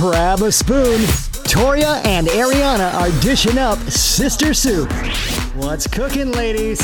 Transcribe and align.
Grab 0.00 0.42
a 0.42 0.52
spoon. 0.52 1.00
Toria 1.44 2.00
and 2.04 2.26
Ariana 2.28 2.92
are 2.94 3.10
dishing 3.20 3.58
up 3.58 3.78
sister 3.90 4.54
soup. 4.54 4.90
What's 5.56 5.86
cooking, 5.86 6.30
ladies? 6.32 6.78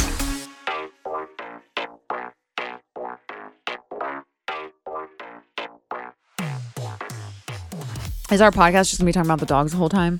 Is 8.31 8.41
our 8.41 8.51
podcast 8.51 8.89
just 8.91 8.99
gonna 8.99 9.07
be 9.09 9.13
talking 9.13 9.29
about 9.31 9.41
the 9.41 9.47
dogs 9.47 9.73
the 9.73 9.79
whole 9.79 9.89
time? 9.89 10.19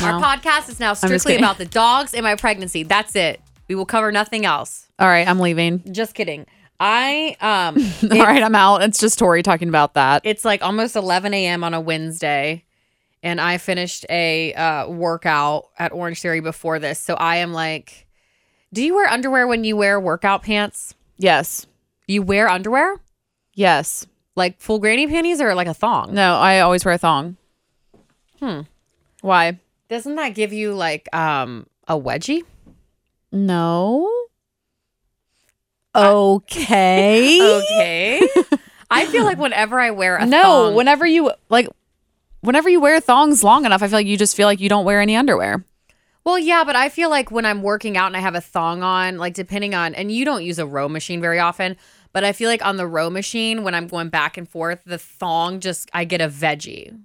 Our 0.00 0.20
No? 0.20 0.26
podcast 0.26 0.68
is 0.68 0.78
now 0.78 0.92
strictly 0.94 1.32
kidding. 1.32 1.44
about 1.44 1.58
the 1.58 1.64
dogs 1.64 2.12
and 2.14 2.22
my 2.22 2.36
pregnancy. 2.36 2.82
That's 2.82 3.16
it. 3.16 3.40
We 3.68 3.74
will 3.74 3.86
cover 3.86 4.12
nothing 4.12 4.44
else. 4.44 4.86
All 4.98 5.08
right, 5.08 5.26
I'm 5.26 5.40
leaving. 5.40 5.82
Just 5.90 6.14
kidding. 6.14 6.46
I 6.78 7.36
um 7.40 7.76
All 8.12 8.18
right, 8.26 8.42
I'm 8.42 8.54
out. 8.54 8.82
It's 8.82 8.98
just 8.98 9.18
Tori 9.18 9.42
talking 9.42 9.68
about 9.68 9.94
that. 9.94 10.22
it's 10.24 10.44
like 10.44 10.62
almost 10.62 10.96
11 10.96 11.32
a.m. 11.34 11.64
on 11.64 11.74
a 11.74 11.80
Wednesday, 11.80 12.64
and 13.22 13.40
I 13.40 13.58
finished 13.58 14.04
a 14.10 14.52
uh, 14.54 14.88
workout 14.88 15.68
at 15.78 15.92
Orange 15.92 16.20
Theory 16.20 16.40
before 16.40 16.78
this. 16.78 16.98
So 16.98 17.14
I 17.14 17.36
am 17.36 17.52
like, 17.52 18.06
do 18.72 18.82
you 18.82 18.94
wear 18.94 19.08
underwear 19.08 19.46
when 19.46 19.64
you 19.64 19.76
wear 19.76 19.98
workout 19.98 20.42
pants? 20.42 20.94
Yes. 21.16 21.66
You 22.06 22.22
wear 22.22 22.48
underwear? 22.48 23.00
Yes. 23.54 24.06
Like 24.34 24.60
full 24.60 24.78
granny 24.78 25.06
panties 25.06 25.40
or 25.40 25.54
like 25.54 25.66
a 25.66 25.74
thong? 25.74 26.12
No, 26.12 26.34
I 26.36 26.60
always 26.60 26.84
wear 26.84 26.94
a 26.94 26.98
thong. 26.98 27.36
Hmm. 28.38 28.60
Why? 29.22 29.58
Doesn't 29.88 30.16
that 30.16 30.34
give 30.34 30.52
you 30.52 30.74
like 30.74 31.08
um 31.14 31.66
a 31.88 31.98
wedgie? 31.98 32.42
No. 33.32 34.10
Okay. 35.96 37.40
Okay. 37.58 38.28
I 38.90 39.06
feel 39.06 39.24
like 39.24 39.38
whenever 39.38 39.80
I 39.80 39.90
wear 39.90 40.16
a 40.16 40.26
no, 40.26 40.42
thong, 40.42 40.74
whenever 40.74 41.06
you 41.06 41.32
like 41.48 41.68
whenever 42.40 42.68
you 42.68 42.80
wear 42.80 43.00
thongs 43.00 43.42
long 43.42 43.64
enough, 43.64 43.82
I 43.82 43.88
feel 43.88 43.98
like 43.98 44.06
you 44.06 44.16
just 44.16 44.36
feel 44.36 44.46
like 44.46 44.60
you 44.60 44.68
don't 44.68 44.84
wear 44.84 45.00
any 45.00 45.16
underwear. 45.16 45.64
Well, 46.24 46.38
yeah, 46.38 46.64
but 46.64 46.74
I 46.74 46.88
feel 46.88 47.08
like 47.08 47.30
when 47.30 47.44
I'm 47.46 47.62
working 47.62 47.96
out 47.96 48.08
and 48.08 48.16
I 48.16 48.20
have 48.20 48.34
a 48.34 48.40
thong 48.40 48.82
on, 48.82 49.16
like 49.16 49.34
depending 49.34 49.74
on, 49.74 49.94
and 49.94 50.10
you 50.10 50.24
don't 50.24 50.42
use 50.44 50.58
a 50.58 50.66
row 50.66 50.88
machine 50.88 51.20
very 51.20 51.38
often, 51.38 51.76
but 52.12 52.24
I 52.24 52.32
feel 52.32 52.48
like 52.50 52.64
on 52.64 52.76
the 52.76 52.86
row 52.86 53.10
machine, 53.10 53.62
when 53.62 53.74
I'm 53.76 53.86
going 53.86 54.08
back 54.08 54.36
and 54.36 54.48
forth, 54.48 54.80
the 54.84 54.98
thong 54.98 55.60
just, 55.60 55.88
I 55.94 56.04
get 56.04 56.20
a 56.20 56.28
veggie. 56.28 56.98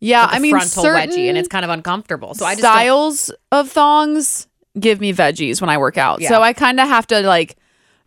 Yeah, 0.00 0.26
I 0.28 0.40
mean 0.40 0.50
frontal 0.50 0.82
certain 0.82 1.10
wedgie, 1.10 1.28
and 1.28 1.38
it's 1.38 1.46
kind 1.46 1.64
of 1.64 1.70
uncomfortable. 1.70 2.34
So 2.34 2.44
I 2.44 2.54
just 2.54 2.62
don't- 2.62 2.72
styles 2.72 3.30
of 3.52 3.70
thongs 3.70 4.48
give 4.80 5.00
me 5.00 5.12
veggies 5.12 5.60
when 5.60 5.70
I 5.70 5.78
work 5.78 5.96
out. 5.96 6.20
Yeah. 6.20 6.30
So 6.30 6.42
I 6.42 6.52
kind 6.52 6.80
of 6.80 6.88
have 6.88 7.06
to 7.08 7.20
like 7.20 7.56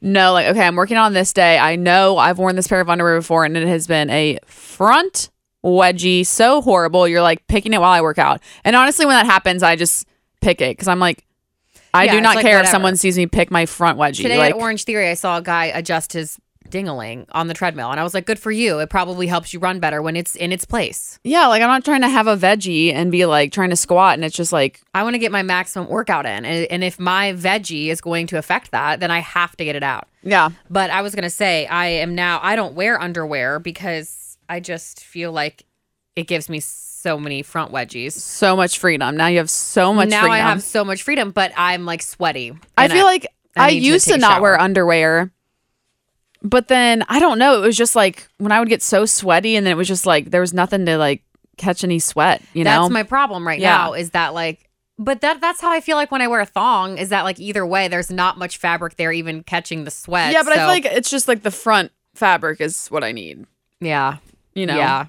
know 0.02 0.34
like 0.34 0.48
okay, 0.48 0.66
I'm 0.66 0.76
working 0.76 0.98
on 0.98 1.14
this 1.14 1.34
day. 1.34 1.58
I 1.58 1.76
know 1.76 2.18
I've 2.18 2.38
worn 2.38 2.56
this 2.56 2.68
pair 2.68 2.82
of 2.82 2.90
underwear 2.90 3.18
before 3.18 3.46
and 3.46 3.56
it 3.58 3.68
has 3.68 3.88
been 3.88 4.10
a 4.10 4.40
front 4.46 5.30
wedgie 5.64 6.26
so 6.26 6.62
horrible. 6.62 7.08
You're 7.08 7.22
like 7.22 7.46
picking 7.48 7.74
it 7.74 7.82
while 7.82 7.92
I 7.92 8.02
work 8.02 8.18
out. 8.20 8.42
And 8.64 8.76
honestly 8.76 9.06
when 9.06 9.16
that 9.16 9.26
happens, 9.26 9.64
I 9.64 9.76
just 9.76 10.08
pick 10.42 10.62
it 10.62 10.78
cuz 10.78 10.88
I'm 10.88 11.00
like 11.00 11.26
I 11.94 12.06
Yeah, 12.06 12.12
do 12.16 12.22
not 12.22 12.36
like 12.36 12.46
care 12.46 12.60
if 12.60 12.68
someone 12.68 12.98
sees 12.98 13.18
me 13.18 13.26
pick 13.26 13.50
my 13.52 13.66
front 13.66 13.98
wedgie. 13.98 14.18
today 14.24 14.38
like 14.38 14.54
at 14.54 14.60
Orange 14.62 14.84
Theory, 14.84 15.10
I 15.10 15.14
saw 15.14 15.38
a 15.38 15.42
guy 15.42 15.66
adjust 15.66 16.14
his 16.14 16.38
dingaling 16.70 17.26
on 17.32 17.48
the 17.48 17.54
treadmill, 17.54 17.92
and 17.92 18.00
I 18.00 18.04
was 18.04 18.14
like, 18.14 18.26
"Good 18.26 18.40
for 18.40 18.52
you. 18.52 18.80
It 18.80 18.90
probably 18.90 19.28
helps 19.28 19.54
you 19.54 19.60
run 19.60 19.80
better 19.80 20.02
when 20.02 20.16
it's 20.16 20.36
in 20.36 20.52
its 20.52 20.66
place." 20.66 21.20
yeah, 21.24 21.48
like 21.48 21.62
I'm 21.62 21.70
not 21.70 21.86
trying 21.86 22.02
to 22.02 22.10
have 22.10 22.28
a 22.28 22.36
veggie 22.38 22.94
and 22.94 23.12
be 23.12 23.26
like 23.26 23.52
trying 23.52 23.70
to 23.70 23.76
squat 23.76 24.16
and 24.16 24.26
it's 24.26 24.36
just 24.36 24.52
like 24.54 24.82
I 24.94 25.04
want 25.04 25.14
to 25.16 25.20
get 25.20 25.32
my 25.32 25.44
maximum 25.44 25.88
workout 25.90 26.26
in, 26.26 26.46
and, 26.46 26.66
and 26.72 26.84
if 26.84 27.00
my 27.00 27.34
veggie 27.34 27.88
is 27.88 28.02
going 28.02 28.28
to 28.28 28.38
affect 28.38 28.72
that, 28.72 29.00
then 29.00 29.12
I 29.12 29.20
have 29.20 29.56
to 29.58 29.66
get 29.66 29.76
it 29.76 29.84
out. 29.84 30.08
yeah. 30.24 30.50
But 30.70 30.90
I 30.90 31.02
was 31.02 31.16
gonna 31.16 31.30
say 31.30 31.66
I 31.68 31.88
am 31.88 32.16
now 32.16 32.40
I 32.42 32.56
don't 32.56 32.76
wear 32.76 33.00
underwear 33.00 33.60
because 33.60 34.38
I 34.50 34.60
just 34.60 35.04
feel 35.04 35.32
like 35.32 35.66
it 36.16 36.28
gives 36.28 36.50
me 36.50 36.60
so 36.60 37.20
many 37.20 37.44
front 37.44 37.72
wedgies. 37.72 38.14
So 38.14 38.56
much 38.56 38.80
freedom. 38.80 39.16
Now 39.18 39.28
you 39.28 39.38
have 39.38 39.50
so 39.50 39.94
much 39.94 40.10
now 40.10 40.22
freedom. 40.22 40.34
I 40.34 40.38
have 40.40 40.64
so 40.64 40.84
much 40.84 41.04
freedom, 41.04 41.32
but 41.32 41.52
I'm 41.56 41.86
like 41.86 42.02
sweaty. 42.02 42.54
I 42.78 42.88
feel 42.88 43.06
like 43.06 43.28
I 43.56 43.68
I, 43.68 43.70
to 43.72 43.76
used 43.76 44.08
to, 44.08 44.16
a 44.16 44.18
not 44.18 44.42
wear 44.42 44.60
underwear, 44.60 45.32
but 46.46 46.68
then 46.70 47.04
I 47.10 47.20
don't 47.20 47.38
know. 47.40 47.62
It 47.62 47.66
was 47.66 47.76
just 47.78 47.96
like 47.96 48.28
when 48.38 48.52
I 48.52 48.60
would 48.60 48.70
get 48.70 48.82
so 48.82 49.06
sweaty, 49.06 49.56
and 49.56 49.66
then 49.66 49.72
it 49.72 49.78
was 49.78 49.88
just 49.88 50.06
like 50.06 50.32
there 50.32 50.42
was 50.42 50.54
nothing 50.54 50.86
to 50.86 50.98
like 50.98 51.24
catch 51.58 51.84
any 51.84 52.00
sweat. 52.00 52.42
You 52.54 52.64
know? 52.64 52.82
that's 52.82 52.92
my 52.92 53.04
problem 53.04 53.48
right 53.48 53.60
Yeah. 53.60 53.76
now 53.78 53.94
is 53.94 54.12
that 54.12 54.34
like 54.34 54.70
but 54.98 55.22
that 55.22 55.42
that's 55.42 55.60
how 55.60 55.72
I 55.72 55.82
feel 55.82 55.98
like 55.98 56.12
when 56.12 56.22
I 56.22 56.28
wear 56.28 56.40
a 56.42 56.46
thong 56.46 56.98
is 56.98 57.10
that 57.10 57.24
like 57.24 57.40
either 57.40 57.66
way 57.66 57.88
there's 57.90 58.10
not 58.12 58.38
much 58.38 58.58
fabric 58.58 58.96
there 58.96 59.12
even 59.12 59.44
catching 59.44 59.84
the 59.84 59.92
sweat. 59.92 60.32
yeah, 60.32 60.44
but 60.44 60.54
I 60.54 60.58
feel 60.58 60.68
like 60.68 60.86
it's 60.86 61.10
just 61.10 61.28
like 61.28 61.44
the 61.44 61.52
front 61.52 61.92
fabric 62.14 62.62
is 62.62 62.88
what 62.88 63.04
I 63.04 63.12
need. 63.12 63.46
yeah. 63.82 64.18
You 64.54 64.66
know? 64.66 64.78
Yeah. 64.78 65.08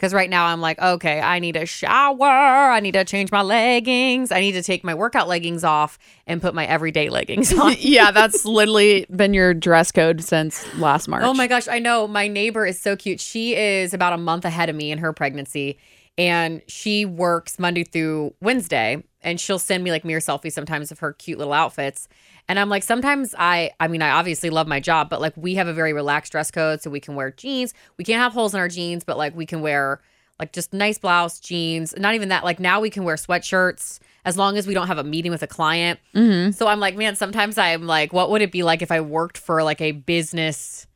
Cause 0.00 0.14
right 0.14 0.30
now 0.30 0.46
I'm 0.46 0.62
like, 0.62 0.80
okay, 0.80 1.20
I 1.20 1.40
need 1.40 1.56
a 1.56 1.66
shower. 1.66 2.24
I 2.24 2.80
need 2.80 2.92
to 2.92 3.04
change 3.04 3.30
my 3.30 3.42
leggings. 3.42 4.32
I 4.32 4.40
need 4.40 4.52
to 4.52 4.62
take 4.62 4.82
my 4.82 4.94
workout 4.94 5.28
leggings 5.28 5.62
off 5.62 5.98
and 6.26 6.40
put 6.40 6.54
my 6.54 6.64
everyday 6.64 7.10
leggings 7.10 7.52
on. 7.52 7.76
yeah, 7.78 8.10
that's 8.10 8.46
literally 8.46 9.04
been 9.14 9.34
your 9.34 9.52
dress 9.52 9.92
code 9.92 10.24
since 10.24 10.66
last 10.78 11.06
March. 11.06 11.22
Oh 11.22 11.34
my 11.34 11.46
gosh, 11.46 11.68
I 11.68 11.80
know. 11.80 12.08
My 12.08 12.28
neighbor 12.28 12.64
is 12.64 12.80
so 12.80 12.96
cute. 12.96 13.20
She 13.20 13.54
is 13.54 13.92
about 13.92 14.14
a 14.14 14.16
month 14.18 14.46
ahead 14.46 14.70
of 14.70 14.74
me 14.74 14.90
in 14.90 14.96
her 14.98 15.12
pregnancy, 15.12 15.78
and 16.16 16.62
she 16.66 17.04
works 17.04 17.58
Monday 17.58 17.84
through 17.84 18.34
Wednesday. 18.40 19.04
And 19.22 19.38
she'll 19.38 19.58
send 19.58 19.84
me 19.84 19.90
like 19.90 20.04
mirror 20.04 20.20
selfies 20.20 20.52
sometimes 20.52 20.90
of 20.90 21.00
her 21.00 21.12
cute 21.12 21.38
little 21.38 21.52
outfits. 21.52 22.08
And 22.48 22.58
I'm 22.58 22.68
like, 22.68 22.82
sometimes 22.82 23.34
I, 23.38 23.70
I 23.78 23.86
mean, 23.86 24.02
I 24.02 24.10
obviously 24.10 24.50
love 24.50 24.66
my 24.66 24.80
job, 24.80 25.10
but 25.10 25.20
like 25.20 25.36
we 25.36 25.56
have 25.56 25.68
a 25.68 25.72
very 25.72 25.92
relaxed 25.92 26.32
dress 26.32 26.50
code, 26.50 26.82
so 26.82 26.90
we 26.90 27.00
can 27.00 27.14
wear 27.14 27.30
jeans. 27.30 27.74
We 27.98 28.04
can't 28.04 28.20
have 28.20 28.32
holes 28.32 28.54
in 28.54 28.60
our 28.60 28.68
jeans, 28.68 29.04
but 29.04 29.18
like 29.18 29.36
we 29.36 29.46
can 29.46 29.60
wear 29.60 30.00
like 30.38 30.52
just 30.52 30.72
nice 30.72 30.98
blouse, 30.98 31.38
jeans. 31.38 31.94
Not 31.98 32.14
even 32.14 32.30
that. 32.30 32.44
Like 32.44 32.58
now 32.58 32.80
we 32.80 32.88
can 32.88 33.04
wear 33.04 33.16
sweatshirts 33.16 34.00
as 34.24 34.36
long 34.36 34.56
as 34.56 34.66
we 34.66 34.74
don't 34.74 34.86
have 34.86 34.98
a 34.98 35.04
meeting 35.04 35.30
with 35.30 35.42
a 35.42 35.46
client. 35.46 36.00
Mm-hmm. 36.14 36.52
So 36.52 36.66
I'm 36.66 36.80
like, 36.80 36.96
man, 36.96 37.14
sometimes 37.14 37.58
I'm 37.58 37.86
like, 37.86 38.12
what 38.12 38.30
would 38.30 38.42
it 38.42 38.50
be 38.50 38.62
like 38.62 38.80
if 38.80 38.90
I 38.90 39.00
worked 39.02 39.36
for 39.36 39.62
like 39.62 39.80
a 39.80 39.92
business 39.92 40.86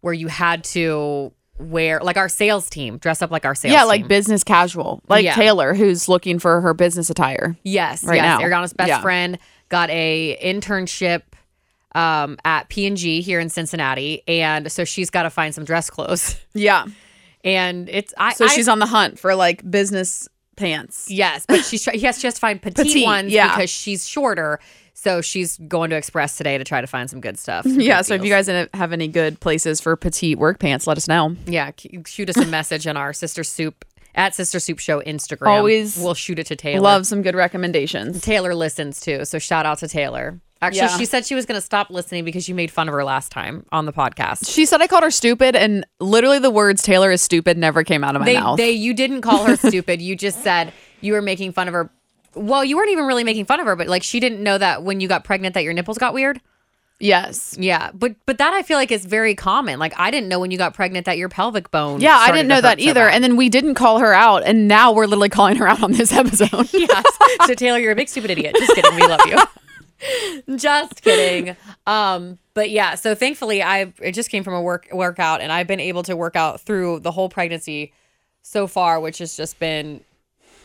where 0.00 0.14
you 0.14 0.28
had 0.28 0.64
to 0.64 1.32
wear 1.58 2.00
like 2.00 2.16
our 2.16 2.28
sales 2.28 2.68
team, 2.70 2.98
dress 2.98 3.20
up 3.22 3.30
like 3.30 3.44
our 3.44 3.54
sales 3.54 3.72
yeah, 3.72 3.80
team? 3.80 3.88
like 3.88 4.08
business 4.08 4.44
casual, 4.44 5.02
like 5.08 5.24
Yeah. 5.24 5.34
Taylor, 5.34 5.74
who's 5.74 6.08
looking 6.08 6.38
for 6.38 6.60
her 6.60 6.74
business 6.74 7.10
attire. 7.10 7.56
yes, 7.62 8.04
right 8.04 8.16
yes. 8.16 8.24
now. 8.40 8.40
Ariana's 8.46 8.72
best 8.72 8.88
Yeah. 8.88 9.00
friend 9.00 9.38
got 9.68 9.90
a 9.90 10.38
internship 10.42 11.22
um, 11.94 12.36
at 12.44 12.68
P&G 12.68 13.22
here 13.22 13.40
in 13.40 13.48
Cincinnati. 13.48 14.22
And 14.28 14.70
so 14.70 14.84
she's 14.84 15.10
got 15.10 15.22
to 15.24 15.30
find 15.30 15.54
some 15.54 15.64
dress 15.64 15.90
clothes. 15.90 16.36
Yeah, 16.54 16.86
And 17.44 17.88
it's, 17.88 18.12
I, 18.18 18.34
so 18.34 18.44
I- 18.44 18.48
she's 18.48 18.68
on 18.68 18.78
the 18.78 18.86
hunt 18.86 19.18
for 19.18 19.34
like 19.34 19.68
business 19.70 20.28
pants. 20.56 21.08
Yes, 21.10 21.44
but 21.46 21.64
she's 21.64 21.86
yes, 21.94 22.18
she 22.20 22.26
has 22.26 22.34
to 22.34 22.40
find 22.40 22.60
petite, 22.60 22.86
Petite, 22.86 23.04
ones 23.06 23.32
yeah. 23.32 23.54
because 23.54 23.70
she's 23.70 24.06
shorter. 24.08 24.58
So 25.00 25.20
she's 25.20 25.58
going 25.58 25.90
to 25.90 25.96
Express 25.96 26.36
today 26.36 26.58
to 26.58 26.64
try 26.64 26.80
to 26.80 26.86
find 26.88 27.08
some 27.08 27.20
good 27.20 27.38
stuff. 27.38 27.64
Yeah, 27.66 27.98
good 27.98 28.06
so 28.06 28.14
if 28.14 28.24
you 28.24 28.30
guys 28.30 28.48
have 28.48 28.92
any 28.92 29.06
good 29.06 29.38
places 29.38 29.80
for 29.80 29.94
petite 29.94 30.38
work 30.38 30.58
pants, 30.58 30.88
let 30.88 30.96
us 30.96 31.06
know. 31.06 31.36
Yeah, 31.46 31.70
shoot 32.04 32.28
us 32.28 32.36
a 32.36 32.46
message 32.46 32.84
on 32.88 32.96
our 32.96 33.12
Sister 33.12 33.44
Soup 33.44 33.84
at 34.16 34.34
Sister 34.34 34.58
Soup 34.58 34.80
Show 34.80 35.00
Instagram. 35.02 35.46
Always 35.46 35.96
we'll 35.96 36.14
shoot 36.14 36.40
it 36.40 36.46
to 36.48 36.56
Taylor. 36.56 36.80
Love 36.80 37.06
some 37.06 37.22
good 37.22 37.36
recommendations. 37.36 38.20
Taylor 38.20 38.54
listens 38.56 38.98
too, 39.00 39.24
so 39.24 39.38
shout 39.38 39.64
out 39.66 39.78
to 39.78 39.88
Taylor. 39.88 40.40
Actually, 40.60 40.78
Yeah. 40.80 40.96
she 40.98 41.04
said 41.04 41.24
she 41.24 41.36
was 41.36 41.46
going 41.46 41.54
to 41.60 41.64
stop 41.64 41.88
listening 41.90 42.24
because 42.24 42.48
you 42.48 42.54
made 42.56 42.68
fun 42.72 42.88
of 42.88 42.92
her 42.94 43.04
last 43.04 43.30
time 43.30 43.64
on 43.70 43.86
the 43.86 43.92
podcast. 43.92 44.52
She 44.52 44.66
said 44.66 44.82
I 44.82 44.88
called 44.88 45.04
her 45.04 45.12
stupid, 45.12 45.54
and 45.54 45.86
literally 46.00 46.40
the 46.40 46.50
words 46.50 46.82
"Taylor 46.82 47.12
is 47.12 47.22
stupid" 47.22 47.56
never 47.56 47.84
came 47.84 48.02
out 48.02 48.16
of 48.16 48.20
my 48.22 48.26
They, 48.26 48.40
mouth. 48.40 48.56
they, 48.56 48.72
you 48.72 48.92
didn't 48.94 49.20
call 49.20 49.44
her 49.44 49.54
stupid. 49.68 50.02
You 50.02 50.16
just 50.16 50.42
said 50.42 50.72
you 51.00 51.12
were 51.12 51.22
making 51.22 51.52
fun 51.52 51.68
of 51.68 51.74
her. 51.74 51.90
Well, 52.34 52.64
you 52.64 52.76
weren't 52.76 52.90
even 52.90 53.04
really 53.06 53.24
making 53.24 53.44
fun 53.46 53.60
of 53.60 53.66
her, 53.66 53.76
but 53.76 53.88
like 53.88 54.02
she 54.02 54.20
didn't 54.20 54.42
know 54.42 54.58
that 54.58 54.82
when 54.82 55.00
you 55.00 55.08
got 55.08 55.24
pregnant 55.24 55.54
that 55.54 55.64
your 55.64 55.72
nipples 55.72 55.98
got 55.98 56.14
weird. 56.14 56.40
yes. 57.00 57.56
Yeah, 57.58 57.90
but 57.94 58.14
but 58.26 58.38
that 58.38 58.52
I 58.54 58.62
feel 58.62 58.76
like 58.76 58.90
is 58.92 59.04
very 59.06 59.34
common. 59.34 59.78
Like 59.78 59.94
I 59.96 60.10
didn't 60.10 60.28
know 60.28 60.38
when 60.40 60.50
you 60.50 60.58
got 60.58 60.74
pregnant 60.74 61.06
that 61.06 61.16
your 61.18 61.28
pelvic 61.28 61.70
bone. 61.70 62.00
Yeah, 62.00 62.16
I 62.16 62.30
didn't 62.32 62.48
know 62.48 62.60
that 62.60 62.80
so 62.80 62.88
either. 62.88 63.08
and 63.08 63.22
then 63.24 63.36
we 63.36 63.48
didn't 63.48 63.74
call 63.74 63.98
her 64.00 64.12
out, 64.12 64.42
and 64.44 64.68
now 64.68 64.92
we're 64.92 65.06
literally 65.06 65.28
calling 65.28 65.56
her 65.56 65.66
out 65.68 65.82
on 65.82 65.92
this 65.92 66.12
episode. 66.22 66.68
yes. 66.72 67.04
So 67.46 67.54
Taylor, 67.54 67.78
you're 67.78 67.92
a 67.92 67.96
big 67.96 68.08
stupid 68.08 68.30
idiot. 68.30 68.54
Just 68.58 68.74
kidding. 68.74 68.94
We 68.94 69.06
love 69.06 69.20
you. 69.26 69.38
just 70.56 71.02
kidding. 71.02 71.56
Um, 71.86 72.38
but 72.54 72.70
yeah, 72.70 72.94
so 72.94 73.14
thankfully 73.14 73.62
I 73.62 73.92
it 74.00 74.12
just 74.12 74.30
came 74.30 74.44
from 74.44 74.54
a 74.54 74.62
work 74.62 74.88
workout 74.92 75.40
and 75.40 75.50
I've 75.52 75.66
been 75.66 75.80
able 75.80 76.02
to 76.04 76.16
work 76.16 76.36
out 76.36 76.60
through 76.60 77.00
the 77.00 77.10
whole 77.12 77.28
pregnancy 77.28 77.92
so 78.42 78.66
far, 78.66 79.00
which 79.00 79.18
has 79.18 79.36
just 79.36 79.58
been 79.58 80.00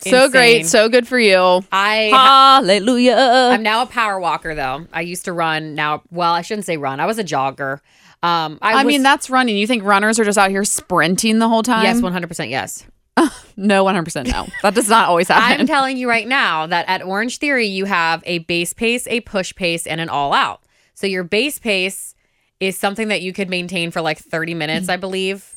so 0.09 0.29
great, 0.29 0.65
so 0.65 0.89
good 0.89 1.07
for 1.07 1.19
you. 1.19 1.63
I 1.71 2.09
Hallelujah. 2.11 3.15
I'm 3.51 3.63
now 3.63 3.81
a 3.83 3.85
power 3.85 4.19
walker 4.19 4.55
though. 4.55 4.87
I 4.93 5.01
used 5.01 5.25
to 5.25 5.33
run 5.33 5.75
now 5.75 6.03
well, 6.11 6.33
I 6.33 6.41
shouldn't 6.41 6.65
say 6.65 6.77
run. 6.77 6.99
I 6.99 7.05
was 7.05 7.17
a 7.19 7.23
jogger. 7.23 7.79
Um 8.21 8.59
I, 8.61 8.73
I 8.73 8.83
was- 8.83 8.85
mean, 8.91 9.03
that's 9.03 9.29
running. 9.29 9.57
You 9.57 9.67
think 9.67 9.83
runners 9.83 10.19
are 10.19 10.23
just 10.23 10.37
out 10.37 10.49
here 10.49 10.63
sprinting 10.63 11.39
the 11.39 11.49
whole 11.49 11.63
time? 11.63 11.83
yes, 11.83 11.99
100% 12.01 12.49
yes. 12.49 12.85
no, 13.55 13.85
100% 13.85 14.31
no. 14.31 14.47
That 14.63 14.73
does 14.73 14.89
not 14.89 15.07
always 15.07 15.27
happen. 15.27 15.61
I'm 15.61 15.67
telling 15.67 15.97
you 15.97 16.09
right 16.09 16.27
now 16.27 16.65
that 16.65 16.85
at 16.87 17.03
Orange 17.03 17.37
Theory, 17.37 17.67
you 17.67 17.85
have 17.85 18.23
a 18.25 18.39
base 18.39 18.73
pace, 18.73 19.05
a 19.07 19.19
push 19.21 19.53
pace, 19.53 19.85
and 19.85 20.01
an 20.01 20.09
all 20.09 20.33
out. 20.33 20.63
So 20.95 21.05
your 21.05 21.23
base 21.23 21.59
pace 21.59 22.15
is 22.59 22.75
something 22.77 23.09
that 23.09 23.21
you 23.21 23.31
could 23.31 23.49
maintain 23.51 23.91
for 23.91 24.01
like 24.01 24.17
30 24.17 24.55
minutes, 24.55 24.89
I 24.89 24.97
believe. 24.97 25.52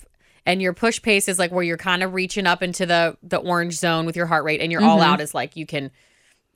And 0.46 0.62
your 0.62 0.72
push 0.72 1.02
pace 1.02 1.28
is 1.28 1.38
like 1.38 1.50
where 1.50 1.64
you're 1.64 1.76
kind 1.76 2.02
of 2.02 2.14
reaching 2.14 2.46
up 2.46 2.62
into 2.62 2.87
the 2.87 3.16
the 3.22 3.37
orange 3.38 3.75
zone 3.75 4.06
with 4.06 4.16
your 4.16 4.26
heart 4.26 4.44
rate 4.44 4.60
and 4.60 4.72
your 4.72 4.82
all 4.82 5.02
out 5.02 5.20
is 5.20 5.34
like 5.34 5.56
you 5.56 5.66
can 5.66 5.90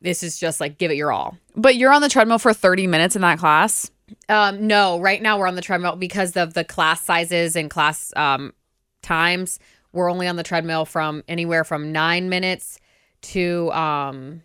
this 0.01 0.23
is 0.23 0.39
just 0.39 0.61
like 0.61 0.79
give 0.79 0.91
it 0.91 0.97
your 0.97 1.13
all. 1.13 1.37
But 1.55 1.77
you're 1.77 1.93
on 1.93 2.01
the 2.01 2.09
treadmill 2.09 2.39
for 2.39 2.55
30 2.55 2.87
minutes 2.87 3.17
in 3.17 3.23
that 3.23 3.39
class. 3.39 3.91
um 4.29 4.67
no 4.67 5.01
right 5.01 5.21
now 5.21 5.39
we're 5.39 5.49
on 5.49 5.57
the 5.57 5.63
treadmill 5.63 5.97
because 5.97 6.37
of 6.37 6.55
the 6.55 6.65
class 6.65 7.03
sizes 7.03 7.57
and 7.57 7.69
class 7.69 8.13
um 8.17 8.55
times. 9.03 9.59
We're 9.93 10.11
only 10.11 10.29
on 10.29 10.37
the 10.37 10.45
treadmill 10.45 10.85
from 10.85 11.25
anywhere 11.27 11.65
from 11.65 11.91
nine 11.91 12.29
minutes 12.29 12.79
to 13.23 13.71
um 13.73 14.43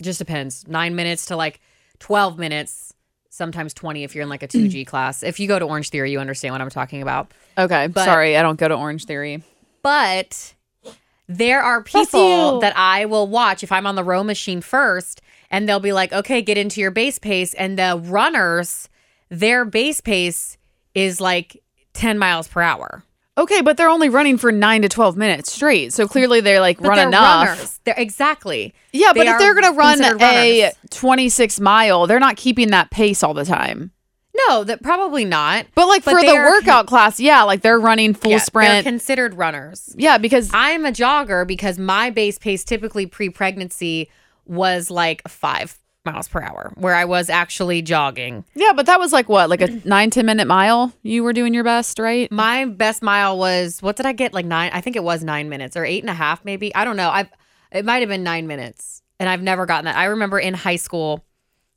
just 0.00 0.18
depends 0.18 0.66
nine 0.66 0.96
minutes 0.96 1.26
to 1.26 1.36
like 1.36 1.60
12 2.00 2.38
minutes 2.38 2.93
sometimes 3.34 3.74
20 3.74 4.04
if 4.04 4.14
you're 4.14 4.22
in 4.22 4.28
like 4.28 4.42
a 4.42 4.48
2g 4.48 4.86
class 4.92 5.22
if 5.22 5.40
you 5.40 5.48
go 5.48 5.58
to 5.58 5.64
orange 5.64 5.90
theory 5.90 6.10
you 6.12 6.20
understand 6.20 6.52
what 6.54 6.60
i'm 6.60 6.70
talking 6.70 7.02
about 7.02 7.30
Okay. 7.56 7.86
But- 7.86 8.04
Sorry, 8.04 8.36
I 8.36 8.42
don't 8.42 8.58
go 8.58 8.66
to 8.66 8.74
Orange 8.74 9.04
Theory. 9.04 9.40
but 9.82 10.54
there 11.28 11.62
are 11.62 11.82
people 11.82 12.58
that 12.60 12.76
I 12.76 13.04
will 13.06 13.28
watch 13.28 13.62
if 13.62 13.70
I'm 13.70 13.86
on 13.86 13.94
the 13.94 14.02
row 14.04 14.24
machine 14.24 14.60
first, 14.60 15.22
and 15.50 15.68
they'll 15.68 15.78
be 15.80 15.92
like, 15.92 16.12
okay, 16.12 16.42
get 16.42 16.58
into 16.58 16.80
your 16.80 16.90
base 16.90 17.18
pace. 17.20 17.54
And 17.54 17.78
the 17.78 17.96
runners, 18.04 18.88
their 19.30 19.64
base 19.64 20.00
pace 20.00 20.58
is 20.94 21.20
like 21.20 21.62
10 21.92 22.18
miles 22.18 22.48
per 22.48 22.60
hour. 22.60 23.04
Okay, 23.36 23.62
but 23.62 23.76
they're 23.76 23.88
only 23.88 24.08
running 24.08 24.38
for 24.38 24.52
nine 24.52 24.82
to 24.82 24.88
12 24.88 25.16
minutes 25.16 25.52
straight. 25.52 25.92
So 25.92 26.06
clearly 26.06 26.40
they're 26.40 26.60
like 26.60 26.78
But 26.78 26.88
run 26.88 26.96
they're 26.98 27.08
enough. 27.08 27.48
runners. 27.48 27.80
They're 27.84 27.94
exactly. 27.98 28.72
Yeah, 28.92 29.12
They 29.12 29.20
but 29.20 29.26
if 29.26 29.38
they're 29.38 29.54
going 29.54 29.72
to 29.72 29.76
run 29.78 30.00
a 30.04 30.70
26 30.90 31.60
mile, 31.60 32.06
they're 32.06 32.20
not 32.20 32.36
keeping 32.36 32.70
that 32.70 32.90
pace 32.90 33.22
all 33.24 33.34
the 33.34 33.44
time. 33.44 33.90
No, 34.48 34.64
that 34.64 34.82
probably 34.82 35.24
not. 35.24 35.66
But 35.74 35.86
like 35.86 36.04
But 36.04 36.12
for 36.14 36.20
the 36.20 36.34
workout 36.34 36.86
class, 36.86 37.18
yeah, 37.20 37.42
like 37.44 37.62
they're 37.62 37.78
running 37.78 38.14
full 38.14 38.30
Yeah, 38.32 38.38
They're 38.38 38.44
sprint. 38.46 38.84
considered 38.84 39.34
runners. 39.34 39.94
yeah, 39.98 40.18
because 40.18 40.50
I'm 40.52 40.84
a 40.84 40.90
jogger 40.92 41.46
because 41.46 41.78
my 41.78 42.10
base 42.10 42.38
pace 42.38 42.64
typically 42.64 43.06
pre 43.06 43.30
pregnancy 43.30 44.10
was 44.46 44.90
like 44.90 45.26
five 45.28 45.78
miles 46.04 46.28
per 46.28 46.40
hour, 46.40 46.72
where 46.76 46.94
I 46.94 47.04
was 47.04 47.30
actually 47.30 47.82
jogging. 47.82 48.44
yeah, 48.54 48.72
but 48.74 48.86
that 48.86 48.98
was 48.98 49.12
like 49.12 49.28
what, 49.28 49.48
like 49.50 49.60
a 49.60 49.68
nine 49.84 50.10
ten 50.10 50.26
minute 50.26 50.46
mile. 50.46 50.92
You 51.02 51.22
were 51.22 51.32
doing 51.32 51.54
your 51.54 51.64
best, 51.64 51.98
right? 51.98 52.30
My 52.30 52.64
best 52.66 53.02
mile 53.02 53.38
was 53.38 53.80
what 53.80 53.96
did 53.96 54.06
I 54.06 54.12
get? 54.12 54.34
Like 54.34 54.46
nine? 54.46 54.70
I 54.72 54.80
think 54.80 54.96
it 54.96 55.04
was 55.04 55.24
nine 55.24 55.48
minutes 55.48 55.76
or 55.76 55.84
eight 55.84 56.02
and 56.02 56.10
a 56.10 56.14
half, 56.14 56.44
maybe. 56.44 56.74
I 56.74 56.84
don't 56.84 56.96
know. 56.96 57.08
I 57.08 57.28
it 57.72 57.84
might 57.84 58.00
have 58.00 58.08
been 58.08 58.22
nine 58.22 58.46
minutes, 58.46 59.02
and 59.18 59.28
I've 59.28 59.42
never 59.42 59.66
gotten 59.66 59.86
that. 59.86 59.96
I 59.96 60.04
remember 60.04 60.38
in 60.38 60.54
high 60.54 60.76
school, 60.76 61.24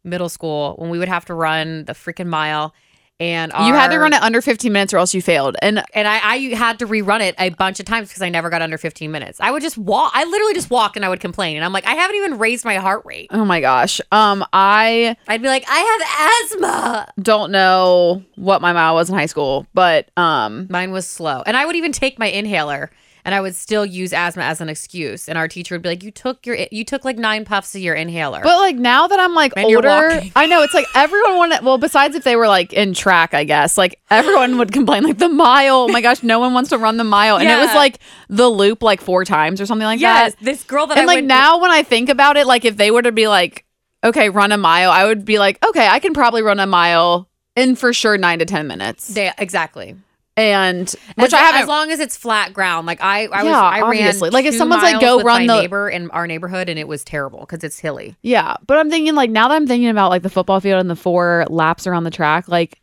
middle 0.04 0.30
school, 0.30 0.76
when 0.78 0.90
we 0.90 1.00
would 1.00 1.08
have 1.10 1.26
to 1.26 1.34
run 1.34 1.86
the 1.86 1.94
freaking 1.94 2.28
mile, 2.28 2.74
and 3.20 3.52
You 3.52 3.74
had 3.74 3.90
to 3.90 3.98
run 3.98 4.14
it 4.14 4.22
under 4.22 4.42
15 4.42 4.72
minutes 4.72 4.94
or 4.94 4.98
else 4.98 5.14
you 5.14 5.22
failed. 5.22 5.58
And 5.62 5.84
and 5.94 6.08
I, 6.08 6.20
I 6.24 6.38
had 6.56 6.80
to 6.80 6.88
rerun 6.88 7.22
it 7.22 7.36
a 7.40 7.50
bunch 7.50 7.80
of 7.80 7.86
times 7.86 8.10
because 8.10 8.22
I 8.22 8.30
never 8.30 8.50
got 8.50 8.62
under 8.62 8.78
15 8.78 9.10
minutes. 9.12 9.40
I 9.42 9.52
would 9.52 9.62
just 9.62 9.78
walk. 9.78 10.12
I 10.14 10.24
literally 10.26 10.54
just 10.54 10.70
walk 10.70 10.96
and 10.96 11.04
I 11.04 11.10
would 11.10 11.20
complain, 11.20 11.56
and 11.56 11.66
I'm 11.66 11.74
like, 11.74 11.86
I 11.86 11.96
haven't 11.96 12.16
even 12.18 12.38
raised 12.38 12.64
my 12.66 12.76
heart 12.76 13.02
rate. 13.06 13.28
oh 13.32 13.46
my 13.46 13.60
gosh, 13.62 14.00
um, 14.12 14.46
I 14.54 15.16
I'd 15.28 15.42
be 15.42 15.48
like, 15.48 15.66
I 15.68 15.80
have 15.80 16.52
asthma. 16.52 17.14
don't 17.22 17.52
know 17.52 18.24
what 18.36 18.62
my 18.62 18.74
mile 18.74 18.96
was 18.96 19.10
in 19.10 19.16
high 19.16 19.26
school, 19.26 19.66
but 19.74 20.10
um, 20.18 20.68
Mine 20.70 20.92
was 20.92 21.08
slow. 21.08 21.42
And 21.46 21.58
I 21.58 21.66
would 21.66 21.76
even 21.76 21.92
take 21.92 22.20
my 22.20 22.28
inhaler 22.28 22.92
and 23.28 23.36
I 23.36 23.42
would 23.42 23.56
still 23.56 23.86
use 23.86 24.14
asthma 24.14 24.44
as 24.44 24.62
an 24.62 24.70
excuse. 24.70 25.28
And 25.28 25.38
our 25.38 25.50
teacher 25.50 25.76
would 25.76 25.82
be 25.82 25.90
like, 25.90 26.02
You 26.02 26.12
took 26.12 26.46
your 26.46 26.58
you 26.72 26.86
took 26.86 27.04
like 27.04 27.18
nine 27.18 27.44
puffs 27.44 27.76
of 27.76 27.82
your 27.82 27.94
inhaler. 27.94 28.40
But 28.42 28.58
like 28.58 28.78
now 28.78 29.06
that 29.06 29.20
I'm 29.20 29.36
like 29.36 29.52
And 29.58 29.66
older. 29.66 30.22
I 30.34 30.46
know 30.46 30.64
it's 30.64 30.74
like 30.74 30.86
everyone 30.96 31.36
wanted. 31.36 31.62
Well, 31.62 31.78
besides 31.78 32.16
if 32.16 32.24
they 32.24 32.38
were 32.38 32.48
like 32.48 32.72
in 32.72 32.94
track, 32.94 33.34
I 33.34 33.44
guess 33.44 33.78
like 33.78 34.00
everyone 34.10 34.58
would 34.60 34.72
complain 34.72 35.04
like 35.04 35.18
the 35.18 35.28
mile. 35.28 35.76
Oh 35.76 35.88
my 35.90 36.00
gosh, 36.00 36.24
no 36.24 36.40
one 36.40 36.54
wants 36.54 36.70
to 36.70 36.78
run 36.78 36.96
the 36.96 37.04
mile, 37.04 37.38
and 37.38 37.50
it 37.50 37.58
was 37.58 37.76
like 37.76 38.00
the 38.30 38.48
loop 38.48 38.82
like 38.82 39.02
four 39.02 39.26
times 39.26 39.60
or 39.60 39.66
something 39.66 39.86
like 39.86 40.00
that. 40.00 40.24
yes, 40.24 40.36
that. 40.36 40.46
this 40.46 40.64
girl 40.64 40.88
that 40.88 40.98
And 40.98 41.04
I 41.04 41.06
like 41.06 41.18
went 41.18 41.28
now 41.28 41.60
when 41.60 41.70
I 41.70 41.84
think 41.84 42.08
about 42.08 42.38
it, 42.38 42.48
like 42.48 42.64
if 42.64 42.78
they 42.78 42.92
were 42.92 43.02
to 43.02 43.12
be 43.12 43.28
like, 43.28 43.66
okay, 44.06 44.30
run 44.30 44.54
a 44.54 44.58
mile, 44.58 44.90
I 44.90 45.04
would 45.04 45.26
be 45.26 45.38
like, 45.38 45.64
okay, 45.66 45.86
I 45.86 46.00
can 46.00 46.14
probably 46.14 46.44
run 46.44 46.62
a 46.62 46.68
mile 46.68 47.30
in 47.58 47.76
for 47.76 47.92
sure 47.92 48.18
nine 48.18 48.40
to 48.40 48.46
ten 48.46 48.68
minutes, 48.68 49.10
they, 49.10 49.34
exactly. 49.38 49.98
And 50.38 50.88
which 51.16 51.28
as, 51.28 51.34
I 51.34 51.38
haven't. 51.40 51.62
as 51.64 51.68
long 51.68 51.92
as 51.92 52.00
it's 52.00 52.16
flat 52.16 52.54
ground. 52.54 52.86
Like 52.88 53.02
I, 53.02 53.24
I 53.26 53.44
was, 53.44 53.52
Yeah, 53.52 53.60
I 53.62 53.82
obviously. 53.82 54.28
ran 54.28 54.34
Like, 54.34 54.46
if 54.46 54.56
someone's 54.56 54.84
like, 54.84 55.02
go 55.02 55.22
run 55.22 55.48
the- 55.48 55.60
neighbor 55.62 55.90
in 55.90 56.10
our 56.12 56.28
neighborhood, 56.28 56.70
and 56.70 56.78
it 56.80 56.88
was 56.88 57.04
terrible 57.04 57.40
because 57.40 57.64
it's 57.64 57.80
hilly. 57.80 58.16
Yeah, 58.22 58.56
but 58.68 58.78
I'm 58.78 58.90
thinking 58.90 59.16
like 59.16 59.32
now 59.32 59.48
that 59.50 59.56
I'm 59.56 59.68
thinking 59.68 59.90
about 59.90 60.10
like 60.12 60.22
the 60.22 60.30
football 60.30 60.60
field 60.60 60.80
and 60.80 60.90
the 60.90 60.96
four 60.96 61.46
laps 61.50 61.88
around 61.88 62.04
the 62.06 62.12
track, 62.12 62.48
like 62.48 62.80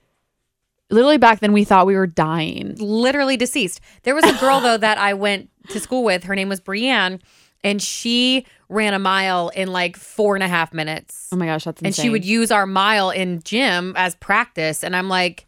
literally 0.91 1.19
back 1.19 1.41
then 1.41 1.53
we 1.53 1.65
thought 1.65 1.87
we 1.87 1.95
were 1.97 2.07
dying. 2.07 2.75
literally 2.79 3.37
deceased. 3.37 3.81
There 4.03 4.15
was 4.15 4.25
a 4.25 4.35
girl 4.41 4.61
though 4.61 4.77
that 4.77 4.99
I 4.99 5.15
went 5.15 5.49
to 5.71 5.81
school 5.81 6.05
with. 6.05 6.25
Her 6.25 6.35
name 6.35 6.49
was 6.49 6.61
Brienne, 6.61 7.21
and 7.63 7.81
she 7.81 8.47
ran 8.69 8.95
a 8.95 8.99
mile 8.99 9.51
in 9.51 9.69
like 9.73 9.97
four 9.97 10.35
and 10.35 10.43
a 10.43 10.49
half 10.49 10.73
minutes. 10.73 11.29
Oh 11.33 11.37
my 11.37 11.47
gosh, 11.47 11.65
that's 11.65 11.81
insane. 11.81 11.87
and 11.87 11.95
she 11.95 12.11
would 12.11 12.25
use 12.25 12.51
our 12.51 12.67
mile 12.67 13.11
in 13.11 13.43
gym 13.45 13.93
as 13.97 14.15
practice. 14.17 14.83
And 14.83 14.95
I'm 14.97 15.09
like, 15.09 15.47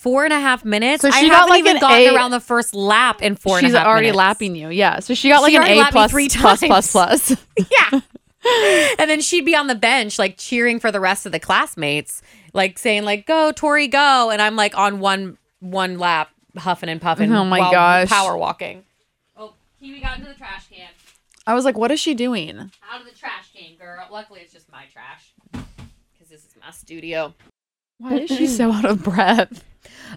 four 0.00 0.24
and 0.24 0.32
a 0.32 0.40
half 0.40 0.64
minutes. 0.64 1.02
So 1.02 1.08
I 1.08 1.20
she 1.20 1.28
got, 1.28 1.40
haven't 1.40 1.50
like, 1.50 1.58
even 1.60 1.76
an 1.76 1.80
gotten 1.80 2.08
A- 2.08 2.14
around 2.16 2.30
the 2.30 2.40
first 2.40 2.74
lap 2.74 3.20
in 3.20 3.36
four 3.36 3.58
and 3.58 3.66
a 3.66 3.68
She's 3.68 3.76
half 3.76 3.86
already 3.86 4.06
minutes. 4.06 4.16
lapping 4.16 4.56
you. 4.56 4.70
Yeah, 4.70 5.00
so 5.00 5.12
she 5.12 5.28
got 5.28 5.42
like 5.42 5.50
She 5.52 5.56
an 5.56 5.64
A 5.64 5.90
plus 5.90 6.10
three 6.10 6.28
plus 6.28 6.60
plus 6.60 6.90
plus. 6.92 7.36
Yeah. 7.58 8.00
and 8.98 9.10
then 9.10 9.20
she'd 9.20 9.44
be 9.44 9.54
on 9.54 9.66
the 9.66 9.74
bench, 9.74 10.18
like 10.18 10.38
cheering 10.38 10.80
for 10.80 10.90
the 10.90 11.00
rest 11.00 11.26
of 11.26 11.32
the 11.32 11.38
classmates, 11.38 12.22
like 12.54 12.78
saying, 12.78 13.04
like, 13.04 13.26
go, 13.26 13.52
Tori, 13.52 13.86
go. 13.86 14.30
And 14.30 14.40
I'm 14.40 14.56
like 14.56 14.74
on 14.78 15.00
one 15.00 15.36
one 15.60 15.98
lap, 15.98 16.30
huffing 16.56 16.88
and 16.88 17.02
puffing. 17.02 17.30
Oh 17.34 17.44
my 17.44 17.58
while 17.58 17.70
gosh. 17.70 18.08
Power 18.08 18.38
walking. 18.38 18.84
Oh, 19.36 19.52
Kiwi 19.78 20.00
got 20.00 20.16
into 20.16 20.30
the 20.30 20.34
trash 20.38 20.68
can. 20.70 20.88
I 21.46 21.52
was 21.52 21.66
like, 21.66 21.76
what 21.76 21.90
is 21.90 22.00
she 22.00 22.14
doing? 22.14 22.58
Out 22.58 23.00
of 23.00 23.06
the 23.06 23.12
trash 23.14 23.50
can, 23.54 23.76
girl. 23.76 24.06
Luckily, 24.10 24.40
it's 24.40 24.52
just 24.54 24.72
my 24.72 24.84
trash. 24.90 25.32
Because 25.52 26.30
this 26.30 26.40
is 26.40 26.54
my 26.58 26.70
studio. 26.70 27.34
Why 27.98 28.14
is 28.20 28.30
she 28.30 28.46
so 28.46 28.72
out 28.72 28.86
of 28.86 29.02
breath? 29.04 29.62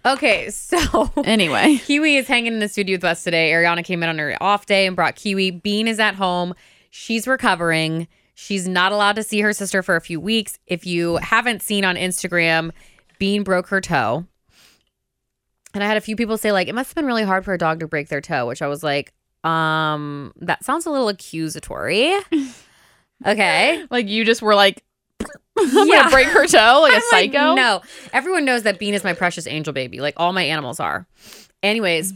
Okay, 0.05 0.49
so 0.49 1.11
Anyway, 1.23 1.77
Kiwi 1.77 2.17
is 2.17 2.27
hanging 2.27 2.53
in 2.53 2.59
the 2.59 2.67
studio 2.67 2.95
with 2.95 3.03
us 3.05 3.23
today. 3.23 3.51
Ariana 3.51 3.83
came 3.85 4.03
in 4.03 4.09
on 4.09 4.17
her 4.17 4.35
off 4.41 4.65
day 4.65 4.85
and 4.85 4.95
brought 4.95 5.15
Kiwi. 5.15 5.51
Bean 5.51 5.87
is 5.87 5.99
at 5.99 6.15
home. 6.15 6.53
She's 6.89 7.27
recovering. 7.27 8.07
She's 8.35 8.67
not 8.67 8.91
allowed 8.91 9.15
to 9.15 9.23
see 9.23 9.39
her 9.41 9.53
sister 9.53 9.81
for 9.81 9.95
a 9.95 10.01
few 10.01 10.19
weeks. 10.19 10.59
If 10.67 10.85
you 10.85 11.17
haven't 11.17 11.61
seen 11.61 11.85
on 11.85 11.95
Instagram, 11.95 12.71
Bean 13.19 13.43
broke 13.43 13.67
her 13.67 13.79
toe. 13.79 14.25
And 15.73 15.83
I 15.83 15.87
had 15.87 15.97
a 15.97 16.01
few 16.01 16.15
people 16.15 16.37
say, 16.37 16.51
like, 16.51 16.67
it 16.67 16.75
must 16.75 16.89
have 16.89 16.95
been 16.95 17.05
really 17.05 17.23
hard 17.23 17.45
for 17.45 17.53
a 17.53 17.57
dog 17.57 17.79
to 17.79 17.87
break 17.87 18.09
their 18.09 18.21
toe, 18.21 18.45
which 18.45 18.61
I 18.61 18.67
was 18.67 18.83
like, 18.83 19.13
um, 19.43 20.33
that 20.41 20.63
sounds 20.63 20.85
a 20.85 20.91
little 20.91 21.09
accusatory. 21.09 22.13
Okay. 23.25 23.85
like 23.89 24.09
you 24.09 24.25
just 24.25 24.41
were 24.41 24.55
like, 24.55 24.83
I'm 25.57 25.87
Yeah. 25.87 25.95
gonna 26.03 26.11
break 26.11 26.27
her 26.27 26.45
toe 26.47 26.79
like 26.81 26.93
a 26.93 26.95
I'm 26.95 27.01
like, 27.11 27.31
psycho. 27.33 27.53
no, 27.55 27.81
everyone 28.11 28.45
knows 28.45 28.63
that 28.63 28.79
Bean 28.79 28.93
is 28.93 29.03
my 29.03 29.13
precious 29.13 29.45
angel 29.47 29.73
baby. 29.73 29.99
Like 30.01 30.13
all 30.17 30.33
my 30.33 30.43
animals 30.43 30.79
are. 30.79 31.05
Anyways, 31.61 32.13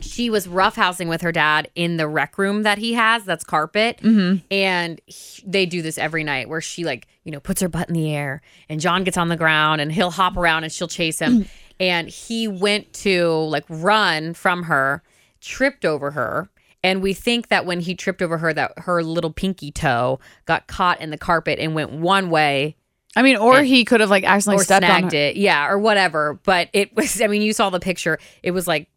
she 0.00 0.28
was 0.30 0.46
roughhousing 0.46 1.08
with 1.08 1.20
her 1.22 1.30
dad 1.32 1.70
in 1.74 1.96
the 1.98 2.08
rec 2.08 2.36
room 2.38 2.62
that 2.64 2.78
he 2.78 2.94
has. 2.94 3.24
That's 3.24 3.44
carpet, 3.44 3.98
Mm-hmm. 4.02 4.44
and 4.50 5.00
he- 5.06 5.42
they 5.46 5.66
do 5.66 5.82
this 5.82 5.98
every 5.98 6.24
night 6.24 6.48
where 6.48 6.60
she 6.60 6.84
like 6.84 7.06
you 7.24 7.32
know 7.32 7.40
puts 7.40 7.60
her 7.60 7.68
butt 7.68 7.88
in 7.88 7.94
the 7.94 8.12
air, 8.14 8.40
and 8.68 8.80
John 8.80 9.04
gets 9.04 9.16
on 9.16 9.28
the 9.28 9.36
ground, 9.36 9.80
and 9.80 9.92
he'll 9.92 10.10
hop 10.10 10.36
around, 10.36 10.64
and 10.64 10.72
she'll 10.72 10.88
chase 10.88 11.18
him. 11.20 11.46
and 11.80 12.08
he 12.08 12.46
went 12.48 12.92
to 12.92 13.28
like 13.48 13.64
run 13.68 14.34
from 14.34 14.64
her, 14.64 15.02
tripped 15.40 15.84
over 15.84 16.10
her. 16.12 16.48
And 16.84 17.02
we 17.02 17.14
think 17.14 17.48
that 17.48 17.66
when 17.66 17.80
he 17.80 17.96
tripped 17.96 18.22
over 18.22 18.38
her, 18.38 18.52
that 18.54 18.72
her 18.78 19.02
little 19.02 19.32
pinky 19.32 19.72
toe 19.72 20.20
got 20.44 20.68
caught 20.68 21.00
in 21.00 21.10
the 21.10 21.18
carpet 21.18 21.58
and 21.58 21.74
went 21.74 21.90
one 21.90 22.30
way 22.30 22.76
I 23.16 23.22
mean, 23.22 23.36
or 23.36 23.62
he 23.62 23.84
could 23.84 24.00
have 24.00 24.10
like 24.10 24.24
accidentally 24.24 24.60
or 24.62 24.64
stepped 24.64 24.84
on 24.84 24.90
snagged 24.90 25.12
her. 25.12 25.18
it, 25.18 25.36
yeah, 25.36 25.68
or 25.68 25.78
whatever. 25.78 26.40
But 26.44 26.68
it 26.72 26.94
was, 26.96 27.20
I 27.22 27.28
mean, 27.28 27.42
you 27.42 27.52
saw 27.52 27.70
the 27.70 27.78
picture. 27.80 28.18
It 28.42 28.50
was 28.50 28.66
like, 28.66 28.88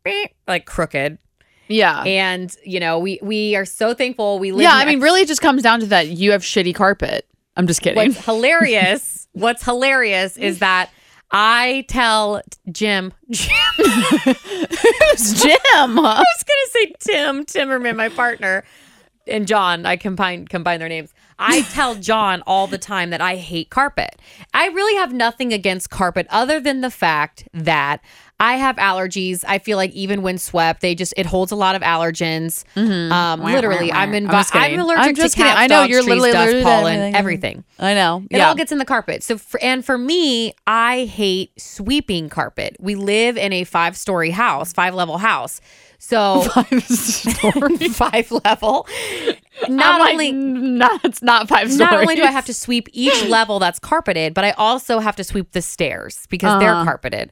like 0.48 0.66
crooked, 0.66 1.20
Yeah. 1.68 2.02
and 2.02 2.54
you 2.66 2.80
know, 2.80 2.98
we 2.98 3.20
we 3.22 3.56
are 3.56 3.64
so 3.66 3.94
thankful 3.94 4.40
we 4.40 4.52
live. 4.52 4.64
yeah, 4.64 4.74
I 4.74 4.86
mean, 4.86 5.02
really, 5.02 5.22
it 5.22 5.28
just 5.28 5.42
comes 5.42 5.62
down 5.62 5.82
to 5.82 5.86
that 5.88 6.08
you 6.08 6.32
have 6.32 6.42
shitty 6.42 6.74
carpet. 6.74 7.28
I'm 7.56 7.68
just 7.68 7.82
kidding. 7.84 7.96
What's 7.96 8.26
hilarious? 8.26 9.28
what's 9.34 9.64
hilarious 9.64 10.36
is 10.36 10.60
that 10.66 10.90
I 11.32 11.86
tell 11.90 12.42
Jim, 12.72 13.14
Jim, 13.30 13.52
Who's 13.78 15.44
Jim? 15.44 15.58
I 15.76 16.24
was 16.24 16.44
gonna 16.44 16.70
say 16.70 16.94
Tim 17.00 17.46
Timmerman, 17.46 17.96
my 17.96 18.10
partner, 18.10 18.64
and 19.28 19.48
John. 19.48 19.86
I 19.86 19.98
combine 19.98 20.48
combine 20.48 20.80
their 20.80 20.90
names. 20.90 21.14
I 21.40 21.62
tell 21.74 21.96
John 21.96 22.44
all 22.48 22.68
the 22.68 22.78
time 22.78 23.10
that 23.10 23.22
I 23.22 23.36
hate 23.36 23.70
carpet. 23.70 24.22
I 24.54 24.68
really 24.68 24.96
have 24.96 25.14
nothing 25.14 25.54
against 25.54 25.90
carpet 25.90 26.28
other 26.30 26.60
than 26.60 26.82
the 26.82 26.92
fact 26.92 27.48
that 27.54 28.02
I 28.40 28.54
have 28.58 28.76
allergies. 28.76 29.44
I 29.48 29.58
feel 29.58 29.78
like 29.78 29.92
even 29.94 30.22
when 30.22 30.38
swept, 30.38 30.82
they 30.82 30.94
just 30.94 31.14
it 31.18 31.26
holds 31.26 31.52
a 31.52 31.56
lot 31.56 31.76
of 31.76 31.82
allergens. 31.82 32.64
Um, 32.78 33.42
literally, 33.42 33.92
I'm 33.92 34.14
in. 34.14 34.30
I'm 34.30 34.46
I'm 34.54 34.80
allergic 34.80 35.06
I'm 35.06 35.16
just 35.16 35.36
to 35.36 35.42
cats, 35.42 35.58
kidding. 35.60 35.64
I 35.64 35.68
know 35.68 35.82
dogs, 35.82 35.90
you're 35.90 36.04
trees, 36.04 36.22
literally 36.22 36.32
dust, 36.32 36.48
allergic 36.50 36.64
pollen, 36.64 36.94
everything. 36.96 37.16
everything. 37.16 37.64
I 37.80 37.94
know. 37.96 38.24
It 38.30 38.38
yeah. 38.38 38.48
all 38.50 38.56
gets 38.56 38.72
in 38.72 38.78
the 38.78 38.86
carpet. 38.86 39.24
So, 39.24 39.38
for, 39.40 39.60
and 39.64 39.84
for 39.84 39.98
me, 39.98 40.54
I 40.68 41.06
hate 41.06 41.60
sweeping 41.60 42.30
carpet. 42.30 42.76
We 42.80 42.94
live 42.94 43.38
in 43.38 43.54
a 43.54 43.64
five 43.64 43.98
story 43.98 44.30
house, 44.30 44.72
five 44.72 44.94
level 44.94 45.18
house. 45.18 45.60
So 46.00 46.42
five 46.42 46.84
stories. 46.84 47.96
five 47.98 48.32
level. 48.46 48.88
Not 49.68 49.96
I'm 49.96 50.00
like, 50.00 50.12
only 50.12 50.32
not 50.32 51.04
it's 51.04 51.24
not 51.24 51.48
five 51.48 51.72
stories. 51.72 51.80
not 51.92 51.94
only 52.02 52.16
do 52.16 52.22
I 52.22 52.30
have 52.30 52.46
to 52.46 52.54
sweep 52.54 52.88
each 52.94 53.26
level 53.26 53.58
that's 53.58 53.80
carpeted, 53.80 54.36
but 54.36 54.44
I 54.46 54.52
also 54.52 55.00
have 55.00 55.16
to 55.16 55.24
sweep 55.24 55.54
the 55.54 55.62
stairs 55.64 56.28
because 56.30 56.60
they're 56.60 56.70
Uh-huh. 56.72 56.84
carpeted. 56.84 57.32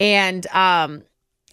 And 0.00 0.46
um 0.48 1.02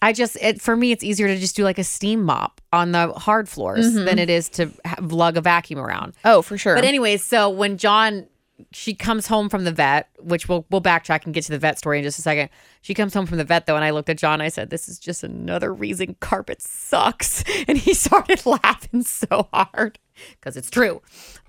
I 0.00 0.12
just 0.12 0.36
it 0.40 0.60
for 0.60 0.74
me 0.76 0.90
it's 0.92 1.04
easier 1.04 1.28
to 1.28 1.36
just 1.38 1.54
do 1.56 1.64
like 1.64 1.78
a 1.78 1.84
steam 1.84 2.22
mop 2.22 2.60
on 2.72 2.92
the 2.92 3.12
hard 3.12 3.48
floors 3.48 3.86
Mm-hmm. 3.94 4.04
than 4.04 4.18
it 4.18 4.30
is 4.30 4.48
to 4.50 4.70
have, 4.84 5.12
lug 5.12 5.36
a 5.36 5.40
vacuum 5.40 5.78
around. 5.78 6.14
Oh, 6.24 6.42
for 6.42 6.56
sure. 6.58 6.74
But 6.74 6.84
anyways, 6.84 7.22
so 7.24 7.50
when 7.50 7.76
John 7.78 8.26
she 8.72 8.92
comes 8.92 9.28
home 9.28 9.48
from 9.48 9.62
the 9.62 9.70
vet, 9.70 10.08
which 10.18 10.48
we'll 10.48 10.66
we'll 10.70 10.80
backtrack 10.82 11.24
and 11.24 11.32
get 11.32 11.44
to 11.44 11.52
the 11.52 11.60
vet 11.60 11.78
story 11.78 11.98
in 11.98 12.04
just 12.04 12.18
a 12.18 12.22
second. 12.22 12.48
She 12.80 12.92
comes 12.92 13.14
home 13.14 13.24
from 13.24 13.38
the 13.38 13.44
vet 13.44 13.66
though, 13.66 13.76
and 13.76 13.84
I 13.84 13.90
looked 13.90 14.08
at 14.08 14.18
John. 14.18 14.34
And 14.34 14.42
I 14.42 14.48
said, 14.48 14.70
"This 14.70 14.88
is 14.88 14.98
just 14.98 15.22
another 15.22 15.72
reason 15.72 16.16
carpet 16.18 16.60
sucks," 16.60 17.44
and 17.68 17.78
he 17.78 17.94
started 17.94 18.44
laughing 18.64 19.02
so 19.02 19.48
hard 19.52 20.00
because 20.40 20.56
it's 20.56 20.70
true. 20.70 21.02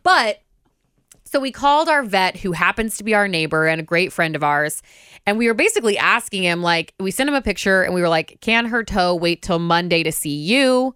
But 0.03 0.41
so 1.29 1.39
we 1.39 1.51
called 1.51 1.89
our 1.89 2.03
vet, 2.03 2.37
who 2.37 2.53
happens 2.53 2.97
to 2.97 3.03
be 3.03 3.13
our 3.13 3.27
neighbor 3.27 3.67
and 3.67 3.79
a 3.79 3.83
great 3.83 4.11
friend 4.11 4.35
of 4.35 4.43
ours, 4.43 4.81
and 5.25 5.37
we 5.37 5.47
were 5.47 5.53
basically 5.53 5.97
asking 5.97 6.43
him, 6.43 6.63
like, 6.63 6.93
we 6.99 7.11
sent 7.11 7.29
him 7.29 7.35
a 7.35 7.41
picture, 7.41 7.83
and 7.83 7.93
we 7.93 8.01
were 8.01 8.09
like, 8.09 8.39
"Can 8.41 8.65
her 8.65 8.83
toe 8.83 9.13
wait 9.13 9.41
till 9.41 9.59
Monday 9.59 10.01
to 10.03 10.11
see 10.11 10.35
you, 10.35 10.95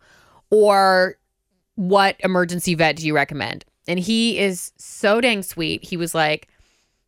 or 0.50 1.18
what 1.75 2.16
emergency 2.20 2.74
vet 2.74 2.96
do 2.96 3.06
you 3.06 3.13
recommend?" 3.13 3.63
And 3.88 4.00
he 4.00 4.40
is 4.40 4.72
so 4.78 5.22
dang 5.22 5.44
sweet. 5.44 5.84
He 5.84 5.98
was 5.98 6.16
like, 6.16 6.48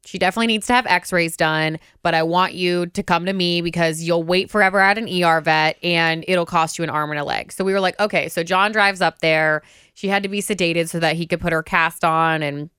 she 0.05 0.20
definitely 0.20 0.48
needs 0.48 0.67
to 0.67 0.74
have 0.74 0.86
x-rays 0.86 1.36
done, 1.36 1.79
but 2.03 2.13
I 2.13 2.22
want 2.22 2.53
you 2.53 2.86
to 2.88 3.01
come 3.01 3.25
to 3.25 3.34
me 3.34 3.62
because 3.62 4.03
you'll 4.03 4.24
wait 4.24 4.51
forever 4.51 4.79
at 4.79 5.00
an 5.00 5.10
ER 5.10 5.41
vet 5.41 5.77
and 5.84 6.24
it'll 6.27 6.46
cost 6.46 6.77
you 6.77 6.84
an 6.84 6.91
arm 6.91 7.10
and 7.10 7.20
a 7.20 7.24
leg. 7.24 7.51
So 7.51 7.63
we 7.63 7.74
were 7.74 7.79
like, 7.79 8.00
okay, 8.00 8.29
so 8.29 8.44
John 8.44 8.72
drives 8.72 9.01
up 9.01 9.20
there. 9.20 9.63
She 9.96 10.08
had 10.08 10.22
to 10.22 10.29
be 10.29 10.41
sedated 10.41 10.89
so 10.89 11.00
that 11.00 11.15
he 11.15 11.25
could 11.25 11.41
put 11.41 11.53
her 11.53 11.63
cast 11.63 12.03
on 12.03 12.44
and 12.44 12.70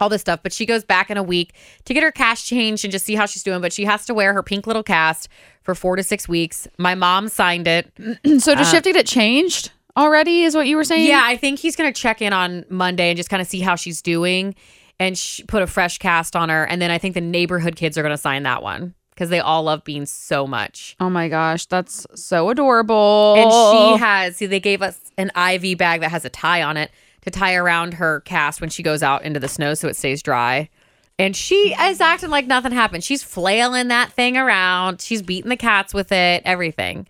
all 0.00 0.08
this 0.08 0.20
stuff. 0.20 0.40
But 0.42 0.52
she 0.52 0.66
goes 0.66 0.84
back 0.84 1.10
in 1.10 1.16
a 1.16 1.22
week 1.22 1.54
to 1.84 1.94
get 1.94 2.02
her 2.02 2.12
cast 2.12 2.46
changed 2.46 2.84
and 2.84 2.92
just 2.92 3.04
see 3.04 3.14
how 3.14 3.26
she's 3.26 3.42
doing. 3.42 3.60
But 3.60 3.72
she 3.72 3.84
has 3.84 4.06
to 4.06 4.14
wear 4.14 4.32
her 4.32 4.42
pink 4.42 4.66
little 4.66 4.82
cast 4.82 5.28
for 5.62 5.74
four 5.74 5.96
to 5.96 6.02
six 6.02 6.28
weeks. 6.28 6.68
My 6.78 6.94
mom 6.94 7.28
signed 7.28 7.66
it. 7.66 7.90
so 8.38 8.52
uh, 8.52 8.56
to 8.56 8.64
shift 8.64 8.86
it, 8.86 8.96
it 8.96 9.06
changed 9.06 9.70
already, 9.96 10.42
is 10.42 10.54
what 10.54 10.66
you 10.66 10.76
were 10.76 10.84
saying? 10.84 11.08
Yeah, 11.08 11.22
I 11.24 11.36
think 11.36 11.58
he's 11.58 11.76
going 11.76 11.92
to 11.92 12.00
check 12.00 12.20
in 12.20 12.32
on 12.32 12.64
Monday 12.68 13.08
and 13.10 13.16
just 13.16 13.30
kind 13.30 13.40
of 13.40 13.48
see 13.48 13.60
how 13.60 13.74
she's 13.76 14.02
doing 14.02 14.54
and 15.00 15.16
sh- 15.16 15.40
put 15.48 15.62
a 15.62 15.66
fresh 15.66 15.98
cast 15.98 16.36
on 16.36 16.48
her. 16.48 16.64
And 16.64 16.80
then 16.80 16.90
I 16.90 16.98
think 16.98 17.14
the 17.14 17.20
neighborhood 17.20 17.76
kids 17.76 17.96
are 17.98 18.02
going 18.02 18.12
to 18.12 18.18
sign 18.18 18.42
that 18.44 18.62
one 18.62 18.94
because 19.10 19.30
they 19.30 19.40
all 19.40 19.62
love 19.62 19.82
Bean 19.84 20.06
so 20.06 20.46
much. 20.46 20.96
Oh 21.00 21.08
my 21.10 21.28
gosh, 21.28 21.66
that's 21.66 22.06
so 22.14 22.50
adorable. 22.50 23.34
And 23.36 23.50
she 23.98 24.04
has, 24.04 24.36
see, 24.36 24.46
they 24.46 24.60
gave 24.60 24.82
us 24.82 25.00
an 25.16 25.30
IV 25.36 25.78
bag 25.78 26.00
that 26.02 26.10
has 26.10 26.24
a 26.24 26.30
tie 26.30 26.62
on 26.62 26.76
it 26.76 26.90
to 27.26 27.30
tie 27.30 27.54
around 27.54 27.94
her 27.94 28.20
cast 28.20 28.60
when 28.60 28.70
she 28.70 28.82
goes 28.82 29.02
out 29.02 29.22
into 29.24 29.40
the 29.40 29.48
snow 29.48 29.74
so 29.74 29.88
it 29.88 29.96
stays 29.96 30.22
dry. 30.22 30.70
And 31.18 31.34
she 31.34 31.74
is 31.78 32.00
acting 32.00 32.30
like 32.30 32.46
nothing 32.46 32.72
happened. 32.72 33.02
She's 33.02 33.22
flailing 33.22 33.88
that 33.88 34.12
thing 34.12 34.36
around. 34.36 35.00
She's 35.00 35.22
beating 35.22 35.48
the 35.48 35.56
cats 35.56 35.92
with 35.92 36.12
it, 36.12 36.42
everything. 36.44 37.08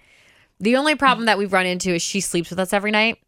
The 0.58 0.76
only 0.76 0.94
problem 0.94 1.26
that 1.26 1.38
we've 1.38 1.52
run 1.52 1.66
into 1.66 1.94
is 1.94 2.02
she 2.02 2.20
sleeps 2.20 2.50
with 2.50 2.58
us 2.58 2.72
every 2.72 2.90
night. 2.90 3.18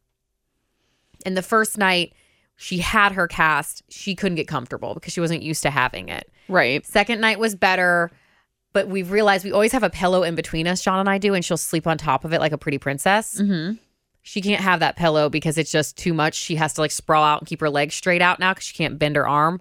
And 1.26 1.36
the 1.36 1.42
first 1.42 1.76
night 1.76 2.14
she 2.56 2.78
had 2.78 3.12
her 3.12 3.28
cast, 3.28 3.82
she 3.88 4.14
couldn't 4.14 4.36
get 4.36 4.48
comfortable 4.48 4.94
because 4.94 5.12
she 5.12 5.20
wasn't 5.20 5.42
used 5.42 5.62
to 5.64 5.70
having 5.70 6.08
it. 6.08 6.30
right. 6.48 6.86
Second 6.86 7.20
night 7.20 7.38
was 7.38 7.54
better, 7.54 8.10
but 8.72 8.88
we've 8.88 9.10
realized 9.10 9.44
we 9.44 9.52
always 9.52 9.72
have 9.72 9.82
a 9.82 9.90
pillow 9.90 10.22
in 10.22 10.34
between 10.36 10.66
us, 10.66 10.80
John 10.80 11.00
and 11.00 11.08
I 11.08 11.18
do, 11.18 11.34
and 11.34 11.44
she'll 11.44 11.56
sleep 11.56 11.86
on 11.86 11.98
top 11.98 12.24
of 12.24 12.32
it 12.32 12.40
like 12.40 12.52
a 12.52 12.58
pretty 12.58 12.78
princess. 12.78 13.40
Mm-hmm. 13.40 13.76
She 14.28 14.42
can't 14.42 14.60
have 14.60 14.80
that 14.80 14.94
pillow 14.96 15.30
because 15.30 15.56
it's 15.56 15.72
just 15.72 15.96
too 15.96 16.12
much. 16.12 16.34
She 16.34 16.56
has 16.56 16.74
to 16.74 16.82
like 16.82 16.90
sprawl 16.90 17.24
out 17.24 17.40
and 17.40 17.48
keep 17.48 17.60
her 17.62 17.70
legs 17.70 17.94
straight 17.94 18.20
out 18.20 18.38
now 18.38 18.52
because 18.52 18.66
she 18.66 18.74
can't 18.76 18.98
bend 18.98 19.16
her 19.16 19.26
arm. 19.26 19.58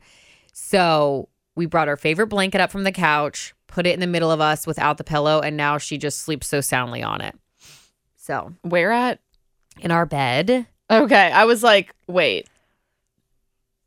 So 0.51 1.29
we 1.55 1.65
brought 1.65 1.87
her 1.87 1.95
favorite 1.95 2.27
blanket 2.27 2.59
up 2.59 2.69
from 2.69 2.83
the 2.83 2.91
couch, 2.91 3.53
put 3.67 3.87
it 3.87 3.93
in 3.93 4.01
the 4.01 4.07
middle 4.07 4.29
of 4.29 4.41
us 4.41 4.67
without 4.67 4.97
the 4.97 5.05
pillow, 5.05 5.39
and 5.39 5.55
now 5.55 5.77
she 5.77 5.97
just 5.97 6.19
sleeps 6.19 6.47
so 6.47 6.59
soundly 6.59 7.01
on 7.01 7.21
it. 7.21 7.33
So 8.17 8.51
Where 8.63 8.91
at? 8.91 9.19
in 9.79 9.91
our 9.91 10.05
bed, 10.05 10.67
Okay, 10.91 11.31
I 11.31 11.45
was 11.45 11.63
like, 11.63 11.95
wait. 12.07 12.47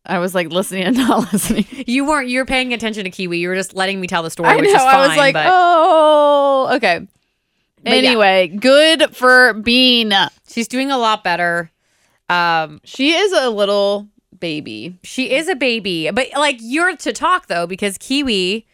I 0.06 0.18
was 0.18 0.34
like 0.34 0.48
listening 0.50 0.84
and 0.84 0.96
not 0.96 1.30
listening. 1.30 1.66
you 1.86 2.06
weren't 2.06 2.28
you 2.30 2.38
were 2.38 2.46
paying 2.46 2.72
attention 2.72 3.04
to 3.04 3.10
Kiwi. 3.10 3.36
You 3.38 3.50
were 3.50 3.54
just 3.54 3.74
letting 3.74 4.00
me 4.00 4.06
tell 4.06 4.22
the 4.22 4.30
story, 4.30 4.48
I 4.48 4.56
which 4.56 4.64
know. 4.64 4.70
is 4.76 4.80
fine. 4.82 4.94
I 4.94 5.08
was 5.08 5.16
like, 5.18 5.34
but 5.34 5.46
oh, 5.46 6.70
okay. 6.76 7.06
But 7.82 7.92
yeah. 7.92 8.10
anyway, 8.10 8.48
good 8.48 9.14
for 9.16 9.54
Bean. 9.54 10.12
she's 10.48 10.68
doing 10.68 10.90
a 10.90 10.98
lot 10.98 11.24
better. 11.24 11.70
Um, 12.28 12.80
She 12.84 13.12
is 13.12 13.32
a 13.32 13.50
little 13.50 14.08
baby. 14.38 14.98
She 15.02 15.32
is 15.32 15.48
a 15.48 15.54
baby, 15.56 16.10
but 16.10 16.28
like 16.34 16.56
you're 16.60 16.96
to 16.96 17.12
talk 17.12 17.46
though 17.48 17.66
because 17.66 17.98
Kiwi 17.98 18.66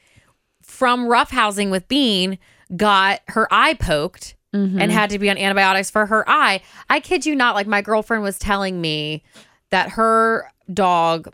from 0.62 1.06
roughhousing 1.06 1.70
with 1.70 1.88
Bean 1.88 2.38
got 2.76 3.20
her 3.28 3.46
eye 3.50 3.74
poked 3.74 4.34
and 4.52 4.90
had 4.90 5.10
to 5.10 5.18
be 5.18 5.28
on 5.28 5.36
antibiotics 5.36 5.90
for 5.90 6.06
her 6.06 6.24
eye. 6.28 6.62
I 6.88 7.00
kid 7.00 7.26
you 7.26 7.36
not, 7.36 7.54
like 7.54 7.66
my 7.66 7.82
girlfriend 7.82 8.22
was 8.22 8.38
telling 8.38 8.80
me 8.80 9.22
that 9.70 9.90
her 9.90 10.50
dog, 10.72 11.30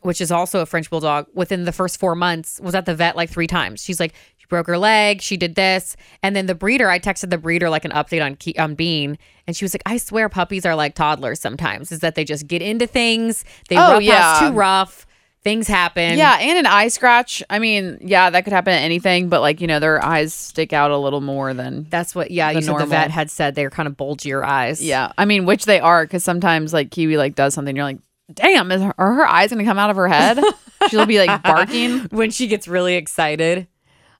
which 0.00 0.20
is 0.20 0.32
also 0.32 0.60
a 0.60 0.66
French 0.66 0.90
bulldog, 0.90 1.26
within 1.32 1.64
the 1.64 1.70
first 1.72 2.00
four 2.00 2.16
months 2.16 2.58
was 2.60 2.74
at 2.74 2.84
the 2.84 2.94
vet 2.94 3.14
like 3.14 3.30
three 3.30 3.46
times. 3.46 3.82
She's 3.84 4.00
like, 4.00 4.14
she 4.46 4.48
broke 4.48 4.66
her 4.68 4.78
leg, 4.78 5.20
she 5.20 5.36
did 5.36 5.54
this, 5.56 5.96
and 6.22 6.34
then 6.36 6.46
the 6.46 6.54
breeder. 6.54 6.88
I 6.88 6.98
texted 6.98 7.30
the 7.30 7.38
breeder 7.38 7.68
like 7.68 7.84
an 7.84 7.90
update 7.90 8.24
on 8.24 8.36
Ke- 8.36 8.58
on 8.58 8.74
Bean, 8.74 9.18
and 9.46 9.56
she 9.56 9.64
was 9.64 9.74
like, 9.74 9.82
I 9.86 9.96
swear 9.96 10.28
puppies 10.28 10.64
are 10.64 10.74
like 10.76 10.94
toddlers 10.94 11.40
sometimes. 11.40 11.90
Is 11.92 12.00
that 12.00 12.14
they 12.14 12.24
just 12.24 12.46
get 12.46 12.62
into 12.62 12.86
things, 12.86 13.44
they 13.68 13.76
Oh, 13.76 13.94
roughhouse 13.94 14.02
yeah. 14.02 14.38
too 14.48 14.54
rough, 14.54 15.06
things 15.42 15.66
happen. 15.68 16.16
yeah, 16.18 16.38
and 16.40 16.58
an 16.58 16.66
eye 16.66 16.88
scratch. 16.88 17.42
I 17.50 17.58
mean, 17.58 17.98
yeah, 18.00 18.30
that 18.30 18.44
could 18.44 18.52
happen 18.52 18.72
to 18.72 18.78
anything, 18.78 19.28
but 19.28 19.40
like, 19.40 19.60
you 19.60 19.66
know, 19.66 19.78
their 19.80 20.04
eyes 20.04 20.32
stick 20.34 20.72
out 20.72 20.90
a 20.90 20.98
little 20.98 21.20
more 21.20 21.52
than 21.54 21.86
That's 21.90 22.14
what, 22.14 22.30
yeah, 22.30 22.52
The 22.52 22.60
you 22.60 22.64
said 22.66 22.78
the 22.78 22.86
vet 22.86 23.10
had 23.10 23.30
said 23.30 23.54
they're 23.54 23.70
kind 23.70 23.86
of 23.88 23.96
bulgier 23.96 24.44
eyes. 24.44 24.82
Yeah, 24.82 25.12
I 25.18 25.24
mean, 25.24 25.44
which 25.46 25.64
they 25.64 25.80
are, 25.80 26.04
because 26.04 26.24
sometimes 26.24 26.72
like 26.72 26.90
Kiwi 26.90 27.16
like 27.16 27.34
does 27.34 27.54
something, 27.54 27.74
you're 27.76 27.84
like, 27.84 27.98
damn, 28.32 28.70
is 28.72 28.82
her, 28.82 28.94
are 28.98 29.14
her 29.14 29.26
eyes 29.26 29.50
gonna 29.50 29.64
come 29.64 29.78
out 29.78 29.90
of 29.90 29.96
her 29.96 30.08
head? 30.08 30.40
She'll 30.90 31.06
be 31.06 31.18
like 31.24 31.42
barking. 31.42 32.00
when 32.10 32.30
she 32.30 32.48
gets 32.48 32.68
really 32.68 32.96
excited. 32.96 33.66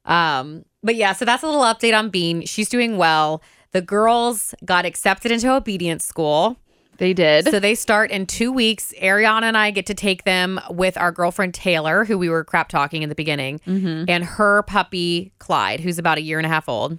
Um, 0.07 0.65
but 0.83 0.95
yeah, 0.95 1.13
so 1.13 1.25
that's 1.25 1.43
a 1.43 1.47
little 1.47 1.63
update 1.63 1.97
on 1.97 2.11
Bean. 2.11 2.45
She's 2.47 2.69
doing 2.69 2.97
well. 2.97 3.43
The 3.73 3.83
girls 3.83 4.55
got 4.65 4.87
accepted 4.87 5.33
into 5.33 5.53
obedience 5.53 6.05
school. 6.05 6.57
They 6.99 7.13
did. 7.13 7.51
So 7.51 7.61
they 7.61 7.75
start 7.75 8.11
in 8.11 8.25
two 8.25 8.51
weeks. 8.51 8.95
Ariana 9.03 9.43
and 9.43 9.59
I 9.59 9.71
get 9.71 9.85
to 9.87 9.95
take 9.95 10.25
them 10.25 10.59
with 10.71 10.97
our 10.97 11.13
girlfriend 11.13 11.53
Taylor, 11.53 12.07
who 12.07 12.17
we 12.17 12.31
were 12.31 12.43
crap 12.43 12.69
talking 12.71 13.03
in 13.03 13.11
the 13.11 13.15
beginning, 13.15 13.59
Mm-hmm. 13.67 14.05
and 14.09 14.25
her 14.25 14.63
puppy 14.63 15.33
Clyde, 15.39 15.81
who's 15.81 15.99
about 15.99 16.17
a 16.17 16.23
year 16.23 16.39
and 16.39 16.47
a 16.47 16.49
half 16.49 16.69
old. 16.71 16.99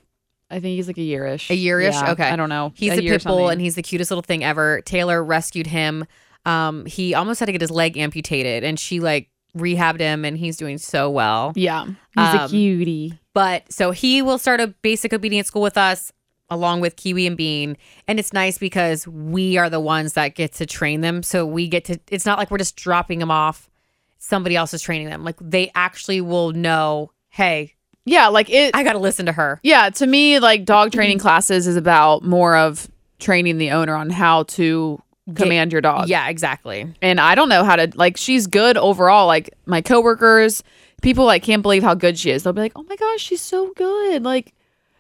I 0.52 0.60
think 0.60 0.76
he's 0.76 0.88
like 0.88 0.98
a 0.98 1.02
yearish. 1.02 1.50
A 1.50 1.58
yearish? 1.58 1.94
Yeah, 1.94 2.12
Okay. 2.12 2.30
I 2.30 2.36
don't 2.36 2.50
know. 2.50 2.72
He's 2.76 2.94
a, 2.94 3.04
year 3.04 3.14
pit 3.14 3.24
bull 3.24 3.50
and 3.50 3.60
he's 3.60 3.76
the 3.76 3.82
cutest 3.82 4.12
little 4.12 4.22
thing 4.22 4.44
ever. 4.44 4.82
Taylor 4.82 5.24
rescued 5.24 5.68
him. 5.68 6.06
Um, 6.46 6.86
he 6.86 7.14
almost 7.16 7.40
had 7.40 7.48
to 7.48 7.52
get 7.52 7.60
his 7.62 7.72
leg 7.72 7.98
amputated, 7.98 8.64
and 8.64 8.80
she 8.80 9.00
like 9.00 9.30
rehabbed 9.58 10.00
him, 10.00 10.24
and 10.26 10.38
he's 10.38 10.58
doing 10.58 10.78
so 10.78 11.10
well. 11.10 11.54
yeah, 11.56 11.86
he's 11.86 11.96
Um, 12.16 12.38
a 12.40 12.48
cutie. 12.50 13.20
But 13.34 13.72
so 13.72 13.92
he 13.92 14.22
will 14.22 14.38
start 14.38 14.60
a 14.60 14.68
basic 14.68 15.14
obedience 15.14 15.48
school 15.48 15.62
with 15.62 15.78
us 15.78 16.12
along 16.50 16.80
with 16.80 16.96
Kiwi 16.96 17.28
and 17.28 17.36
Bean. 17.38 17.76
And 18.08 18.20
it's 18.20 18.32
nice 18.34 18.58
because 18.58 19.06
we 19.08 19.58
are 19.58 19.70
the 19.70 19.80
ones 19.82 20.14
that 20.14 20.34
get 20.34 20.54
to 20.54 20.66
train 20.66 21.02
them. 21.02 21.22
So 21.22 21.46
we 21.46 21.68
get 21.68 21.84
to, 21.86 22.00
it's 22.10 22.26
not 22.26 22.38
like 22.38 22.50
we're 22.50 22.58
just 22.58 22.78
dropping 22.78 23.20
them 23.20 23.30
off. 23.30 23.70
Somebody 24.18 24.56
else 24.56 24.74
is 24.74 24.82
training 24.82 25.10
them. 25.10 25.24
Like 25.26 25.36
they 25.42 25.72
actually 25.76 26.22
will 26.22 26.54
know, 26.54 27.12
hey, 27.30 27.76
Yeah, 28.06 28.30
like 28.30 28.50
it. 28.50 28.74
I 28.76 28.84
got 28.84 28.94
to 28.94 29.00
listen 29.00 29.26
to 29.26 29.34
her. 29.34 29.60
yeah, 29.62 29.90
to 29.90 30.08
me, 30.08 30.40
like 30.40 30.64
dog 30.66 30.92
training 30.94 31.20
classes 31.26 31.68
is 31.68 31.76
about 31.76 32.24
more 32.24 32.56
of 32.56 32.90
training 33.20 33.58
the 33.58 33.72
owner 33.72 33.94
on 33.96 34.10
how 34.10 34.44
to 34.44 35.02
command 35.36 35.72
your 35.72 35.82
dog. 35.82 36.08
Yeah, 36.10 36.28
exactly. 36.30 36.94
and 37.02 37.20
I 37.20 37.36
don't 37.36 37.50
know 37.50 37.64
how 37.64 37.76
to 37.76 37.92
like 37.96 38.18
she's 38.18 38.48
good 38.48 38.78
overall. 38.78 39.28
Like 39.28 39.50
my 39.66 39.82
coworkers, 39.82 40.64
people 41.02 41.26
like 41.26 41.44
can't 41.44 41.62
believe 41.62 41.84
how 41.84 41.94
good 41.96 42.18
she 42.18 42.32
is. 42.32 42.44
They'll 42.44 42.54
be 42.54 42.62
like, 42.62 42.74
"Oh 42.76 42.84
my 42.84 42.96
gosh, 42.96 43.22
she's 43.22 43.42
so 43.42 43.72
good." 43.76 44.24
Like 44.24 44.54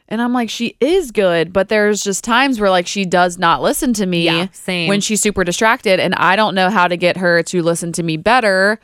and 0.10 0.22
I'm 0.22 0.32
like, 0.34 0.50
"She 0.50 0.78
is 0.80 1.12
good, 1.12 1.52
but 1.52 1.68
there's 1.70 2.02
just 2.04 2.24
times 2.24 2.60
where 2.60 2.70
like 2.70 2.88
she 2.88 3.04
does 3.06 3.38
not 3.38 3.62
listen 3.62 3.94
to 3.94 4.06
me 4.06 4.24
Yeah, 4.26 4.48
same. 4.54 4.88
when 4.88 5.02
she's 5.02 5.22
super 5.22 5.44
distracted 5.44 6.00
and 6.00 6.16
I 6.16 6.36
don't 6.36 6.56
know 6.56 6.70
how 6.70 6.88
to 6.88 6.96
get 6.98 7.18
her 7.18 7.44
to 7.44 7.62
listen 7.62 7.92
to 7.94 8.04
me 8.04 8.16
better 8.18 8.80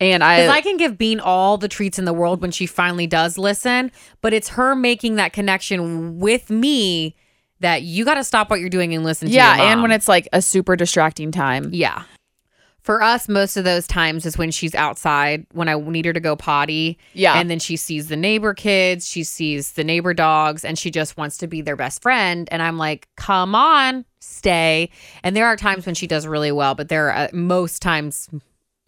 And 0.00 0.22
I, 0.24 0.48
I 0.48 0.60
can 0.62 0.76
give 0.76 0.96
Bean 0.96 1.20
all 1.20 1.58
the 1.58 1.68
treats 1.68 1.98
in 1.98 2.04
the 2.04 2.12
world 2.14 2.40
when 2.40 2.50
she 2.52 2.66
finally 2.66 3.06
does 3.06 3.36
listen, 3.36 3.90
but 4.22 4.32
it's 4.32 4.50
her 4.50 4.74
making 4.74 5.16
that 5.16 5.32
connection 5.34 6.18
with 6.18 6.48
me 6.50 7.16
that 7.60 7.82
you 7.82 8.04
got 8.04 8.14
to 8.14 8.24
stop 8.24 8.50
what 8.50 8.60
you're 8.60 8.70
doing 8.70 8.94
and 8.94 9.04
listen 9.04 9.28
to 9.28 9.34
yeah, 9.34 9.70
and 9.70 9.82
when 9.82 9.92
it's 9.92 10.08
like 10.08 10.28
a 10.32 10.42
super 10.42 10.76
distracting 10.76 11.30
time. 11.30 11.70
yeah. 11.72 12.04
For 12.82 13.02
us, 13.02 13.28
most 13.28 13.58
of 13.58 13.64
those 13.64 13.86
times 13.86 14.24
is 14.24 14.38
when 14.38 14.50
she's 14.50 14.74
outside 14.74 15.46
when 15.52 15.68
I 15.68 15.74
need 15.74 16.06
her 16.06 16.14
to 16.14 16.20
go 16.20 16.34
potty. 16.34 16.98
Yeah. 17.12 17.38
And 17.38 17.50
then 17.50 17.58
she 17.58 17.76
sees 17.76 18.08
the 18.08 18.16
neighbor 18.16 18.54
kids, 18.54 19.06
she 19.06 19.22
sees 19.22 19.72
the 19.72 19.84
neighbor 19.84 20.14
dogs, 20.14 20.64
and 20.64 20.78
she 20.78 20.90
just 20.90 21.18
wants 21.18 21.36
to 21.38 21.46
be 21.46 21.60
their 21.60 21.76
best 21.76 22.00
friend. 22.00 22.48
And 22.50 22.62
I'm 22.62 22.78
like, 22.78 23.06
come 23.18 23.54
on, 23.54 24.06
stay. 24.20 24.90
And 25.22 25.36
there 25.36 25.46
are 25.46 25.56
times 25.56 25.84
when 25.84 25.94
she 25.94 26.06
does 26.06 26.26
really 26.26 26.52
well, 26.52 26.74
but 26.74 26.88
there 26.88 27.08
are 27.08 27.26
uh, 27.26 27.28
most 27.34 27.82
times 27.82 28.30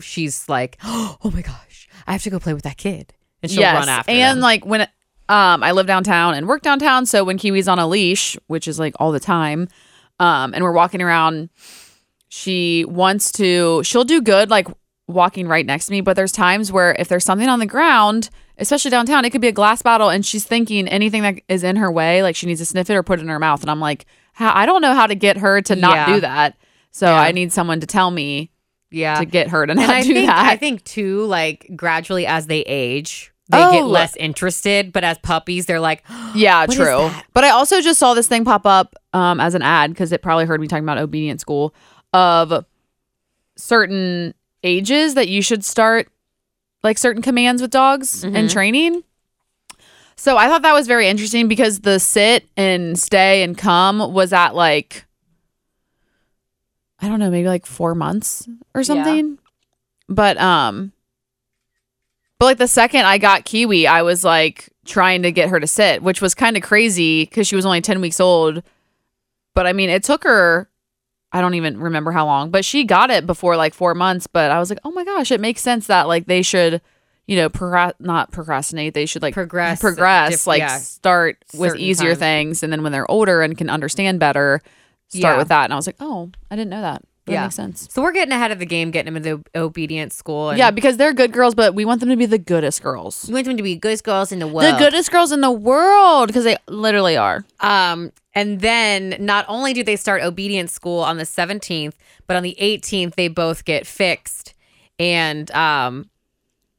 she's 0.01 0.49
like, 0.49 0.79
oh 0.85 1.31
my 1.33 1.43
gosh, 1.43 1.87
I 2.07 2.13
have 2.13 2.23
to 2.23 2.31
go 2.31 2.39
play 2.39 2.55
with 2.55 2.65
that 2.65 2.79
kid. 2.79 3.13
And 3.43 3.53
she'll 3.53 3.63
run 3.63 3.91
after 3.91 4.11
and 4.11 4.39
them. 4.39 4.43
like 4.43 4.65
when 4.65 4.89
um 5.29 5.63
I 5.63 5.73
live 5.73 5.87
downtown 5.87 6.35
and 6.35 6.47
work 6.49 6.63
downtown, 6.63 7.07
so 7.07 7.25
when 7.25 7.39
Kiwi's 7.39 7.69
on 7.69 7.79
a 7.79 7.87
leash, 7.87 8.37
which 8.47 8.67
is 8.69 8.79
like 8.79 8.95
all 8.99 9.13
the 9.13 9.21
time, 9.21 9.69
um, 10.21 10.53
and 10.55 10.63
we're 10.65 10.73
walking 10.73 11.01
around, 11.03 11.49
she 12.29 12.85
wants 12.87 13.33
to. 13.33 13.83
She'll 13.85 14.05
do 14.05 14.21
good 14.21 14.51
like 14.51 14.67
walking 15.09 15.47
right 15.49 15.67
next 15.67 15.87
to 15.87 15.93
me, 15.93 16.01
but 16.01 16.17
there's 16.17 16.33
times 16.33 16.73
where 16.73 16.95
if 16.99 17.09
there's 17.09 17.25
something 17.25 17.49
on 17.49 17.59
the 17.59 17.67
ground, 17.67 18.31
especially 18.59 18.91
downtown, 18.91 19.25
it 19.25 19.31
could 19.31 19.41
be 19.41 19.49
a 19.49 19.53
glass 19.53 19.83
bottle, 19.83 20.09
and 20.09 20.25
she's 20.25 20.45
thinking 20.45 20.89
anything 20.89 21.23
that 21.23 21.41
is 21.49 21.63
in 21.65 21.77
her 21.77 21.91
way, 21.91 22.23
like 22.23 22.37
she 22.37 22.47
needs 22.47 22.61
to 22.61 22.67
sniff 22.67 22.89
it 22.89 22.95
or 22.95 23.03
put 23.03 23.19
it 23.19 23.23
in 23.23 23.29
her 23.29 23.39
mouth, 23.39 23.61
and 23.63 23.71
I'm 23.71 23.81
like, 23.81 24.07
I 24.39 24.65
don't 24.65 24.81
know 24.81 24.95
how 24.95 25.07
to 25.07 25.15
get 25.15 25.37
her 25.39 25.61
to 25.63 25.77
not 25.77 25.95
Yeah. 25.95 26.15
do 26.15 26.21
that. 26.21 26.57
So 26.91 27.07
Yeah. 27.07 27.21
I 27.21 27.33
need 27.33 27.53
someone 27.53 27.81
to 27.81 27.87
tell 27.87 28.11
me 28.11 28.51
yeah. 28.91 29.17
to 29.19 29.25
get 29.27 29.49
her 29.49 29.67
to 29.67 29.75
not 29.75 29.83
and 29.85 29.93
I 29.93 30.03
do 30.03 30.13
think 30.15 30.27
that. 30.27 30.47
I 30.47 30.57
think 30.57 30.85
too, 30.85 31.25
like 31.27 31.71
gradually 31.77 32.27
as 32.27 32.47
they 32.47 32.61
age, 32.61 33.32
they 33.53 33.63
Oh. 33.63 33.71
get 33.73 33.85
less 33.87 34.17
interested. 34.17 34.93
But 34.93 35.05
as 35.05 35.19
puppies, 35.19 35.67
they're 35.67 35.79
like, 35.81 36.03
Yeah, 36.35 36.67
true. 36.67 37.11
But 37.35 37.45
I 37.45 37.51
also 37.51 37.81
just 37.81 37.99
saw 38.01 38.15
this 38.15 38.27
thing 38.27 38.45
pop 38.45 38.67
up 38.67 38.97
um, 39.13 39.39
as 39.41 39.55
an 39.55 39.63
ad 39.63 39.91
because 39.91 40.11
it 40.13 40.23
probably 40.23 40.45
heard 40.47 40.61
me 40.61 40.67
talking 40.67 40.85
about 40.85 40.99
obedient 40.99 41.41
school 41.41 41.75
of 42.13 42.65
certain 43.57 44.35
ages 44.65 45.15
that 45.15 45.29
you 45.29 45.43
should 45.43 45.65
start 45.65 46.09
like 46.83 46.99
certain 46.99 47.23
commands 47.23 47.63
with 47.63 47.71
dogs 47.71 48.25
and 48.25 48.51
training. 48.51 49.05
So 50.17 50.37
I 50.37 50.49
thought 50.49 50.63
that 50.63 50.73
was 50.75 50.87
very 50.87 51.09
interesting 51.09 51.49
because 51.49 51.81
the 51.81 51.99
sit 51.99 52.47
and 52.57 52.99
stay 52.99 53.43
and 53.43 53.57
come 53.57 54.13
was 54.13 54.33
at 54.33 54.55
like 54.55 55.05
I 57.01 57.09
don't 57.09 57.19
know, 57.19 57.31
maybe 57.31 57.49
like 57.49 57.67
4 57.67 57.95
months 57.95 58.49
or 58.75 58.85
something. 58.85 59.39
But 60.09 60.39
um 60.39 60.93
but 62.43 62.47
like 62.47 62.59
the 62.59 62.67
second 62.67 63.05
I 63.07 63.19
got 63.19 63.45
Kiwi, 63.45 63.87
I 63.87 64.03
was 64.03 64.25
like 64.25 64.69
trying 64.85 65.23
to 65.23 65.31
get 65.31 65.49
her 65.49 65.61
to 65.61 65.67
sit, 65.69 66.03
which 66.03 66.21
was 66.21 66.35
kind 66.35 66.57
of 66.57 66.63
crazy 66.65 67.23
because 67.25 67.47
she 67.47 67.55
was 67.55 67.65
only 67.65 67.81
10 67.81 68.01
weeks 68.01 68.19
old. 68.19 68.65
But 69.55 69.69
I 69.69 69.73
mean, 69.73 69.89
it 69.91 70.03
took 70.03 70.25
her, 70.25 70.69
I 71.31 71.41
don't 71.41 71.55
even 71.55 71.79
remember 71.79 72.11
how 72.11 72.27
long, 72.27 72.51
but 72.51 72.65
she 72.65 72.83
got 72.83 73.11
it 73.13 73.29
before 73.29 73.57
like 73.57 73.75
four 73.75 73.95
months. 73.95 74.27
But 74.27 74.51
I 74.51 74.59
was 74.59 74.71
like, 74.71 74.81
oh 74.85 74.91
my 74.91 75.05
gosh, 75.05 75.31
it 75.31 75.41
makes 75.41 75.61
sense 75.61 75.87
that 75.87 76.09
like 76.09 76.27
they 76.27 76.43
should, 76.43 76.81
you 77.29 77.37
know, 77.37 77.49
procra- 77.49 77.93
not 78.01 78.33
procrastinate. 78.33 78.95
They 78.95 79.07
should 79.07 79.23
like 79.23 79.35
Progress, 79.35 79.81
progress, 79.81 80.31
diff- 80.33 80.47
like 80.49 80.59
yeah, 80.59 80.79
start 80.79 81.39
with 81.55 81.77
easier 81.77 82.17
things. 82.17 82.65
And 82.65 82.73
then 82.73 82.83
when 82.83 82.91
they're 82.91 83.09
older 83.09 83.43
and 83.43 83.57
can 83.57 83.71
understand 83.71 84.19
better, 84.19 84.61
start 85.11 85.35
Yeah. 85.35 85.39
with 85.39 85.47
that. 85.47 85.63
And 85.63 85.73
I 85.73 85.77
was 85.77 85.87
like, 85.87 85.95
oh, 86.01 86.33
I 86.51 86.57
didn't 86.57 86.71
know 86.71 86.83
that. 86.83 87.05
That 87.27 87.33
Yeah. 87.33 87.43
makes 87.45 87.55
sense. 87.55 87.89
so 87.91 88.03
we're 88.03 88.11
getting 88.13 88.33
ahead 88.33 88.51
of 88.51 88.59
the 88.59 88.67
game, 88.67 88.91
getting 88.91 89.13
them 89.15 89.17
in 89.17 89.23
the 89.23 89.59
obedient 89.59 90.13
school. 90.13 90.51
And 90.51 90.59
Yeah, 90.59 90.73
because 90.73 90.97
they're 90.97 91.13
good 91.13 91.33
girls, 91.33 91.55
but 91.55 91.73
we 91.75 91.85
want 91.85 92.01
them 92.01 92.09
to 92.09 92.17
be 92.17 92.27
the 92.27 92.39
goodest 92.39 92.83
girls. 92.83 93.27
we 93.29 93.35
want 93.35 93.47
them 93.47 93.57
to 93.57 93.63
be 93.63 93.77
good 93.77 94.03
girls 94.03 94.33
in 94.33 94.41
the 94.41 94.49
world. 94.49 94.75
The 94.75 94.79
goodest 94.79 95.13
girls 95.13 95.31
in 95.31 95.41
the 95.41 95.51
world 95.51 96.27
because 96.27 96.43
they 96.45 96.57
literally 96.67 97.17
are. 97.17 97.45
Um, 97.61 98.11
and 98.35 98.61
then 98.61 99.17
not 99.21 99.45
only 99.47 99.73
do 99.73 99.85
they 99.85 99.95
start 99.95 100.23
obedience 100.23 100.73
school 100.73 101.01
on 101.01 101.17
the 101.19 101.25
17th, 101.25 101.95
but 102.27 102.37
on 102.37 102.43
the 102.43 102.57
18th 102.61 103.15
they 103.15 103.29
both 103.29 103.65
get 103.65 103.87
fixed, 103.87 104.55
and 104.99 105.49
um, 105.53 106.09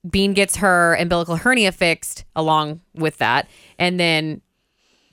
Bean 0.09 0.33
gets 0.33 0.57
her 0.57 0.95
umbilical 0.95 1.37
hernia 1.37 1.71
fixed 1.71 2.25
along 2.35 2.81
with 2.95 3.17
that, 3.19 3.47
and 3.79 3.97
then 3.99 4.41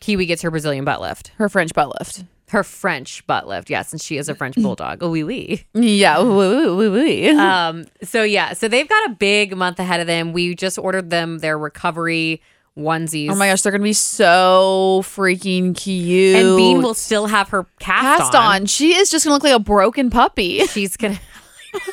Kiwi 0.00 0.26
gets 0.26 0.42
her 0.42 0.50
Brazilian 0.50 0.84
butt 0.84 1.00
lift, 1.00 1.28
Her 1.36 1.48
French 1.48 1.72
butt 1.74 1.92
lift. 2.00 2.24
Her 2.50 2.62
French 2.64 3.26
butt 3.26 3.48
lift. 3.48 3.70
Yes, 3.70 3.92
and 3.92 4.00
she 4.00 4.16
is 4.16 4.28
a 4.28 4.34
French 4.34 4.54
bulldog. 4.62 5.02
Oh, 5.02 5.10
wee 5.10 5.24
wee. 5.24 5.64
Yeah. 5.74 6.18
Woo, 6.18 6.76
woo, 6.76 6.92
woo. 6.92 7.38
Um, 7.40 7.86
so 8.02 8.22
yeah, 8.22 8.52
so 8.52 8.68
they've 8.68 8.88
got 8.88 9.10
a 9.10 9.14
big 9.14 9.56
month 9.56 9.78
ahead 9.78 10.00
of 10.00 10.06
them. 10.06 10.32
We 10.32 10.54
just 10.54 10.78
ordered 10.78 11.10
them 11.10 11.38
their 11.38 11.58
recovery 11.58 12.42
onesies. 12.78 13.30
oh 13.30 13.34
my 13.34 13.48
gosh, 13.48 13.62
they're 13.62 13.72
gonna 13.72 13.84
be 13.84 13.92
so 13.92 15.02
freaking 15.04 15.76
cute. 15.76 16.36
And 16.36 16.56
Bean 16.56 16.82
will 16.82 16.94
still 16.94 17.26
have 17.26 17.48
her 17.50 17.66
cast, 17.78 18.32
cast 18.32 18.34
on. 18.34 18.66
She 18.66 18.94
is 18.94 19.10
just 19.10 19.24
gonna 19.24 19.34
look 19.34 19.42
like 19.44 19.54
a 19.54 19.58
broken 19.58 20.10
puppy. 20.10 20.66
She's 20.66 20.96
gonna. 20.96 21.18
They're 21.74 21.86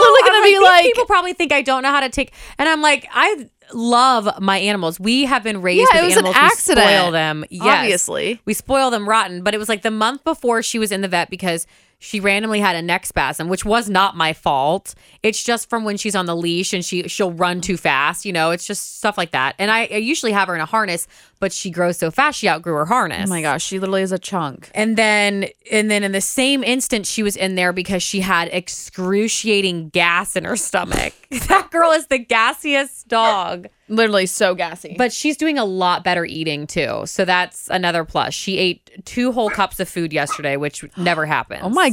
literally 0.00 0.20
I'm 0.22 0.26
gonna 0.26 0.44
be 0.44 0.50
these 0.50 0.62
like, 0.62 0.84
people 0.84 1.06
probably 1.06 1.32
think 1.34 1.52
I 1.52 1.62
don't 1.62 1.82
know 1.82 1.90
how 1.90 2.00
to 2.00 2.08
take, 2.08 2.32
and 2.58 2.68
I'm 2.68 2.82
like, 2.82 3.06
I 3.12 3.48
love 3.72 4.28
my 4.40 4.58
animals. 4.58 5.00
We 5.00 5.24
have 5.24 5.42
been 5.42 5.62
raised 5.62 5.88
Yeah, 5.92 6.02
with 6.02 6.02
it 6.02 6.06
was 6.06 6.16
an 6.16 6.26
animals. 6.26 6.66
We 6.66 6.74
spoil 6.74 7.10
them, 7.10 7.44
yes. 7.50 7.62
Obviously. 7.64 8.40
We 8.44 8.54
spoil 8.54 8.90
them 8.90 9.08
rotten. 9.08 9.42
But 9.42 9.54
it 9.54 9.58
was 9.58 9.68
like 9.68 9.82
the 9.82 9.90
month 9.90 10.24
before 10.24 10.62
she 10.62 10.78
was 10.78 10.92
in 10.92 11.00
the 11.00 11.08
vet 11.08 11.30
because 11.30 11.66
she 12.04 12.20
randomly 12.20 12.60
had 12.60 12.76
a 12.76 12.82
neck 12.82 13.06
spasm, 13.06 13.48
which 13.48 13.64
was 13.64 13.88
not 13.88 14.14
my 14.14 14.34
fault. 14.34 14.94
It's 15.22 15.42
just 15.42 15.70
from 15.70 15.84
when 15.84 15.96
she's 15.96 16.14
on 16.14 16.26
the 16.26 16.36
leash 16.36 16.74
and 16.74 16.84
she 16.84 17.08
she'll 17.08 17.32
run 17.32 17.62
too 17.62 17.78
fast. 17.78 18.26
You 18.26 18.32
know, 18.32 18.50
it's 18.50 18.66
just 18.66 18.98
stuff 18.98 19.16
like 19.16 19.30
that. 19.30 19.54
And 19.58 19.70
I, 19.70 19.88
I 19.90 19.96
usually 19.96 20.32
have 20.32 20.48
her 20.48 20.54
in 20.54 20.60
a 20.60 20.66
harness, 20.66 21.08
but 21.40 21.50
she 21.50 21.70
grows 21.70 21.96
so 21.96 22.10
fast 22.10 22.38
she 22.38 22.46
outgrew 22.46 22.74
her 22.74 22.84
harness. 22.84 23.30
oh 23.30 23.30
my 23.30 23.40
gosh, 23.40 23.64
she 23.64 23.78
literally 23.78 24.02
is 24.02 24.12
a 24.12 24.18
chunk. 24.18 24.70
And 24.74 24.98
then 24.98 25.48
and 25.72 25.90
then 25.90 26.04
in 26.04 26.12
the 26.12 26.20
same 26.20 26.62
instant 26.62 27.06
she 27.06 27.22
was 27.22 27.36
in 27.36 27.54
there 27.54 27.72
because 27.72 28.02
she 28.02 28.20
had 28.20 28.50
excruciating 28.52 29.88
gas 29.88 30.36
in 30.36 30.44
her 30.44 30.56
stomach. 30.56 31.14
that 31.48 31.70
girl 31.70 31.90
is 31.92 32.08
the 32.08 32.22
gassiest 32.22 33.08
dog. 33.08 33.68
Literally 33.88 34.26
so 34.26 34.54
gassy. 34.54 34.94
But 34.96 35.12
she's 35.12 35.36
doing 35.36 35.58
a 35.58 35.64
lot 35.64 36.04
better 36.04 36.24
eating 36.24 36.66
too. 36.66 37.02
So 37.06 37.24
that's 37.24 37.68
another 37.68 38.04
plus. 38.04 38.32
She 38.34 38.56
ate 38.58 38.90
two 39.04 39.32
whole 39.32 39.50
cups 39.50 39.78
of 39.80 39.88
food 39.88 40.12
yesterday, 40.12 40.56
which 40.56 40.84
never 40.96 41.26
happens. 41.26 41.60
oh 41.64 41.68
my 41.68 41.86
Yeah. 41.86 41.90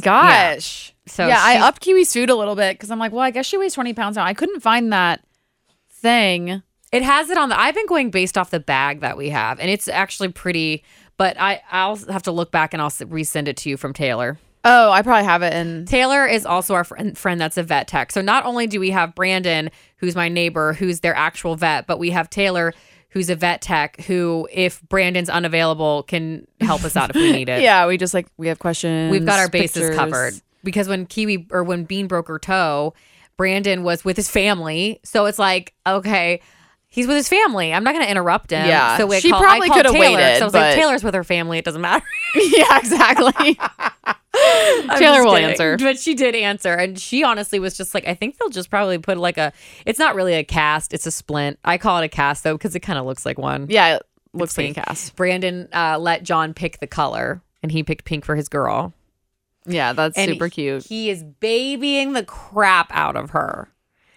gosh. 0.56 0.94
So 1.08 1.28
yeah, 1.28 1.40
I 1.40 1.58
upped 1.58 1.82
Kiwi's 1.84 2.14
food 2.14 2.30
a 2.30 2.36
little 2.36 2.56
bit 2.56 2.76
because 2.78 2.92
I'm 2.92 3.00
like, 3.00 3.12
well, 3.12 3.22
I 3.22 3.32
guess 3.32 3.46
she 3.46 3.58
weighs 3.58 3.74
20 3.74 3.94
pounds 3.94 4.16
now. 4.16 4.24
I 4.24 4.34
couldn't 4.34 4.62
find 4.62 4.94
that 4.94 5.22
thing. 5.90 6.62
It 6.92 7.04
has 7.04 7.30
it 7.30 7.38
on 7.38 7.50
the 7.50 7.60
I've 7.60 7.76
been 7.76 7.88
going 7.88 8.12
based 8.12 8.38
off 8.38 8.50
the 8.50 8.60
bag 8.60 9.00
that 9.02 9.18
we 9.18 9.30
have, 9.30 9.60
and 9.60 9.70
it's 9.70 9.88
actually 9.88 10.30
pretty, 10.30 10.84
but 11.18 11.40
I 11.40 11.62
I'll 11.72 11.96
have 11.96 12.24
to 12.24 12.32
look 12.32 12.52
back 12.52 12.74
and 12.74 12.82
I'll 12.82 12.90
resend 12.90 13.48
it 13.48 13.58
to 13.58 13.70
you 13.70 13.78
from 13.78 13.94
Taylor. 13.94 14.38
Oh, 14.64 14.92
I 14.92 15.02
probably 15.02 15.26
have 15.26 15.42
it 15.42 15.54
in. 15.54 15.86
Taylor 15.86 16.26
is 16.26 16.46
also 16.46 16.76
our 16.76 16.84
friend, 16.84 17.18
friend 17.18 17.42
that's 17.42 17.58
a 17.58 17.64
vet 17.64 17.88
tech. 17.88 18.12
So 18.12 18.22
not 18.22 18.46
only 18.46 18.68
do 18.68 18.80
we 18.80 18.92
have 18.92 19.16
Brandon, 19.16 19.72
who's 19.98 20.16
my 20.16 20.30
neighbor, 20.30 20.74
who's 20.74 21.00
their 21.00 21.16
actual 21.16 21.56
vet, 21.56 21.88
but 21.88 21.98
we 21.98 22.12
have 22.12 22.30
Taylor, 22.30 22.74
who's 23.10 23.30
a 23.30 23.36
vet 23.36 23.62
tech, 23.62 24.02
who, 24.02 24.48
if 24.52 24.82
Brandon's 24.84 25.30
unavailable, 25.30 26.04
can 26.04 26.46
help 26.60 26.84
us 26.84 26.96
out 26.96 27.10
if 27.10 27.16
we 27.16 27.32
need 27.32 27.50
it. 27.50 27.62
Yeah, 27.62 27.88
we 27.88 27.98
just 27.98 28.14
like 28.14 28.28
we 28.38 28.48
have 28.48 28.60
questions. 28.60 29.12
We've 29.12 29.26
got 29.26 29.40
our 29.40 29.50
bases 29.50 29.82
pictures. 29.82 29.96
covered. 29.96 30.34
Because 30.64 30.88
when 30.88 31.08
Kiwi 31.08 31.48
or 31.50 31.64
when 31.64 31.86
Bean 31.86 32.08
broke 32.08 32.28
her 32.28 32.38
toe, 32.38 32.94
Brandon 33.38 33.82
was 33.82 34.06
with 34.06 34.16
his 34.16 34.30
family. 34.30 35.00
So 35.04 35.26
it's 35.26 35.40
like, 35.40 35.74
okay, 35.88 36.42
he's 36.92 37.08
with 37.08 37.16
his 37.18 37.28
family. 37.28 37.74
I'm 37.74 37.84
not 37.84 37.94
going 37.96 38.06
to 38.06 38.12
interrupt 38.12 38.52
him. 38.52 38.68
Yeah. 38.68 38.98
So 38.98 39.08
we 39.08 39.20
She 39.20 39.32
call, 39.32 39.42
probably 39.42 39.68
called 39.70 39.78
could've 39.80 39.92
Taylor, 39.94 40.18
waited, 40.18 40.38
So 40.38 40.42
I 40.42 40.46
was 40.46 40.54
but- 40.54 40.60
like, 40.62 40.76
Taylor's 40.76 41.04
with 41.04 41.16
her 41.16 41.24
family. 41.24 41.58
It 41.58 41.66
doesn't 41.66 41.82
matter. 41.82 42.06
yeah, 42.36 42.78
exactly. 42.78 43.58
Taylor 44.98 45.24
will 45.26 45.34
kidding. 45.34 45.50
answer. 45.50 45.78
But 45.78 46.00
she 46.00 46.14
did 46.14 46.36
answer. 46.36 46.74
And 46.74 46.98
she 47.00 47.24
honestly 47.24 47.60
was 47.60 47.76
just 47.76 47.94
like, 47.94 48.08
I 48.08 48.14
think 48.14 48.38
they'll 48.38 48.50
just 48.50 48.70
probably 48.70 48.98
put 48.98 49.18
like 49.18 49.38
a, 49.38 49.52
it's 49.86 50.00
not 50.00 50.16
really 50.16 50.34
a 50.36 50.44
cast, 50.44 50.94
it's 50.94 51.06
a 51.06 51.12
splint. 51.12 51.60
I 51.66 51.78
call 51.78 51.98
it 52.00 52.06
a 52.06 52.10
cast 52.10 52.44
though, 52.44 52.56
because 52.58 52.76
it 52.76 52.80
kind 52.82 52.98
of 53.00 53.06
looks 53.06 53.26
like 53.26 53.38
one. 53.38 53.68
yeah, 53.70 53.96
it 53.98 54.04
looks 54.34 54.58
It's 54.58 54.76
like 54.76 54.78
a 54.78 54.86
cast. 54.88 55.16
Brandon 55.16 55.68
uh, 55.74 55.98
let 56.00 56.24
John 56.24 56.54
pick 56.54 56.80
the 56.80 56.88
color 56.88 57.42
and 57.62 57.72
he 57.72 57.84
picked 57.84 58.06
pink 58.06 58.24
for 58.26 58.36
his 58.36 58.48
girl. 58.48 58.94
Yeah, 59.66 59.94
that's 59.94 60.18
And 60.18 60.32
super 60.32 60.50
cute. 60.50 60.86
He 60.86 61.10
is 61.12 61.24
babying 61.24 62.14
the 62.14 62.24
crap 62.24 62.90
out 62.94 63.16
of 63.16 63.32
her. 63.32 63.70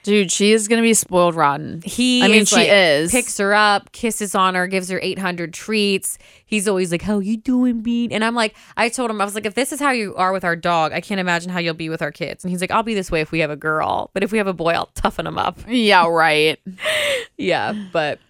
Dude, 0.05 0.31
she 0.31 0.53
is 0.53 0.69
gonna 0.69 0.83
be 0.83 0.93
spoiled 0.93 1.35
rotten. 1.35 1.81
He, 1.83 2.23
I 2.23 2.29
mean, 2.29 2.43
is 2.43 2.51
she 2.51 2.57
like, 2.57 2.69
is. 2.69 3.11
picks 3.11 3.39
her 3.39 3.55
up, 3.55 3.91
kisses 3.93 4.35
on 4.35 4.55
her, 4.55 4.67
gives 4.67 4.91
her 4.91 5.01
800 5.03 5.55
treats. 5.55 6.19
He's 6.45 6.69
always 6.69 6.93
like, 6.93 7.01
"How 7.01 7.21
you 7.21 7.39
doing, 7.39 7.81
Bean?" 7.81 8.13
And 8.13 8.23
I'm 8.23 8.35
like, 8.35 8.55
I 8.77 8.91
told 8.91 9.11
him, 9.11 9.19
I 9.23 9.25
was 9.25 9.35
like, 9.35 9.47
if 9.47 9.55
this 9.55 9.73
is 9.73 9.81
how 9.81 9.93
you 9.93 10.15
are 10.17 10.31
with 10.35 10.45
our 10.45 10.57
dog, 10.57 10.93
I 10.93 11.01
can't 11.01 11.21
imagine 11.21 11.51
how 11.51 11.59
you'll 11.59 11.73
be 11.73 11.89
with 11.89 12.03
our 12.03 12.13
kids. 12.13 12.45
And 12.45 12.51
he's 12.51 12.61
like, 12.61 12.71
I'll 12.71 12.83
be 12.83 12.93
this 12.93 13.11
way 13.11 13.23
if 13.23 13.33
we 13.33 13.39
have 13.41 13.49
a 13.51 13.57
girl, 13.57 14.11
but 14.13 14.23
if 14.23 14.31
we 14.31 14.37
have 14.37 14.47
a 14.47 14.53
boy, 14.53 14.73
I'll 14.73 14.91
toughen 14.95 15.27
him 15.27 15.39
up. 15.39 15.59
Yeah, 15.67 16.07
right. 16.07 16.61
Yeah, 17.39 17.73
but. 17.93 18.21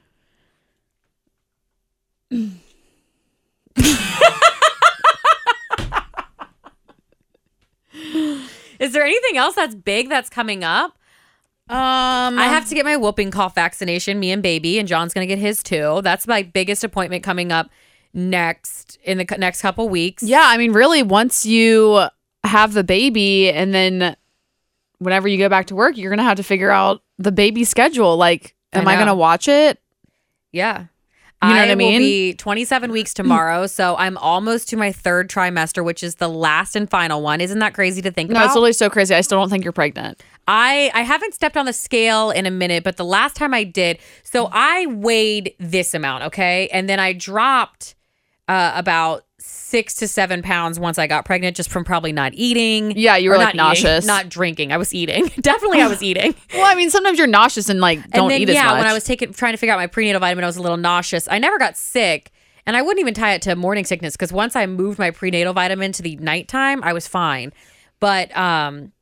Is 8.79 8.93
there 8.93 9.05
anything 9.05 9.37
else 9.37 9.55
that's 9.57 9.75
big 9.75 10.09
that's 10.09 10.31
coming 10.31 10.63
up? 10.65 10.97
Um, 11.67 12.39
I 12.39 12.45
have 12.49 12.69
to 12.69 12.75
get 12.75 12.85
my 12.85 12.97
whooping 12.97 13.31
cough 13.31 13.55
vaccination, 13.55 14.21
me 14.21 14.31
and 14.31 14.43
baby, 14.43 14.79
and 14.79 14.87
John's 14.87 15.15
gonna 15.15 15.27
get 15.27 15.39
his 15.39 15.63
too. 15.63 16.01
That's 16.03 16.27
my 16.27 16.43
biggest 16.43 16.85
appointment 16.85 17.23
coming 17.23 17.53
up 17.53 17.71
next 18.13 18.99
in 19.03 19.17
the 19.19 19.25
next 19.39 19.63
couple 19.63 19.89
weeks. 19.89 20.23
Yeah, 20.23 20.45
I 20.45 20.59
mean, 20.59 20.73
really, 20.73 21.03
once 21.03 21.47
you 21.47 22.07
have 22.45 22.75
the 22.75 22.85
baby, 22.85 23.51
and 23.51 23.73
then 23.73 24.15
whenever 24.99 25.27
you 25.27 25.39
go 25.39 25.49
back 25.49 25.67
to 25.69 25.75
work, 25.75 25.97
you're 25.97 26.11
gonna 26.11 26.23
have 26.23 26.37
to 26.37 26.43
figure 26.43 26.71
out 26.71 27.03
the 27.19 27.33
baby 27.33 27.65
schedule. 27.65 28.17
Like, 28.17 28.55
am 28.75 28.87
I, 28.87 28.95
know. 28.95 29.01
gonna 29.01 29.15
watch 29.15 29.49
it? 29.49 29.81
Yeah. 30.53 30.87
You 31.49 31.55
know 31.55 31.61
I 31.61 31.67
what 31.67 31.71
I 31.71 31.75
will 31.75 31.99
be 31.99 32.35
27 32.35 32.91
weeks 32.93 33.15
tomorrow, 33.15 33.67
so 33.67 33.97
I'm 33.97 34.17
almost 34.19 34.69
to 34.71 34.77
my 34.77 34.93
third 34.93 35.29
trimester, 35.31 35.85
which 35.85 36.03
is 36.03 36.17
the 36.17 36.29
last 36.29 36.77
and 36.77 36.89
final 36.91 37.23
one. 37.23 37.41
Isn't 37.41 37.59
that 37.61 37.75
crazy 37.75 38.03
to 38.03 38.11
think 38.11 38.31
No, 38.31 38.37
about? 38.37 38.47
it's 38.47 38.55
literally 38.55 38.73
so 38.73 38.91
crazy. 38.91 39.15
I 39.15 39.21
still 39.21 39.39
don't 39.41 39.51
think 39.51 39.65
you're 39.65 39.73
pregnant. 39.73 40.23
I 40.47 40.91
I 40.95 41.03
haven't 41.03 41.35
stepped 41.35 41.57
on 41.57 41.67
the 41.67 41.73
scale 41.73 42.31
in 42.31 42.47
a 42.47 42.51
minute, 42.51 42.85
but 42.85 42.97
the 42.97 43.05
last 43.05 43.37
time 43.37 43.55
I 43.55 43.65
did, 43.65 43.99
so 44.23 44.49
I 44.53 44.87
weighed 44.87 45.55
this 45.59 45.95
amount, 45.95 46.25
okay, 46.25 46.69
and 46.73 46.89
then 46.89 47.01
I 47.01 47.13
dropped 47.13 47.95
uh, 48.49 48.73
about 48.75 49.25
six 49.47 49.95
to 49.95 50.07
seven 50.09 50.41
pounds 50.41 50.79
once 50.79 50.99
I 50.99 51.07
got 51.07 51.25
pregnant, 51.25 51.57
just 51.57 51.71
from 51.71 51.85
probably 51.85 52.13
not 52.13 52.33
eating. 52.35 52.93
Yeah, 52.97 53.17
you 53.17 53.31
were, 53.31 53.37
like, 53.37 53.55
not 53.55 53.77
eating, 53.77 53.85
nauseous. 53.85 54.07
not 54.07 54.29
drinking. 54.29 54.73
I 54.73 54.77
was 54.77 54.95
eating. 54.95 55.27
Definitely, 55.41 55.81
I 55.81 55.89
was 55.89 56.03
eating. 56.03 56.35
Well, 56.53 56.65
I 56.65 56.75
mean, 56.75 56.91
sometimes 56.91 57.19
you're 57.19 57.27
nauseous 57.27 57.69
and 57.69 57.81
like 57.81 57.99
don't 58.11 58.25
and 58.25 58.31
then 58.31 58.41
eat 58.43 58.49
as 58.51 58.55
much. 58.55 58.65
yeah, 58.65 58.73
when 58.79 58.87
I 58.87 58.93
was 58.93 59.05
taking 59.05 59.33
trying 59.33 59.53
to 59.53 59.57
figure 59.57 59.73
out 59.73 59.79
my 59.79 59.87
prenatal 59.87 60.21
vitamin, 60.21 60.45
I 60.45 60.47
was 60.47 60.57
a 60.57 60.63
little 60.63 60.77
nauseous. 60.77 61.29
I 61.29 61.39
never 61.39 61.59
got 61.59 61.77
sick, 61.77 62.31
and 62.67 62.77
I 62.77 62.83
wouldn't 62.83 63.01
even 63.01 63.15
tie 63.15 63.35
it 63.35 63.43
to 63.43 63.57
morning 63.57 63.85
sickness 63.85 64.15
because 64.15 64.33
once 64.33 64.57
I 64.57 64.67
moved 64.67 64.99
my 64.99 65.11
prenatal 65.11 65.53
vitamin 65.53 65.93
to 65.93 66.03
the 66.03 66.17
nighttime, 66.17 66.83
I 66.83 66.93
was 66.93 67.09
fine. 67.09 67.53
But 68.01 68.37
um, 68.37 68.93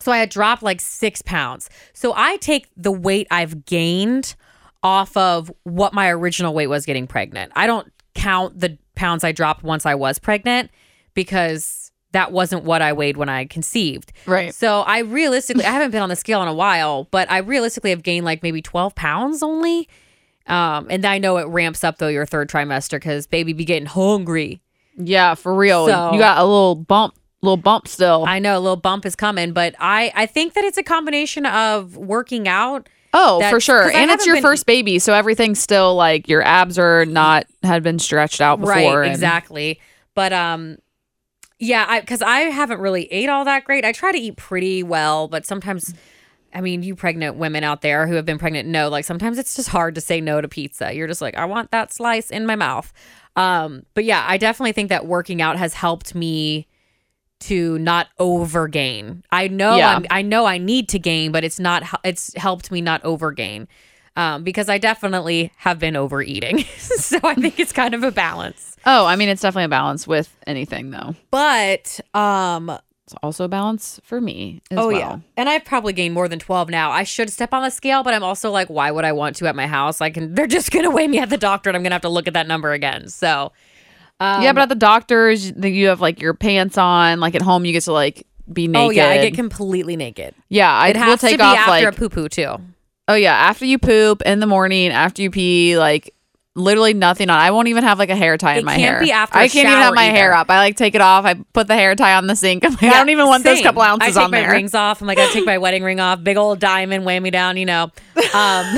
so 0.00 0.12
I 0.12 0.18
had 0.18 0.30
dropped 0.30 0.62
like 0.62 0.80
six 0.80 1.22
pounds. 1.22 1.70
So 1.92 2.12
I 2.14 2.36
take 2.36 2.68
the 2.76 2.92
weight 2.92 3.26
I've 3.30 3.64
gained 3.64 4.34
off 4.82 5.16
of 5.16 5.50
what 5.62 5.94
my 5.94 6.10
original 6.10 6.52
weight 6.52 6.66
was 6.66 6.84
getting 6.84 7.06
pregnant. 7.06 7.52
I 7.56 7.66
don't 7.66 7.90
count 8.14 8.58
the 8.60 8.78
pounds 8.94 9.24
I 9.24 9.32
dropped 9.32 9.62
once 9.62 9.84
I 9.86 9.94
was 9.94 10.18
pregnant 10.18 10.70
because 11.14 11.90
that 12.12 12.30
wasn't 12.30 12.62
what 12.64 12.80
I 12.80 12.92
weighed 12.92 13.16
when 13.16 13.28
I 13.28 13.44
conceived. 13.46 14.12
right. 14.26 14.54
So 14.54 14.82
I 14.82 15.00
realistically, 15.00 15.64
I 15.64 15.72
haven't 15.72 15.90
been 15.90 16.02
on 16.02 16.08
the 16.10 16.16
scale 16.16 16.40
in 16.42 16.48
a 16.48 16.54
while, 16.54 17.08
but 17.10 17.28
I 17.30 17.38
realistically 17.38 17.90
have 17.90 18.02
gained 18.04 18.24
like 18.24 18.42
maybe 18.42 18.62
12 18.62 18.94
pounds 18.94 19.42
only. 19.42 19.88
Um, 20.46 20.86
and 20.90 21.04
I 21.04 21.18
know 21.18 21.38
it 21.38 21.48
ramps 21.48 21.82
up 21.82 21.98
though 21.98 22.08
your 22.08 22.26
third 22.26 22.48
trimester 22.50 22.92
because 22.92 23.26
baby 23.26 23.52
be 23.52 23.64
getting 23.64 23.86
hungry. 23.86 24.60
Yeah, 24.96 25.34
for 25.34 25.54
real. 25.54 25.86
So- 25.88 26.12
you 26.12 26.18
got 26.18 26.38
a 26.38 26.44
little 26.44 26.76
bump, 26.76 27.14
little 27.42 27.56
bump 27.56 27.88
still. 27.88 28.24
I 28.28 28.38
know 28.38 28.56
a 28.56 28.60
little 28.60 28.76
bump 28.76 29.04
is 29.06 29.16
coming, 29.16 29.52
but 29.52 29.74
I 29.80 30.12
I 30.14 30.26
think 30.26 30.54
that 30.54 30.62
it's 30.64 30.78
a 30.78 30.82
combination 30.84 31.46
of 31.46 31.96
working 31.96 32.46
out. 32.46 32.88
Oh, 33.14 33.40
for 33.48 33.60
sure. 33.60 33.90
And 33.90 34.10
it's 34.10 34.26
your 34.26 34.36
been- 34.36 34.42
first 34.42 34.66
baby, 34.66 34.98
so 34.98 35.14
everything's 35.14 35.60
still 35.60 35.94
like 35.94 36.28
your 36.28 36.42
abs 36.42 36.78
are 36.78 37.06
not 37.06 37.46
had 37.62 37.82
been 37.82 37.98
stretched 37.98 38.40
out 38.42 38.60
before. 38.60 38.72
right, 38.74 39.06
and- 39.06 39.10
exactly. 39.10 39.80
But 40.14 40.32
um, 40.32 40.76
yeah, 41.58 41.86
I 41.88 42.00
because 42.00 42.20
I 42.20 42.40
haven't 42.40 42.80
really 42.80 43.04
ate 43.12 43.28
all 43.28 43.44
that 43.46 43.64
great. 43.64 43.84
I 43.84 43.92
try 43.92 44.12
to 44.12 44.18
eat 44.18 44.36
pretty 44.36 44.82
well, 44.82 45.28
but 45.28 45.46
sometimes. 45.46 45.94
I 46.56 46.60
mean, 46.60 46.84
you 46.84 46.94
pregnant 46.94 47.34
women 47.34 47.64
out 47.64 47.82
there 47.82 48.06
who 48.06 48.14
have 48.14 48.24
been 48.24 48.38
pregnant 48.38 48.68
know, 48.68 48.88
like 48.88 49.04
sometimes 49.04 49.38
it's 49.38 49.56
just 49.56 49.70
hard 49.70 49.96
to 49.96 50.00
say 50.00 50.20
no 50.20 50.40
to 50.40 50.46
pizza. 50.46 50.94
You're 50.94 51.08
just 51.08 51.20
like, 51.20 51.36
I 51.36 51.46
want 51.46 51.72
that 51.72 51.92
slice 51.92 52.30
in 52.30 52.46
my 52.46 52.54
mouth. 52.54 52.92
Um, 53.34 53.82
but 53.94 54.04
yeah, 54.04 54.24
I 54.24 54.36
definitely 54.36 54.70
think 54.70 54.90
that 54.90 55.04
working 55.04 55.42
out 55.42 55.56
has 55.58 55.74
helped 55.74 56.14
me 56.14 56.68
to 57.48 57.78
not 57.78 58.08
overgain. 58.20 59.22
I 59.32 59.48
know 59.48 59.76
Yeah. 59.76 59.96
I'm, 59.96 60.06
I 60.10 60.22
know 60.22 60.46
I 60.46 60.58
need 60.58 60.88
to 60.90 60.98
gain, 60.98 61.32
but 61.32 61.44
it's 61.44 61.58
not 61.60 61.82
it's 62.04 62.34
helped 62.36 62.70
me 62.70 62.80
not 62.80 63.02
overgain. 63.02 63.66
Um, 64.16 64.44
because 64.44 64.68
I 64.68 64.78
definitely 64.78 65.50
have 65.56 65.80
been 65.80 65.96
overeating. 65.96 66.60
so 66.78 67.18
I 67.24 67.34
think 67.34 67.58
it's 67.58 67.72
kind 67.72 67.94
of 67.94 68.04
a 68.04 68.12
balance. 68.12 68.76
Oh, 68.86 69.06
I 69.06 69.16
mean, 69.16 69.28
it's 69.28 69.42
definitely 69.42 69.64
a 69.64 69.68
balance 69.68 70.06
with 70.06 70.34
anything 70.46 70.90
though. 70.90 71.16
But 71.32 71.98
um 72.14 72.70
It's 73.06 73.14
also 73.24 73.44
a 73.44 73.48
balance 73.48 74.00
for 74.04 74.20
me 74.20 74.62
as 74.70 74.78
oh 74.78 74.86
well. 74.88 74.96
yeah. 74.98 75.18
And 75.36 75.48
I've 75.48 75.64
probably 75.64 75.92
gained 75.92 76.14
more 76.14 76.28
than 76.28 76.38
12 76.38 76.70
now. 76.70 76.92
I 76.92 77.02
should 77.02 77.28
step 77.28 77.52
on 77.52 77.62
the 77.64 77.70
scale, 77.70 78.04
but 78.04 78.14
I'm 78.14 78.22
also 78.22 78.50
like 78.52 78.68
why 78.68 78.90
would 78.92 79.04
I 79.04 79.10
want 79.12 79.34
to 79.36 79.46
at 79.48 79.56
my 79.56 79.66
house? 79.66 80.00
I 80.00 80.10
can 80.10 80.34
they're 80.34 80.46
just 80.46 80.70
going 80.70 80.84
to 80.84 80.90
weigh 80.90 81.08
me 81.08 81.18
at 81.18 81.28
the 81.28 81.36
doctor 81.38 81.68
and 81.68 81.76
I'm 81.76 81.82
going 81.82 81.90
to 81.90 81.94
have 81.96 82.02
to 82.02 82.08
look 82.08 82.28
at 82.28 82.34
that 82.34 82.46
number 82.46 82.70
again. 82.72 83.08
So 83.08 83.50
um, 84.20 84.42
yeah, 84.42 84.52
but 84.52 84.62
at 84.62 84.68
the 84.68 84.74
doctors, 84.74 85.50
you 85.50 85.88
have 85.88 86.00
like 86.00 86.20
your 86.20 86.34
pants 86.34 86.78
on. 86.78 87.20
Like 87.20 87.34
at 87.34 87.42
home, 87.42 87.64
you 87.64 87.72
get 87.72 87.82
to 87.84 87.92
like 87.92 88.26
be 88.52 88.68
naked. 88.68 88.86
Oh 88.86 88.90
yeah, 88.90 89.08
I 89.08 89.18
get 89.18 89.34
completely 89.34 89.96
naked. 89.96 90.34
yeah, 90.48 90.72
I 90.72 90.88
It 90.88 90.96
will 90.96 91.16
take 91.18 91.38
be 91.38 91.42
off 91.42 91.56
after 91.58 91.70
like 91.70 91.86
a 91.86 91.92
poo 91.92 92.08
poo 92.08 92.28
too. 92.28 92.56
oh 93.08 93.14
yeah, 93.14 93.34
after 93.34 93.64
you 93.64 93.78
poop 93.78 94.22
in 94.22 94.40
the 94.40 94.46
morning, 94.46 94.90
after 94.90 95.22
you 95.22 95.30
pee, 95.30 95.76
like 95.78 96.14
literally 96.56 96.94
nothing 96.94 97.30
on. 97.30 97.36
I 97.38 97.50
won't 97.50 97.66
even 97.66 97.82
have 97.82 97.98
like 97.98 98.10
a 98.10 98.14
hair 98.16 98.36
tie 98.38 98.54
It 98.54 98.58
in 98.60 98.64
my 98.64 98.76
can't 98.76 98.92
hair. 98.96 99.00
be 99.00 99.10
after 99.10 99.36
I 99.36 99.48
can't 99.48 99.66
even 99.68 99.80
have 99.80 99.92
my 99.94 100.04
hair 100.04 100.32
up. 100.34 100.48
I 100.50 100.58
like 100.58 100.76
take 100.76 100.94
it 100.94 101.00
off. 101.00 101.24
I 101.24 101.34
put 101.52 101.66
the 101.66 101.74
hair 101.74 101.96
tie 101.96 102.14
on 102.14 102.28
the 102.28 102.36
sink. 102.36 102.64
I'm 102.66 102.70
like, 102.74 102.82
I 102.84 102.90
don't 102.90 103.08
even 103.08 103.26
want 103.26 103.42
those 103.42 103.60
couple 103.60 103.82
ounces 103.82 104.16
I 104.16 104.20
take 104.20 104.24
on 104.26 104.30
my 104.30 104.40
there. 104.42 104.52
rings 104.52 104.72
off. 104.72 105.00
I'm 105.00 105.08
like, 105.08 105.18
I 105.18 105.26
take 105.32 105.44
my 105.46 105.58
wedding 105.58 105.82
ring 105.82 105.98
off. 105.98 106.22
Big 106.22 106.36
old 106.36 106.60
diamond 106.60 107.04
weigh 107.04 107.18
me 107.18 107.30
down, 107.32 107.56
you 107.56 107.66
know. 107.66 107.90
Um, 108.34 108.76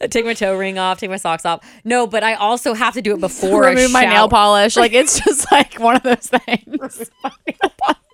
take 0.10 0.24
my 0.24 0.34
toe 0.34 0.56
ring 0.56 0.78
off. 0.78 0.98
Take 0.98 1.10
my 1.10 1.16
socks 1.16 1.44
off. 1.44 1.64
No, 1.84 2.06
but 2.06 2.22
I 2.22 2.34
also 2.34 2.74
have 2.74 2.94
to 2.94 3.02
do 3.02 3.14
it 3.14 3.20
before 3.20 3.66
I 3.66 3.70
Remove 3.70 3.92
my 3.92 4.04
nail 4.04 4.28
polish. 4.28 4.76
Like 4.76 4.92
it's 4.92 5.20
just 5.24 5.50
like 5.50 5.78
one 5.78 5.96
of 5.96 6.02
those 6.02 6.28
things. 6.28 7.10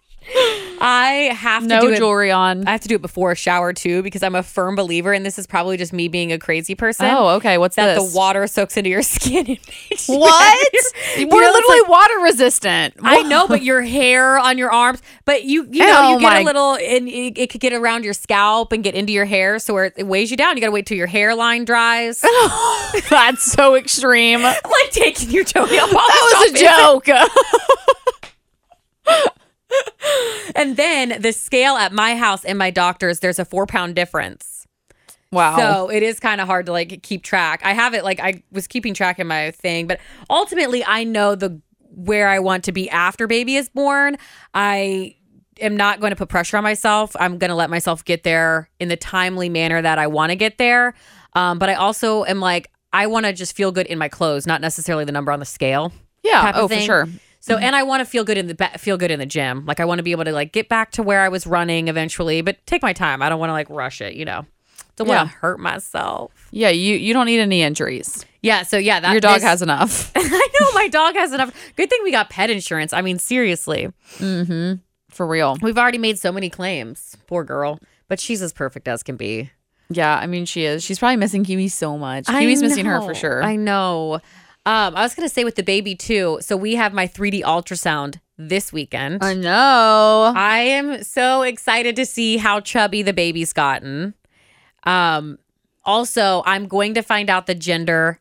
I 0.85 1.31
have 1.37 1.63
to 1.63 1.69
no 1.69 1.81
do 1.83 1.89
it. 1.93 1.99
jewelry 1.99 2.31
on. 2.33 2.67
I 2.67 2.73
have 2.73 2.81
to 2.81 2.89
do 2.89 2.97
it 2.97 3.03
before 3.03 3.31
a 3.33 3.37
shower 3.37 3.73
too 3.73 4.03
because 4.03 4.23
I'm 4.23 4.35
a 4.35 4.43
firm 4.43 4.75
believer, 4.75 5.13
and 5.13 5.25
this 5.25 5.39
is 5.39 5.47
probably 5.47 5.77
just 5.77 5.93
me 5.93 6.09
being 6.09 6.33
a 6.33 6.39
crazy 6.39 6.75
person. 6.75 7.07
oh, 7.07 7.29
okay. 7.37 7.59
What's 7.59 7.77
that 7.77 7.95
this? 7.95 8.11
the 8.13 8.17
water 8.17 8.47
soaks 8.47 8.77
into 8.77 8.91
your 8.91 9.03
skin. 9.03 9.47
And 9.47 9.59
makes 9.91 10.09
what? 10.09 10.69
You 11.17 11.29
We're 11.29 11.41
know, 11.43 11.53
literally 11.53 11.81
like- 11.81 11.89
water 11.89 12.19
resistant. 12.21 12.95
I 13.03 13.23
know, 13.23 13.47
but 13.47 13.63
your 13.63 13.83
hair 13.83 14.39
on 14.39 14.59
your 14.59 14.73
arms, 14.73 15.01
but 15.25 15.45
you 15.45 15.67
you 15.71 15.87
know 15.87 15.99
Oh 16.03 16.13
you 16.15 16.21
get 16.21 16.43
a 16.43 16.45
little, 16.45 16.75
and 16.75 17.09
it, 17.09 17.39
it 17.39 17.51
could 17.51 17.61
get 17.61 17.73
around 17.73 18.05
your 18.05 18.15
scalp 18.15 18.73
and 18.73 18.83
get 18.83 18.95
into 18.95 19.13
your 19.13 19.25
hair, 19.27 19.59
so 19.59 19.75
where 19.75 19.93
it 19.97 20.07
weighs 20.07 20.31
you 20.31 20.37
down. 20.37 20.57
You 20.57 20.61
got 20.63 20.67
to 20.69 20.73
wait 20.73 20.87
till 20.87 20.97
your 20.97 21.07
hairline 21.07 21.65
dries, 21.65 22.21
That's 23.11 23.45
so 23.45 23.75
extreme. 23.77 24.43
Like 24.73 24.91
taking 24.91 25.31
your 25.31 25.45
toenail 25.45 25.87
polish 25.89 25.95
That 25.95 26.49
was 26.53 26.61
a 26.61 26.65
joke. 29.15 29.33
And 30.55 30.77
then 30.77 31.21
the 31.21 31.33
scale 31.33 31.77
at 31.77 31.93
my 31.93 32.15
house 32.17 32.45
and 32.45 32.59
my 32.59 32.71
doctor's, 32.71 33.21
there's 33.21 33.39
a 33.39 33.45
four 33.45 33.67
pound 33.67 33.95
difference. 33.95 34.67
wow. 35.31 35.57
So 35.57 35.89
it 35.89 36.03
is 36.03 36.21
kind 36.21 36.41
of 36.41 36.47
hard 36.47 36.67
to 36.67 36.73
like 36.73 37.03
keep 37.03 37.23
track. 37.23 37.63
I 37.65 37.73
have 37.73 37.95
it 37.95 38.05
like 38.05 38.21
I 38.21 38.43
was 38.51 38.67
keeping 38.67 38.93
track 38.93 39.19
in 39.19 39.27
my 39.27 39.51
thing, 39.53 39.87
but 39.87 40.01
ultimately 40.29 40.85
I 40.85 41.05
know 41.05 41.35
the 41.35 41.61
where 41.95 42.29
I 42.29 42.39
want 42.39 42.65
to 42.65 42.73
be 42.73 42.89
after 42.91 43.27
baby 43.27 43.57
is 43.57 43.69
born. 43.69 44.17
I 44.55 45.17
am 45.61 45.77
not 45.77 46.01
going 46.01 46.11
to 46.11 46.17
put 46.17 46.29
pressure 46.29 46.57
on 46.57 46.63
myself. 46.63 47.15
I'm 47.19 47.39
going 47.39 47.51
to 47.51 47.55
let 47.55 47.71
myself 47.71 48.05
get 48.05 48.23
there 48.25 48.69
in 48.81 48.89
the 48.89 48.97
timely 48.97 49.49
manner 49.49 49.81
that 49.81 49.99
I 49.99 50.07
want 50.07 50.31
to 50.31 50.37
get 50.37 50.59
there. 50.59 50.95
Um, 51.35 51.59
but 51.59 51.69
I 51.69 51.75
also 51.75 52.25
am 52.25 52.41
like 52.41 52.71
I 52.93 53.07
want 53.07 53.27
to 53.27 53.33
just 53.33 53.57
feel 53.57 53.73
good 53.73 53.87
in 53.87 53.99
my 53.99 54.09
clothes, 54.09 54.47
not 54.47 54.61
necessarily 54.61 55.05
the 55.05 55.13
number 55.13 55.33
on 55.33 55.39
the 55.39 55.47
scale. 55.47 55.93
yeah. 56.23 56.53
Oh, 56.55 56.69
for 56.69 56.75
sure. 56.81 57.09
So 57.43 57.57
mm-hmm. 57.57 57.65
and 57.65 57.75
I 57.77 57.83
want 57.83 58.01
to 58.01 58.05
feel 58.05 58.23
good 58.23 58.39
in 58.39 58.47
the 58.47 58.55
ba- 58.55 58.79
feel 58.79 58.97
good 58.97 59.11
in 59.11 59.19
the 59.19 59.27
gym. 59.27 59.67
Like 59.67 59.81
I 59.81 59.85
want 59.85 59.99
to 59.99 60.05
be 60.05 60.13
able 60.13 60.25
to 60.25 60.33
like 60.33 60.53
get 60.53 60.69
back 60.69 60.93
to 60.93 61.03
where 61.03 61.21
I 61.23 61.29
was 61.29 61.45
running 61.45 61.89
eventually, 61.89 62.41
but 62.41 62.65
take 62.67 62.83
my 62.83 62.93
time. 62.93 63.21
I 63.21 63.29
don't 63.29 63.41
want 63.41 63.51
to 63.51 63.55
like 63.55 63.69
rush 63.69 64.01
it, 64.01 64.15
you 64.15 64.25
know. 64.25 64.47
Don't 64.95 65.09
Yeah. 65.09 65.17
want 65.17 65.31
to 65.31 65.37
hurt 65.39 65.59
myself. 65.59 66.31
Yeah. 66.53 66.69
You 66.69 66.95
you 66.95 67.13
don't 67.13 67.27
need 67.27 67.41
any 67.41 67.63
injuries. 67.63 68.25
Yeah, 68.43 68.63
so 68.63 68.77
yeah, 68.79 69.01
that 69.01 69.11
Your 69.13 69.21
dog 69.21 69.37
this- 69.37 69.43
has 69.45 69.61
enough. 69.61 70.13
I 70.17 70.49
know 70.61 70.69
my 70.73 70.87
dog 70.89 71.15
has 71.15 71.33
enough. 71.33 71.53
Good 71.77 71.91
thing 71.91 71.99
we 72.05 72.13
got 72.13 72.31
pet 72.31 72.49
insurance. 72.49 72.93
I 72.93 73.01
mean, 73.03 73.19
seriously, 73.19 73.89
mm-hmm. 74.19 74.75
For 75.11 75.27
real. 75.27 75.57
we've 75.63 75.79
already 75.79 75.99
made 75.99 76.19
so 76.19 76.31
many 76.33 76.49
claims. 76.49 77.17
Poor 77.27 77.43
girl, 77.45 77.79
but 78.09 78.21
she's 78.21 78.41
as 78.41 78.53
perfect 78.53 78.87
as 78.89 79.03
can 79.03 79.17
be. 79.17 79.51
Yeah. 79.91 80.17
I 80.17 80.27
mean, 80.27 80.47
she 80.47 80.65
is. 80.65 80.83
She's 80.83 80.99
probably 80.99 81.17
missing 81.17 81.45
Kiwi 81.45 81.69
so 81.69 81.99
much. 81.99 82.27
Kiwi's 82.27 82.63
missing 82.63 82.87
her 82.87 83.01
for 83.01 83.15
sure. 83.15 83.43
I 83.43 83.57
know. 83.57 84.21
Um, 84.65 84.95
I 84.95 85.03
was 85.03 85.15
gonna 85.15 85.29
say 85.29 85.45
with 85.45 85.57
the 85.57 85.63
baby 85.63 85.95
too. 85.95 86.39
So 86.41 86.57
we 86.57 86.75
have 86.75 86.93
my 86.93 87.07
3D 87.07 87.43
ultrasound 87.43 88.21
this 88.39 88.73
weekend. 88.73 89.23
I 89.23 89.35
know. 89.35 90.33
I 90.37 90.59
am 90.59 91.03
so 91.03 91.43
excited 91.43 91.97
to 91.97 92.07
see 92.07 92.37
how 92.37 92.61
chubby 92.61 93.03
the 93.03 93.13
baby's 93.13 93.53
gotten. 93.53 94.15
Um, 94.85 95.39
also, 95.85 96.43
I'm 96.47 96.67
going 96.69 96.95
to 96.95 97.03
find 97.03 97.29
out 97.29 97.47
the 97.47 97.55
gender 97.55 98.21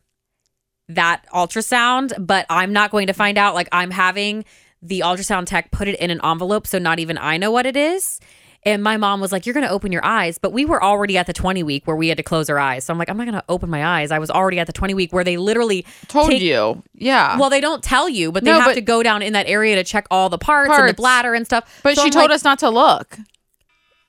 that 0.88 1.24
ultrasound, 1.32 2.12
but 2.24 2.46
I'm 2.50 2.72
not 2.72 2.90
going 2.90 3.06
to 3.06 3.12
find 3.12 3.38
out. 3.38 3.54
Like, 3.54 3.68
I'm 3.72 3.90
having 3.90 4.44
the 4.82 5.00
ultrasound 5.00 5.46
tech 5.46 5.70
put 5.70 5.88
it 5.88 5.98
in 6.00 6.10
an 6.10 6.20
envelope, 6.24 6.66
so 6.66 6.78
not 6.78 6.98
even 6.98 7.18
I 7.18 7.36
know 7.36 7.50
what 7.50 7.66
it 7.66 7.76
is. 7.76 8.20
And 8.64 8.80
my 8.82 8.96
mom 8.96 9.20
was 9.20 9.32
like, 9.32 9.44
You're 9.44 9.54
going 9.54 9.66
to 9.66 9.72
open 9.72 9.90
your 9.90 10.04
eyes. 10.04 10.38
But 10.38 10.52
we 10.52 10.64
were 10.64 10.82
already 10.82 11.18
at 11.18 11.26
the 11.26 11.32
20 11.32 11.62
week 11.64 11.84
where 11.86 11.96
we 11.96 12.08
had 12.08 12.16
to 12.18 12.22
close 12.22 12.48
our 12.48 12.58
eyes. 12.60 12.84
So 12.84 12.92
I'm 12.92 12.98
like, 12.98 13.08
I'm 13.10 13.16
not 13.16 13.24
going 13.24 13.34
to 13.34 13.44
open 13.48 13.68
my 13.70 13.84
eyes. 13.84 14.10
I 14.12 14.18
was 14.20 14.30
already 14.30 14.58
at 14.60 14.68
the 14.68 14.72
20 14.72 14.94
week 14.94 15.12
where 15.12 15.24
they 15.24 15.36
literally 15.36 15.84
Told 16.06 16.30
take- 16.30 16.42
you. 16.42 16.82
Yeah. 16.94 17.38
Well, 17.38 17.50
they 17.50 17.60
don't 17.60 17.82
tell 17.82 18.08
you, 18.08 18.30
but 18.30 18.44
they 18.44 18.50
No, 18.52 18.58
have 18.60 18.66
but- 18.70 18.74
to 18.74 18.80
go 18.80 19.02
down 19.02 19.20
in 19.22 19.32
that 19.32 19.48
area 19.48 19.74
to 19.76 19.82
check 19.84 20.06
all 20.12 20.28
the 20.28 20.38
parts, 20.38 20.72
and 20.72 20.88
the 20.88 20.94
bladder 20.94 21.34
and 21.34 21.44
stuff. 21.44 21.80
but 21.82 21.96
So 21.96 22.02
she 22.02 22.06
I'm 22.06 22.12
told 22.12 22.28
like, 22.30 22.36
us 22.36 22.44
not 22.44 22.60
to 22.60 22.70
look. 22.70 23.18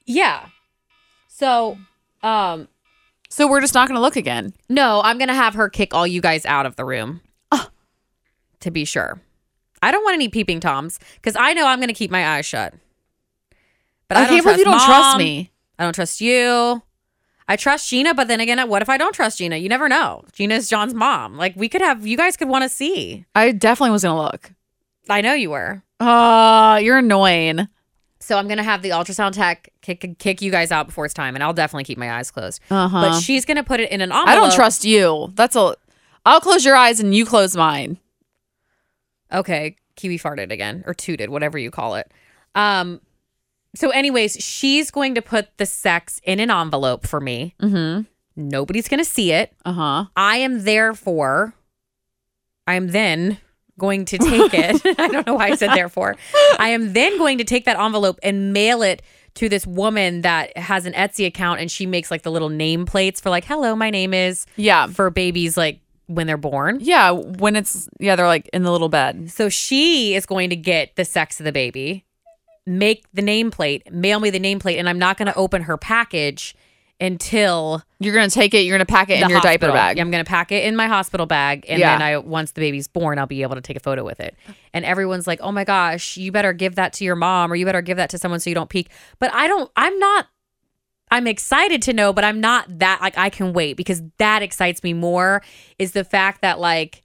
yeah. 0.06 0.46
So, 1.28 1.78
um, 2.22 2.68
So 3.30 3.48
we're 3.48 3.60
just 3.62 3.74
not 3.74 3.88
going 3.88 3.96
to 3.98 4.02
look 4.02 4.16
again. 4.16 4.54
no, 4.70 5.02
I'm 5.04 5.18
gonna 5.18 5.34
have 5.34 5.56
her 5.56 5.68
kick 5.68 5.96
all 5.96 6.06
you 6.06 6.22
guys 6.22 6.46
out 6.46 6.66
of 6.68 6.76
the 6.76 6.86
room. 6.86 7.22
To 8.60 8.72
be 8.72 8.86
sure, 8.86 9.20
I 9.82 9.92
don't 9.92 10.04
want 10.06 10.14
any 10.14 10.30
peeping 10.30 10.62
toms 10.62 10.98
because 11.16 11.36
I 11.36 11.52
know 11.54 11.68
I'm 11.68 11.82
gonna 11.82 11.92
keep 11.94 12.10
my 12.10 12.38
eyes 12.38 12.46
shut. 12.46 12.74
But 14.14 14.18
I, 14.18 14.24
I, 14.24 14.26
don't 14.26 14.34
can't 14.36 14.44
believe 14.46 14.60
you 14.60 14.66
don't 14.66 14.74
trust 14.74 14.86
trust 14.86 15.12
Mom. 15.14 15.18
me. 15.18 15.52
I 15.80 15.84
don't 15.84 15.94
trust 15.94 16.22
you. 16.22 16.82
I 17.48 17.56
trust 17.58 17.90
Gina, 17.90 18.14
but 18.14 18.28
then 18.28 18.40
again, 18.40 18.68
what 18.70 18.82
if 18.82 18.90
I 18.90 18.98
don't 18.98 19.14
trust 19.14 19.38
Gina? 19.40 19.58
You 19.58 19.68
never 19.68 19.90
know. 19.90 20.24
Gina's 20.32 20.70
John's 20.70 20.94
mom. 20.94 21.38
Like 21.38 21.56
we 21.56 21.68
could 21.68 21.82
have, 21.82 22.08
you 22.08 22.16
guys 22.16 22.38
could 22.38 22.48
want 22.48 22.64
to 22.64 22.70
see. 22.70 23.26
I 23.36 23.52
definitely 23.52 23.92
was 23.92 24.04
going 24.04 24.16
to 24.16 24.22
look. 24.22 24.52
I 25.10 25.22
know 25.22 25.34
you 25.34 25.50
were. 25.50 25.84
Uh, 26.00 26.80
you're 26.82 27.00
annoying. 27.00 27.68
So 28.24 28.38
I'm 28.38 28.48
gonna 28.48 28.64
have 28.64 28.82
the 28.82 28.92
ultrasound 28.92 29.34
tech 29.34 29.70
kick 29.82 30.18
kick 30.18 30.42
you 30.42 30.50
guys 30.50 30.72
out 30.72 30.88
before 30.88 31.04
it's 31.04 31.14
time, 31.14 31.36
and 31.36 31.44
I'll 31.44 31.52
definitely 31.52 31.84
keep 31.84 31.98
my 31.98 32.10
eyes 32.10 32.32
closed. 32.32 32.62
Uh-huh. 32.72 33.02
But 33.02 33.20
she's 33.20 33.44
gonna 33.44 33.66
put 33.66 33.82
it 33.82 33.92
in 33.92 34.00
an 34.00 34.14
envelope. 34.14 34.30
I 34.30 34.36
don't 34.36 34.54
trust 34.54 34.86
you. 34.86 35.34
That's 35.36 35.58
a. 35.58 35.76
I'll 36.26 36.40
close 36.40 36.64
your 36.64 36.78
eyes 36.78 37.02
and 37.02 37.14
you 37.14 37.26
close 37.26 37.54
mine. 37.54 38.00
Okay, 39.30 39.76
Kiwi 39.98 40.18
farted 40.20 40.52
again 40.52 40.86
or 40.88 40.94
tooted, 40.94 41.32
whatever 41.32 41.58
you 41.58 41.70
call 41.70 41.96
it. 41.96 42.10
Um. 42.56 43.02
So, 43.76 43.90
anyways, 43.90 44.34
she's 44.44 44.92
going 44.92 45.16
to 45.16 45.22
put 45.22 45.58
the 45.58 45.66
sex 45.66 46.22
in 46.24 46.40
an 46.40 46.52
envelope 46.52 47.08
for 47.08 47.20
me. 47.20 47.56
Mm-hmm. 47.62 48.04
Nobody's 48.36 48.88
gonna 48.88 49.06
see 49.06 49.32
it. 49.32 49.54
Uh 49.66 49.74
huh. 49.74 50.06
I 50.16 50.38
am 50.38 50.64
therefore, 50.64 51.54
I 52.68 52.76
am 52.76 52.88
then 52.90 53.38
going 53.80 54.06
to 54.06 54.18
take 54.18 54.54
it. 54.54 54.82
I 55.00 55.08
don't 55.08 55.26
know 55.28 55.36
why 55.36 55.50
I 55.50 55.56
said 55.56 55.72
therefore. 55.72 56.16
I 56.60 56.70
am 56.70 56.94
then 56.94 57.18
going 57.18 57.38
to 57.40 57.44
take 57.44 57.66
that 57.66 57.80
envelope 57.80 58.20
and 58.24 58.54
mail 58.54 58.82
it 58.82 59.02
to 59.36 59.50
this 59.50 59.66
woman 59.66 60.22
that 60.22 60.56
has 60.58 60.86
an 60.86 60.94
Etsy 60.94 61.26
account 61.26 61.60
and 61.60 61.70
she 61.72 61.86
makes 61.88 62.12
like 62.12 62.22
the 62.22 62.32
little 62.32 62.50
name 62.50 62.86
plates 62.86 63.20
for 63.20 63.30
like, 63.32 63.46
hello, 63.46 63.76
my 63.76 63.90
name 63.90 64.14
is 64.14 64.46
Yeah. 64.56 64.86
for 64.88 65.10
babies 65.10 65.58
like 65.58 65.80
when 66.06 66.28
they're 66.28 66.38
born. 66.38 66.78
Yeah. 66.82 67.10
When 67.12 67.56
it's 67.56 67.90
yeah, 68.00 68.16
they're 68.16 68.28
like 68.28 68.48
in 68.54 68.62
the 68.64 68.72
little 68.72 68.90
bed. 68.90 69.32
So 69.32 69.50
she 69.50 70.14
is 70.14 70.26
going 70.28 70.52
to 70.52 70.56
get 70.56 70.96
the 70.96 71.04
sex 71.06 71.40
of 71.40 71.46
the 71.46 71.52
baby, 71.52 72.06
make 72.66 73.06
the 73.14 73.22
nameplate, 73.22 73.92
mail 73.92 74.20
me 74.20 74.30
the 74.30 74.40
nameplate, 74.40 74.78
and 74.78 74.88
I'm 74.88 75.00
not 75.00 75.18
going 75.18 75.28
to 75.28 75.36
open 75.36 75.64
her 75.64 75.78
package 75.78 76.56
until 77.02 77.84
You're 78.00 78.14
gonna 78.14 78.30
take 78.30 78.54
it. 78.54 78.60
You're 78.60 78.78
gonna 78.78 78.86
pack 78.86 79.10
it 79.10 79.22
in 79.22 79.30
your 79.30 79.42
diaper 79.42 79.72
bag. 79.72 80.00
I'm 80.00 80.10
gonna 80.12 80.24
pack 80.24 80.52
it 80.54 80.64
in 80.64 80.76
my 80.76 80.88
hospital 80.88 81.26
bag, 81.26 81.66
and 81.68 81.80
Yeah. 81.80 81.98
then 81.98 82.02
I 82.02 82.18
once 82.18 82.52
the 82.52 82.62
baby's 82.62 82.88
born, 82.88 83.20
I'll 83.20 83.26
be 83.26 83.42
able 83.42 83.56
to 83.56 83.62
take 83.62 83.76
a 83.76 83.82
photo 83.82 84.06
with 84.06 84.20
it. 84.22 84.36
And 84.74 84.86
everyone's 84.86 85.28
like, 85.28 85.40
"Oh 85.42 85.52
my 85.52 85.64
gosh, 85.66 86.16
you 86.18 86.32
better 86.32 86.54
give 86.54 86.76
that 86.76 86.94
to 86.94 87.04
your 87.04 87.16
mom, 87.16 87.52
or 87.52 87.56
you 87.56 87.66
better 87.66 87.82
give 87.82 87.98
that 87.98 88.10
to 88.12 88.18
someone 88.18 88.40
so 88.40 88.50
you 88.50 88.54
don't 88.56 88.70
peek." 88.70 88.90
But 89.20 89.34
I 89.34 89.48
don't. 89.48 89.70
I'm 89.76 89.98
not. 90.00 90.28
I'm 91.12 91.28
excited 91.28 91.82
to 91.84 91.94
know, 91.94 92.14
but 92.14 92.24
I'm 92.24 92.40
not 92.40 92.80
that 92.80 93.02
like 93.02 93.18
I 93.18 93.30
can 93.30 93.54
wait 93.54 93.76
because 93.76 94.02
that 94.18 94.42
excites 94.42 94.82
me 94.84 94.94
more. 94.94 95.42
Is 95.80 95.92
the 95.92 96.04
fact 96.06 96.42
that 96.42 96.60
like. 96.60 97.03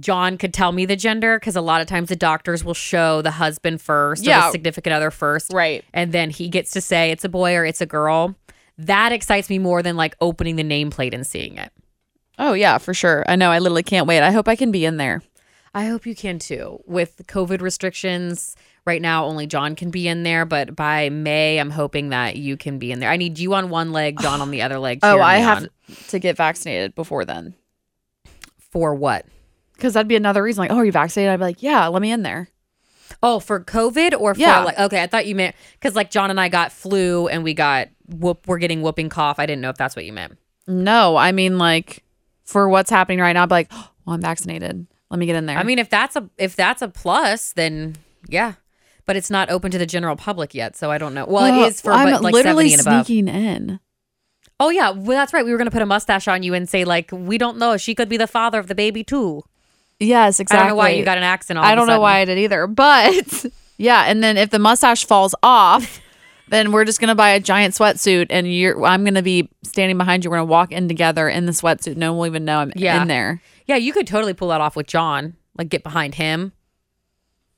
John 0.00 0.38
could 0.38 0.52
tell 0.52 0.72
me 0.72 0.86
the 0.86 0.96
gender 0.96 1.38
because 1.38 1.54
a 1.56 1.60
lot 1.60 1.80
of 1.80 1.86
times 1.86 2.08
the 2.08 2.16
doctors 2.16 2.64
will 2.64 2.74
show 2.74 3.22
the 3.22 3.30
husband 3.30 3.80
first 3.80 4.22
or 4.22 4.30
the 4.30 4.50
significant 4.50 4.92
other 4.92 5.10
first 5.10 5.52
Right. 5.52 5.84
and 5.92 6.10
then 6.12 6.30
he 6.30 6.48
gets 6.48 6.72
to 6.72 6.80
say 6.80 7.10
it's 7.12 7.24
a 7.24 7.28
boy 7.28 7.54
or 7.54 7.64
it's 7.64 7.80
a 7.80 7.86
girl. 7.86 8.34
That 8.76 9.12
excites 9.12 9.48
me 9.48 9.58
more 9.60 9.82
than 9.82 9.96
like 9.96 10.16
opening 10.20 10.56
the 10.56 10.64
nameplate 10.64 11.14
and 11.14 11.24
seeing 11.24 11.56
it. 11.58 11.70
Oh 12.40 12.54
yeah, 12.54 12.78
for 12.78 12.92
sure. 12.92 13.24
I 13.28 13.36
know. 13.36 13.52
I 13.52 13.60
literally 13.60 13.84
can't 13.84 14.08
wait. 14.08 14.20
I 14.22 14.32
hope 14.32 14.48
I 14.48 14.56
can 14.56 14.72
be 14.72 14.84
in 14.84 14.96
there. 14.96 15.22
I 15.76 15.86
hope 15.86 16.06
you 16.06 16.16
can 16.16 16.40
too. 16.40 16.80
With 16.86 17.22
COVID 17.28 17.60
restrictions, 17.60 18.56
right 18.84 19.00
now 19.00 19.24
only 19.26 19.46
John 19.46 19.76
can 19.76 19.90
be 19.90 20.08
in 20.08 20.24
there, 20.24 20.44
but 20.44 20.74
by 20.74 21.08
May, 21.10 21.58
I'm 21.58 21.70
hoping 21.70 22.08
that 22.08 22.34
you 22.36 22.56
can 22.56 22.78
be 22.80 22.90
in 22.90 22.98
there. 22.98 23.10
I 23.10 23.16
need 23.16 23.38
you 23.38 23.54
on 23.54 23.70
one 23.70 23.92
leg, 23.92 24.20
John 24.20 24.40
on 24.40 24.50
the 24.50 24.62
other 24.62 24.78
leg. 24.80 24.98
Oh, 25.04 25.20
I 25.20 25.36
have 25.36 25.62
on. 25.64 25.68
to 26.08 26.18
get 26.18 26.36
vaccinated 26.36 26.96
before 26.96 27.24
then. 27.24 27.54
for 28.58 28.94
what? 28.94 29.26
Because 29.74 29.94
that'd 29.94 30.08
be 30.08 30.16
another 30.16 30.42
reason. 30.42 30.60
Like, 30.62 30.70
oh, 30.70 30.76
are 30.76 30.84
you 30.84 30.92
vaccinated? 30.92 31.32
I'd 31.32 31.36
be 31.38 31.44
like, 31.44 31.62
yeah, 31.62 31.86
let 31.88 32.00
me 32.00 32.10
in 32.10 32.22
there. 32.22 32.48
Oh, 33.22 33.40
for 33.40 33.60
COVID 33.60 34.18
or 34.18 34.34
for 34.34 34.40
Yeah. 34.40 34.64
like 34.64 34.78
okay, 34.78 35.02
I 35.02 35.06
thought 35.06 35.26
you 35.26 35.34
meant 35.34 35.54
because 35.74 35.94
like 35.94 36.10
John 36.10 36.30
and 36.30 36.40
I 36.40 36.48
got 36.48 36.72
flu 36.72 37.28
and 37.28 37.44
we 37.44 37.54
got 37.54 37.88
whoop 38.06 38.46
we're 38.46 38.58
getting 38.58 38.82
whooping 38.82 39.08
cough. 39.08 39.38
I 39.38 39.46
didn't 39.46 39.62
know 39.62 39.70
if 39.70 39.76
that's 39.76 39.96
what 39.96 40.04
you 40.04 40.12
meant. 40.12 40.38
No, 40.66 41.16
I 41.16 41.32
mean 41.32 41.58
like 41.58 42.02
for 42.44 42.68
what's 42.68 42.90
happening 42.90 43.20
right 43.20 43.32
now. 43.32 43.42
I'd 43.42 43.48
be 43.48 43.54
like, 43.54 43.68
oh, 43.70 43.90
well, 44.04 44.14
I'm 44.14 44.20
vaccinated. 44.20 44.86
Let 45.10 45.18
me 45.18 45.26
get 45.26 45.36
in 45.36 45.46
there. 45.46 45.56
I 45.56 45.62
mean, 45.62 45.78
if 45.78 45.88
that's 45.90 46.16
a 46.16 46.28
if 46.38 46.56
that's 46.56 46.82
a 46.82 46.88
plus, 46.88 47.52
then 47.52 47.96
yeah. 48.28 48.54
But 49.06 49.16
it's 49.16 49.30
not 49.30 49.50
open 49.50 49.70
to 49.70 49.78
the 49.78 49.86
general 49.86 50.16
public 50.16 50.54
yet, 50.54 50.76
so 50.76 50.90
I 50.90 50.96
don't 50.96 51.12
know. 51.12 51.26
Well, 51.26 51.44
it 51.44 51.62
uh, 51.62 51.66
is 51.66 51.80
for 51.80 51.92
I'm 51.92 52.10
but, 52.10 52.22
like 52.22 52.32
literally 52.32 52.70
seventy 52.70 52.72
and 52.72 52.80
above. 52.80 53.06
sneaking 53.06 53.28
in. 53.28 53.80
Oh 54.58 54.70
yeah, 54.70 54.90
well 54.90 55.18
that's 55.18 55.32
right. 55.32 55.44
We 55.44 55.52
were 55.52 55.58
gonna 55.58 55.70
put 55.70 55.82
a 55.82 55.86
mustache 55.86 56.26
on 56.26 56.42
you 56.42 56.54
and 56.54 56.68
say 56.68 56.84
like, 56.84 57.10
we 57.12 57.38
don't 57.38 57.58
know. 57.58 57.76
She 57.76 57.94
could 57.94 58.08
be 58.08 58.16
the 58.16 58.26
father 58.26 58.58
of 58.58 58.66
the 58.66 58.74
baby 58.74 59.04
too. 59.04 59.42
Yes, 60.04 60.40
exactly. 60.40 60.58
I 60.64 60.68
don't 60.68 60.68
know 60.70 60.76
why 60.76 60.90
you 60.90 61.04
got 61.04 61.18
an 61.18 61.24
accent. 61.24 61.58
I 61.58 61.74
don't 61.74 61.86
know 61.86 62.00
why 62.00 62.18
I 62.18 62.24
did 62.24 62.38
either, 62.38 62.66
but 62.68 63.46
yeah. 63.78 64.04
And 64.06 64.22
then 64.22 64.36
if 64.36 64.50
the 64.50 64.58
mustache 64.58 65.04
falls 65.04 65.34
off, 65.42 66.00
then 66.48 66.72
we're 66.72 66.84
just 66.84 67.00
gonna 67.00 67.14
buy 67.14 67.30
a 67.30 67.40
giant 67.40 67.74
sweatsuit, 67.74 68.26
and 68.30 68.52
you're. 68.52 68.84
I'm 68.84 69.04
gonna 69.04 69.22
be 69.22 69.48
standing 69.62 69.96
behind 69.98 70.24
you. 70.24 70.30
We're 70.30 70.36
gonna 70.38 70.46
walk 70.50 70.72
in 70.72 70.88
together 70.88 71.28
in 71.28 71.46
the 71.46 71.52
sweatsuit. 71.52 71.96
No 71.96 72.12
one 72.12 72.18
will 72.18 72.26
even 72.26 72.44
know 72.44 72.58
I'm 72.58 72.72
Yeah. 72.76 73.00
in 73.02 73.08
there. 73.08 73.40
Yeah, 73.66 73.76
you 73.76 73.92
could 73.92 74.06
totally 74.06 74.34
pull 74.34 74.48
that 74.48 74.60
off 74.60 74.76
with 74.76 74.86
John. 74.86 75.34
Like 75.56 75.68
get 75.70 75.82
behind 75.82 76.16
him. 76.16 76.52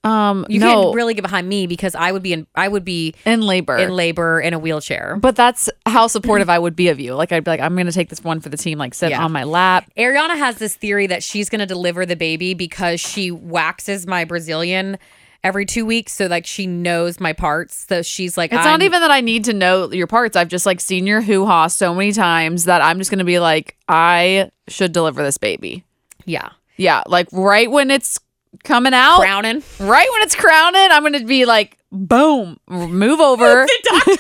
Um, 0.07 0.47
You 0.49 0.61
no, 0.61 0.85
can't 0.85 0.95
really 0.95 1.15
get 1.15 1.23
behind 1.23 1.49
me 1.49 1.67
because 1.67 1.95
I 1.95 2.13
would 2.13 2.23
be 2.23 2.33
in 2.33 2.47
I 2.55 2.69
would 2.69 2.85
be 2.85 3.15
in 3.25 3.43
labor. 3.43 3.77
in 3.77 3.91
labor 3.91 4.41
in 4.41 4.55
a 4.55 4.59
wheelchair. 4.59 5.17
but 5.21 5.35
that's 5.37 5.69
how 5.85 6.07
supportive 6.07 6.49
I 6.49 6.59
would 6.59 6.77
be 6.77 6.89
of 6.89 7.01
you. 7.01 7.15
Like 7.15 7.33
I'd 7.33 7.45
be 7.45 7.51
like, 7.51 7.61
I'm 7.61 7.77
gonna 7.77 7.93
take 7.93 8.09
this 8.09 8.23
one 8.23 8.41
for 8.41 8.49
the 8.49 8.57
team. 8.57 8.79
Like 8.79 8.95
sit 8.95 9.11
Yeah. 9.11 9.25
on 9.25 9.33
my 9.33 9.45
lap. 9.45 9.91
Ariana 9.97 10.37
has 10.39 10.57
this 10.59 10.75
theory 10.77 11.07
that 11.09 11.23
she's 11.23 11.49
going 11.49 11.59
to 11.61 11.67
deliver 11.67 12.07
the 12.07 12.17
baby 12.17 12.55
because 12.55 13.01
she 13.01 13.31
waxes 13.31 14.07
my 14.07 14.25
Brazilian 14.25 14.99
every 15.45 15.65
two 15.67 15.85
weeks. 15.87 16.13
So, 16.13 16.27
like, 16.27 16.45
she 16.47 16.67
knows 16.67 17.21
my 17.21 17.33
parts. 17.33 17.87
So, 17.89 18.03
she's 18.03 18.37
like, 18.37 18.53
It's 18.53 18.65
not 18.65 18.83
even 18.83 19.01
that 19.01 19.11
I 19.11 19.21
need 19.21 19.45
to 19.45 19.53
know 19.53 19.91
your 19.93 20.07
parts. 20.07 20.37
I've 20.37 20.49
just 20.49 20.67
like 20.67 20.81
seen 20.81 21.07
your 21.07 21.21
hoo 21.21 21.47
ha 21.47 21.67
so 21.69 21.95
many 21.95 22.13
times 22.13 22.65
that 22.65 22.81
I'm 22.83 22.99
just 22.99 23.11
gonna 23.11 23.25
be 23.25 23.39
like, 23.39 23.77
I 23.89 24.51
should 24.69 24.93
deliver 24.93 25.23
this 25.23 25.39
baby. 25.39 25.85
Yeah. 26.25 26.51
Yeah, 26.79 27.03
like 27.07 27.29
right 27.33 27.71
when 27.71 27.91
it's 27.91 28.21
coming 28.65 28.95
out, 28.95 29.19
Crowning. 29.21 29.63
right 29.81 30.09
when 30.13 30.23
it's 30.23 30.35
crowning, 30.35 30.89
I'm 30.91 31.03
gonna 31.03 31.25
be 31.25 31.45
like, 31.45 31.79
boom, 31.93 32.59
move 32.69 33.21
over, 33.31 33.67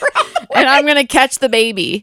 and 0.55 0.69
I'm 0.69 0.87
gonna 0.87 1.07
catch 1.07 1.39
the 1.39 1.49
baby. 1.49 2.03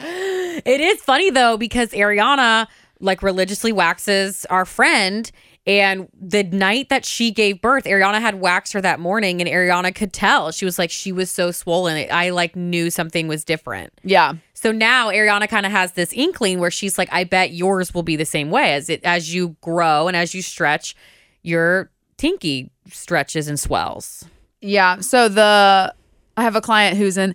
It 0.00 0.80
is 0.80 1.00
funny, 1.02 1.30
though, 1.30 1.56
because 1.56 1.90
Ariana, 1.90 2.66
like, 3.00 3.22
religiously 3.22 3.72
waxes 3.72 4.44
our 4.46 4.64
friend. 4.64 5.30
And 5.64 6.08
the 6.20 6.42
night 6.42 6.88
that 6.88 7.04
she 7.04 7.30
gave 7.30 7.60
birth, 7.62 7.84
Ariana 7.84 8.20
had 8.20 8.40
waxed 8.40 8.72
her 8.72 8.80
that 8.80 8.98
morning, 8.98 9.40
and 9.40 9.48
Ariana 9.48 9.94
could 9.94 10.12
tell. 10.12 10.50
She 10.50 10.64
was 10.64 10.76
like, 10.76 10.90
she 10.90 11.12
was 11.12 11.30
so 11.30 11.52
swollen. 11.52 12.08
I 12.10 12.30
like 12.30 12.56
knew 12.56 12.90
something 12.90 13.28
was 13.28 13.44
different. 13.44 13.92
Yeah, 14.02 14.32
So 14.62 14.70
now 14.70 15.10
Ariana 15.10 15.48
kind 15.48 15.66
of 15.66 15.72
has 15.72 15.92
this 15.92 16.12
inkling 16.12 16.60
where 16.60 16.70
she's 16.70 16.96
like, 16.96 17.08
I 17.10 17.24
bet 17.24 17.52
yours 17.52 17.92
will 17.92 18.04
be 18.04 18.14
the 18.14 18.24
same 18.24 18.48
way 18.48 18.74
as 18.74 18.88
it 18.88 19.02
as 19.02 19.34
you 19.34 19.56
grow 19.60 20.06
and 20.06 20.16
as 20.16 20.36
you 20.36 20.40
stretch, 20.42 20.94
your 21.42 21.90
tinky 22.16 22.70
stretches 22.88 23.48
and 23.48 23.58
swells. 23.58 24.24
yeah. 24.60 25.00
So 25.00 25.28
the 25.28 25.92
I 26.36 26.42
have 26.42 26.54
a 26.54 26.60
client 26.60 26.96
who's 26.96 27.18
in 27.18 27.34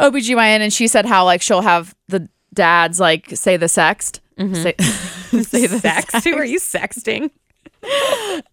OBGYN, 0.00 0.60
and 0.60 0.72
she 0.72 0.88
said 0.88 1.04
how 1.04 1.26
like 1.26 1.42
she'll 1.42 1.60
have 1.60 1.94
the 2.08 2.26
dads 2.54 2.98
like 2.98 3.36
say 3.36 3.58
the 3.58 3.66
sext, 3.66 4.20
say, 4.38 4.74
say 5.42 5.66
the 5.66 5.78
Sex? 5.78 6.24
Who 6.24 6.34
are 6.36 6.44
you 6.44 6.58
sexting? 6.58 7.30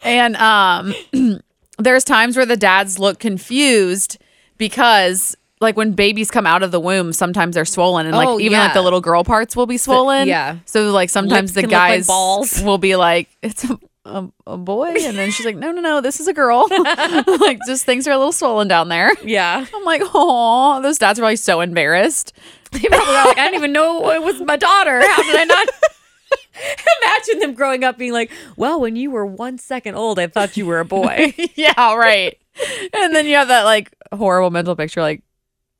And 0.01 0.35
um 0.35 0.93
there's 1.77 2.03
times 2.03 2.35
where 2.35 2.45
the 2.45 2.57
dads 2.57 2.99
look 2.99 3.17
confused 3.19 4.17
because 4.57 5.37
like 5.61 5.75
when 5.77 5.93
babies 5.93 6.31
come 6.31 6.45
out 6.45 6.63
of 6.63 6.71
the 6.71 6.79
womb, 6.79 7.11
sometimes 7.13 7.55
they're 7.55 7.65
swollen 7.65 8.05
and 8.05 8.15
like 8.15 8.27
Oh, 8.27 8.39
even 8.39 8.57
like 8.59 8.73
the 8.73 8.81
little 8.81 9.01
girl 9.01 9.23
parts 9.23 9.55
will 9.55 9.65
be 9.65 9.77
swollen. 9.77 10.27
yeah. 10.27 10.57
So 10.65 10.91
like 10.91 11.09
sometimes 11.09 11.53
Lips 11.53 11.53
the 11.55 11.61
look 11.63 11.71
like 11.71 11.89
guys 11.97 12.07
balls. 12.07 12.61
will 12.61 12.77
be 12.77 12.95
like, 12.95 13.29
It's 13.41 13.63
a, 13.69 13.77
a, 14.05 14.27
a 14.47 14.57
boy 14.57 14.93
and 15.01 15.17
then 15.17 15.31
she's 15.31 15.45
like, 15.45 15.57
No, 15.57 15.71
no, 15.71 15.81
no, 15.81 15.99
this 16.01 16.19
is 16.19 16.27
a 16.27 16.33
girl. 16.33 16.67
like 17.41 17.59
just 17.67 17.85
things 17.85 18.07
are 18.07 18.11
a 18.11 18.17
little 18.17 18.31
swollen 18.31 18.67
down 18.67 18.87
there. 18.89 19.11
Yeah. 19.23 19.65
I'm 19.75 19.83
like, 19.83 20.01
oh, 20.05 20.81
those 20.81 20.97
dads 20.97 21.19
are 21.19 21.23
probably 21.23 21.35
so 21.35 21.59
embarrassed. 21.61 22.33
They 22.71 22.79
probably 22.87 23.15
are 23.15 23.25
like, 23.25 23.37
I 23.37 23.45
didn't 23.45 23.55
even 23.55 23.73
know 23.73 24.11
it 24.11 24.21
was 24.23 24.39
my 24.41 24.55
daughter. 24.55 25.01
How 25.01 25.23
did 25.23 25.35
I 25.35 25.43
not? 25.43 25.67
Imagine 27.03 27.39
them 27.39 27.53
growing 27.53 27.83
up 27.83 27.97
being 27.97 28.13
like, 28.13 28.31
well, 28.57 28.79
when 28.79 28.95
you 28.95 29.11
were 29.11 29.25
one 29.25 29.57
second 29.57 29.95
old, 29.95 30.19
I 30.19 30.27
thought 30.27 30.55
you 30.57 30.65
were 30.65 30.79
a 30.79 30.85
boy. 30.85 31.33
yeah, 31.55 31.95
right. 31.95 32.37
And 32.93 33.15
then 33.15 33.25
you 33.25 33.35
have 33.35 33.47
that 33.47 33.63
like 33.63 33.93
horrible 34.13 34.51
mental 34.51 34.75
picture, 34.75 35.01
like, 35.01 35.23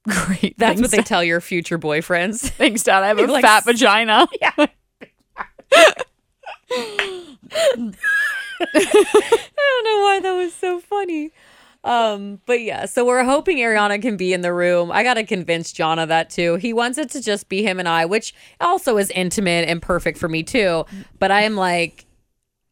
great. 0.10 0.58
That's 0.58 0.82
what 0.82 0.92
they 0.92 1.02
tell 1.02 1.24
your 1.24 1.42
future 1.42 1.80
boyfriends. 1.80 2.50
Thanks, 2.50 2.84
Dad. 2.84 3.04
I 3.04 3.08
have 3.08 3.20
a 3.20 3.26
Like 3.28 3.44
fat 3.44 3.66
vagina. 3.66 4.28
Yeah. 4.42 4.66
I 6.72 7.94
don't 8.76 9.86
know 9.86 10.02
why 10.02 10.20
that 10.22 10.34
was 10.34 10.54
so 10.54 10.80
funny. 10.80 11.32
Um, 11.84 12.42
but 12.46 12.62
yeah, 12.62 12.86
so 12.86 13.06
we're 13.06 13.24
hoping 13.24 13.58
Ariana 13.58 14.02
can 14.02 14.18
be 14.18 14.34
in 14.34 14.42
the 14.42 14.54
room. 14.54 14.92
I 14.92 15.04
gotta 15.04 15.24
convince 15.24 15.72
Jonna 15.72 16.08
that 16.08 16.30
too. 16.30 16.56
He 16.56 16.74
wants 16.74 16.98
it 16.98 17.10
to 17.12 17.22
just 17.22 17.48
be 17.48 17.64
him 17.64 17.80
and 17.80 17.88
I, 17.88 18.06
which 18.06 18.34
also 18.60 18.98
is 18.98 19.10
intimate 19.12 19.70
and 19.70 19.82
perfect 19.82 20.18
for 20.18 20.28
me 20.28 20.44
too. 20.44 20.86
But 21.20 21.32
I 21.32 21.42
am 21.44 21.56
like, 21.56 22.06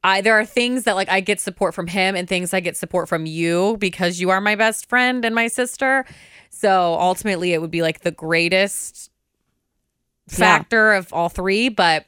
I 0.04 0.22
there 0.22 0.38
are 0.38 0.46
things 0.46 0.84
that 0.84 0.96
like 0.96 1.10
I 1.10 1.22
get 1.22 1.40
support 1.40 1.74
from 1.74 1.88
him 1.88 2.16
and 2.16 2.28
things 2.28 2.54
I 2.54 2.60
get 2.60 2.76
support 2.76 3.08
from 3.08 3.26
you 3.26 3.78
because 3.80 4.20
you 4.20 4.30
are 4.30 4.42
my 4.42 4.56
best 4.56 4.90
friend 4.90 5.24
and 5.24 5.34
my 5.34 5.48
sister. 5.48 6.06
So 6.50 6.96
ultimately, 7.00 7.54
it 7.54 7.62
would 7.62 7.72
be 7.72 7.82
like 7.82 8.02
the 8.02 8.12
greatest 8.12 9.12
factor 10.28 10.94
of 10.94 11.14
all 11.14 11.30
three. 11.30 11.70
But 11.70 12.06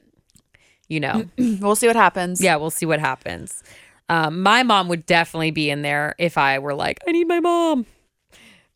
you 0.88 1.00
know, 1.00 1.26
We'll 1.38 1.76
see 1.76 1.88
what 1.88 1.96
happens. 1.96 2.42
yeah, 2.42 2.56
we'll 2.56 2.72
see 2.72 2.86
what 2.86 3.00
happens. 3.00 3.64
Um, 4.10 4.42
my 4.42 4.64
mom 4.64 4.88
would 4.88 5.06
definitely 5.06 5.52
be 5.52 5.70
in 5.70 5.84
there 5.84 6.16
if 6.18 6.36
I 6.38 6.58
were 6.60 6.74
like, 6.74 7.00
I 7.08 7.12
need 7.12 7.28
my 7.28 7.40
mom. 7.40 7.86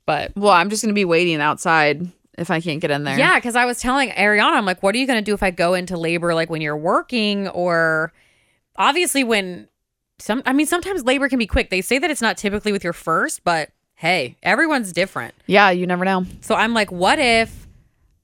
But 0.06 0.36
Well, 0.36 0.52
I'm 0.54 0.70
just 0.70 0.84
gonna 0.84 0.94
be 0.94 1.06
waiting 1.06 1.42
outside 1.42 2.08
if 2.38 2.52
I 2.52 2.62
can't 2.62 2.82
get 2.82 2.92
in 2.92 3.04
there. 3.04 3.18
yeah, 3.18 3.36
because 3.40 3.56
I 3.56 3.66
was 3.66 3.80
telling 3.80 4.10
Ariana, 4.10 4.54
I'm 4.54 4.66
like, 4.66 4.82
what 4.84 4.94
are 4.96 4.98
you 4.98 5.06
going 5.06 5.20
to 5.20 5.24
do 5.24 5.36
if 5.36 5.44
I 5.44 5.52
go 5.52 5.76
into 5.76 5.98
labor 5.98 6.34
like 6.34 6.50
when 6.50 6.62
you're 6.62 6.76
working 6.76 7.48
or 7.50 8.12
obviously 8.76 9.24
when 9.24 9.68
some, 10.18 10.42
I 10.44 10.52
mean, 10.52 10.66
sometimes 10.66 11.04
labor 11.04 11.30
can 11.30 11.38
be 11.38 11.46
quick. 11.46 11.70
They 11.70 11.82
say 11.82 12.00
that 12.00 12.10
it's 12.10 12.24
not 12.24 12.36
typically 12.38 12.72
with 12.72 12.84
your 12.84 12.92
first, 12.92 13.44
but 13.44 13.70
hey, 14.04 14.36
everyone's 14.44 14.92
different. 14.92 15.34
Yeah, 15.48 15.70
you 15.70 15.88
never 15.88 16.04
know. 16.04 16.26
So 16.42 16.56
I'm 16.56 16.74
like, 16.74 16.92
what 16.92 17.20
if 17.20 17.68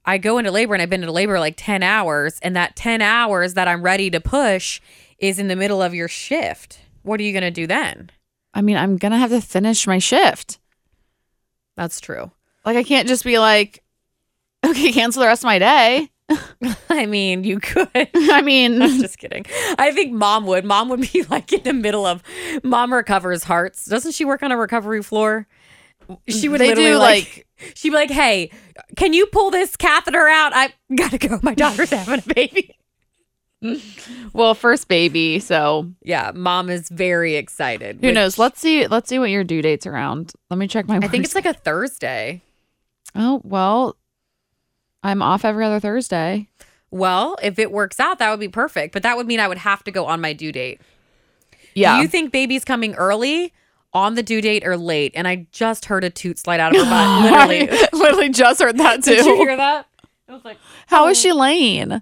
I 0.04 0.18
go 0.18 0.36
into 0.36 0.50
labor 0.50 0.74
and 0.74 0.82
I've 0.82 0.90
been 0.90 1.00
into 1.00 1.10
labor 1.10 1.40
like 1.40 1.54
10 1.56 1.82
hours 1.82 2.38
and 2.42 2.54
that 2.54 2.76
10 2.76 3.00
hours 3.00 3.54
that 3.54 3.66
I'm 3.66 3.80
ready 3.80 4.10
to 4.10 4.20
push 4.20 4.82
is 5.18 5.38
in 5.38 5.48
the 5.48 5.56
middle 5.56 5.80
of 5.80 5.94
your 5.94 6.06
shift? 6.06 6.80
What 7.02 7.18
are 7.18 7.22
you 7.22 7.32
going 7.32 7.44
to 7.44 7.50
do 7.50 7.66
then? 7.66 8.10
I 8.52 8.60
mean, 8.60 8.76
I'm 8.76 8.98
gonna 8.98 9.16
have 9.16 9.30
to 9.30 9.40
finish 9.40 9.86
my 9.86 9.98
shift. 9.98 10.58
That's 11.76 12.00
true. 12.00 12.30
Like, 12.66 12.76
I 12.76 12.82
can't 12.82 13.08
just 13.08 13.24
be 13.24 13.38
like, 13.38 13.82
okay, 14.66 14.92
cancel 14.92 15.20
the 15.20 15.28
rest 15.28 15.44
of 15.44 15.46
my 15.46 15.60
day. 15.60 16.10
I 16.90 17.06
mean, 17.06 17.44
you 17.44 17.60
could. 17.60 17.88
I 17.94 18.42
mean, 18.42 18.82
I'm 18.82 19.00
just 19.00 19.18
kidding. 19.18 19.46
I 19.78 19.92
think 19.92 20.12
mom 20.12 20.46
would. 20.46 20.64
Mom 20.64 20.88
would 20.90 21.08
be 21.12 21.22
like 21.30 21.52
in 21.52 21.62
the 21.62 21.72
middle 21.72 22.04
of 22.04 22.22
mom 22.62 22.92
recovers 22.92 23.44
hearts. 23.44 23.86
Doesn't 23.86 24.12
she 24.12 24.24
work 24.24 24.42
on 24.42 24.52
a 24.52 24.56
recovery 24.56 25.02
floor? 25.02 25.46
She 26.28 26.48
would 26.48 26.60
They 26.60 26.68
literally 26.68 26.90
do, 26.92 26.98
like, 26.98 27.46
she'd 27.74 27.90
be 27.90 27.94
like, 27.96 28.10
"Hey, 28.10 28.50
can 28.96 29.12
you 29.12 29.26
pull 29.26 29.50
this 29.50 29.76
catheter 29.76 30.26
out? 30.28 30.52
I 30.54 30.72
gotta 30.94 31.18
go. 31.18 31.38
My 31.42 31.54
daughter's 31.54 31.90
having 31.90 32.20
a 32.20 32.34
baby." 32.34 32.76
well, 34.32 34.54
first 34.54 34.88
baby, 34.88 35.38
so 35.38 35.90
Yeah, 36.02 36.32
mom 36.34 36.70
is 36.70 36.88
very 36.88 37.34
excited. 37.36 37.98
who 38.00 38.06
which- 38.08 38.14
knows? 38.14 38.38
Let's 38.38 38.60
see. 38.60 38.86
Let's 38.86 39.08
see 39.08 39.18
what 39.18 39.30
your 39.30 39.44
due 39.44 39.62
date's 39.62 39.86
around. 39.86 40.32
Let 40.48 40.58
me 40.58 40.66
check 40.66 40.88
my. 40.88 40.96
I 40.96 41.08
think 41.08 41.24
it's 41.24 41.34
like 41.34 41.46
a 41.46 41.52
Thursday. 41.64 42.42
Oh 43.14 43.40
well, 43.44 43.96
I'm 45.02 45.20
off 45.22 45.44
every 45.44 45.64
other 45.64 45.80
Thursday. 45.80 46.48
Well, 46.92 47.36
if 47.42 47.58
it 47.58 47.70
works 47.70 48.00
out, 48.00 48.18
that 48.18 48.30
would 48.30 48.40
be 48.40 48.48
perfect. 48.48 48.92
But 48.92 49.02
that 49.04 49.16
would 49.16 49.26
mean 49.26 49.40
I 49.40 49.46
would 49.48 49.58
have 49.58 49.84
to 49.84 49.90
go 49.90 50.06
on 50.06 50.20
my 50.20 50.32
due 50.32 50.50
date. 50.52 50.80
Yeah. 51.74 51.96
Do 51.96 52.02
you 52.02 52.08
think 52.08 52.32
baby's 52.32 52.64
coming 52.64 52.94
early, 52.94 53.52
on 53.92 54.14
the 54.14 54.22
due 54.22 54.40
date, 54.40 54.66
or 54.66 54.76
late? 54.76 55.12
And 55.14 55.26
I 55.26 55.46
just 55.52 55.86
heard 55.86 56.04
a 56.04 56.10
toot 56.10 56.38
slide 56.38 56.60
out 56.60 56.74
of 56.74 56.82
her 56.82 56.90
butt. 56.90 57.22
Literally. 57.50 57.88
Literally 57.92 58.28
just 58.30 58.60
heard 58.62 58.78
that 58.78 59.02
too. 59.04 59.16
Did 59.16 59.26
you 59.26 59.36
hear 59.36 59.56
that? 59.56 59.86
I 60.28 60.32
was 60.32 60.44
like, 60.44 60.58
How 60.86 61.08
is 61.08 61.18
she 61.18 61.32
laying? 61.32 62.00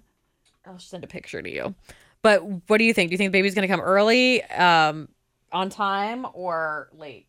I'll 0.67 0.79
send 0.79 1.03
a 1.03 1.07
picture 1.07 1.41
to 1.41 1.51
you. 1.51 1.75
But 2.21 2.43
what 2.69 2.79
do 2.79 2.85
you 2.85 2.93
think? 2.93 3.11
Do 3.11 3.15
you 3.15 3.19
think 3.19 3.33
the 3.33 3.39
baby's 3.39 3.55
gonna 3.55 3.69
come 3.69 3.81
early, 3.81 4.43
um, 4.45 5.09
on 5.53 5.71
time, 5.71 6.27
or 6.35 6.91
late? 6.93 7.27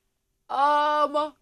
Um, 0.50 1.34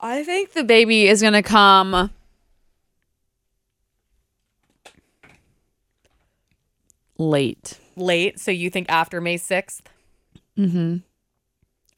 I 0.00 0.24
think 0.24 0.52
the 0.52 0.64
baby 0.64 1.06
is 1.08 1.20
gonna 1.20 1.42
come. 1.42 2.10
Late. 7.18 7.78
Late. 7.96 8.40
So 8.40 8.50
you 8.50 8.70
think 8.70 8.88
after 8.88 9.20
May 9.20 9.36
sixth? 9.36 9.82
Mm-hmm. 10.58 10.96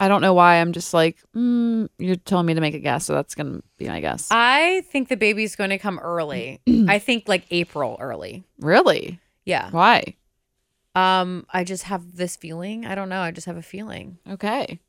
I 0.01 0.09
don't 0.09 0.21
know 0.21 0.35
why. 0.35 0.57
I'm 0.57 0.73
just 0.73 0.93
like, 0.93 1.19
mm, 1.35 1.89
you're 1.99 2.17
telling 2.17 2.47
me 2.47 2.55
to 2.55 2.61
make 2.61 2.75
a 2.75 2.79
guess, 2.81 3.07
so 3.07 3.15
that's 3.15 3.35
gonna 3.35 3.61
be 3.79 3.87
my 3.87 4.01
guess. 4.01 4.29
I 4.31 4.83
think 4.91 5.09
the 5.09 5.17
baby's 5.17 5.57
going 5.57 5.71
to 5.71 5.79
come 5.79 5.99
early. 5.99 6.61
I 6.89 6.99
think 6.99 7.29
like 7.29 7.45
April 7.51 7.97
early. 8.01 8.45
really? 8.59 9.21
Yeah. 9.45 9.71
Why? 9.71 10.17
Um, 10.95 11.45
I 11.53 11.65
just 11.65 11.85
have 11.85 12.17
this 12.17 12.37
feeling. 12.37 12.87
I 12.87 12.95
don't 12.95 13.09
know. 13.09 13.21
I 13.21 13.31
just 13.31 13.47
have 13.47 13.57
a 13.57 13.63
feeling. 13.63 14.19
Okay. 14.31 14.81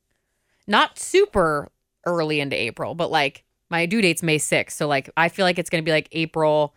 Not 0.68 0.98
super 0.98 1.70
early 2.06 2.40
into 2.40 2.56
April, 2.56 2.96
but 2.96 3.12
like 3.12 3.44
my 3.70 3.86
due 3.86 4.02
date's 4.02 4.24
May 4.24 4.38
6th. 4.38 4.72
So 4.72 4.88
like 4.88 5.10
I 5.18 5.30
feel 5.30 5.46
like 5.46 5.60
it's 5.60 5.70
going 5.70 5.84
to 5.84 5.86
be 5.86 5.92
like 5.92 6.08
April 6.12 6.74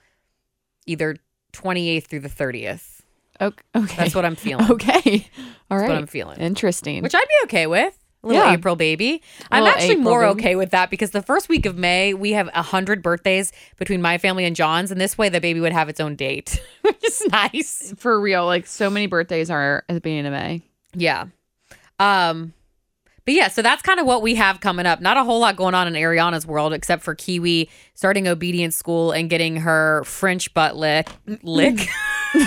either 0.87 1.17
28th 1.53 2.07
through 2.07 2.21
the 2.21 2.29
30th. 2.29 2.98
Okay. 3.41 3.63
Okay. 3.77 3.97
That's 3.97 4.15
what 4.15 4.25
I'm 4.25 4.37
feeling. 4.37 4.67
Okay. 4.71 5.27
All 5.71 5.77
right. 5.79 5.83
That's 5.83 5.89
what 5.91 5.99
I'm 5.99 6.07
feeling. 6.07 6.39
Interesting. 6.39 7.03
Which 7.03 7.15
I'd 7.15 7.21
be 7.29 7.35
okay 7.45 7.67
with. 7.67 7.97
A 8.25 8.27
little 8.27 8.43
Yeah. 8.43 8.53
April 8.53 8.75
baby. 8.75 9.23
I'm 9.53 9.65
actually 9.65 9.91
April 9.91 10.03
more 10.05 10.21
baby. 10.23 10.41
okay 10.41 10.57
with 10.57 10.71
that 10.71 10.91
because 10.91 11.11
the 11.13 11.23
first 11.23 11.49
week 11.49 11.67
of 11.67 11.77
May, 11.77 12.15
we 12.15 12.33
have 12.33 12.49
a 12.53 12.63
hundred 12.63 13.01
birthdays 13.03 13.53
between 13.77 14.03
my 14.03 14.19
family 14.19 14.45
and 14.45 14.57
John's, 14.57 14.91
and 14.91 15.01
this 15.01 15.17
way 15.17 15.29
the 15.29 15.41
baby 15.41 15.61
would 15.61 15.73
have 15.73 15.89
its 15.89 16.01
own 16.01 16.17
date, 16.17 16.61
which 16.83 17.05
is 17.05 17.23
nice. 17.31 17.95
For 17.97 18.21
real, 18.21 18.45
like 18.45 18.67
so 18.67 18.91
many 18.91 19.07
birthdays 19.07 19.51
are 19.51 19.85
at 19.89 19.95
the 19.95 20.01
beginning 20.01 20.27
of 20.27 20.33
May. 20.33 20.63
Yeah. 20.95 21.27
Um 22.01 22.55
but 23.25 23.35
yeah, 23.35 23.49
so 23.49 23.61
that's 23.61 23.83
kind 23.83 24.01
of 24.01 24.07
what 24.07 24.23
we 24.23 24.37
have 24.37 24.61
coming 24.61 24.87
up. 24.87 25.01
Not 25.03 25.19
a 25.19 25.23
whole 25.23 25.39
lot 25.39 25.55
going 25.57 25.75
on 25.75 25.87
in 25.87 25.93
Ariana's 25.93 26.47
world 26.47 26.73
except 26.73 27.03
for 27.03 27.15
Kiwi 27.15 27.69
starting 27.95 28.27
obedience 28.27 28.75
school 28.75 29.13
and 29.13 29.29
getting 29.29 29.57
her 29.59 30.03
French 30.05 30.53
butt 30.55 30.77
lick 30.77 31.09
lick. 31.43 31.87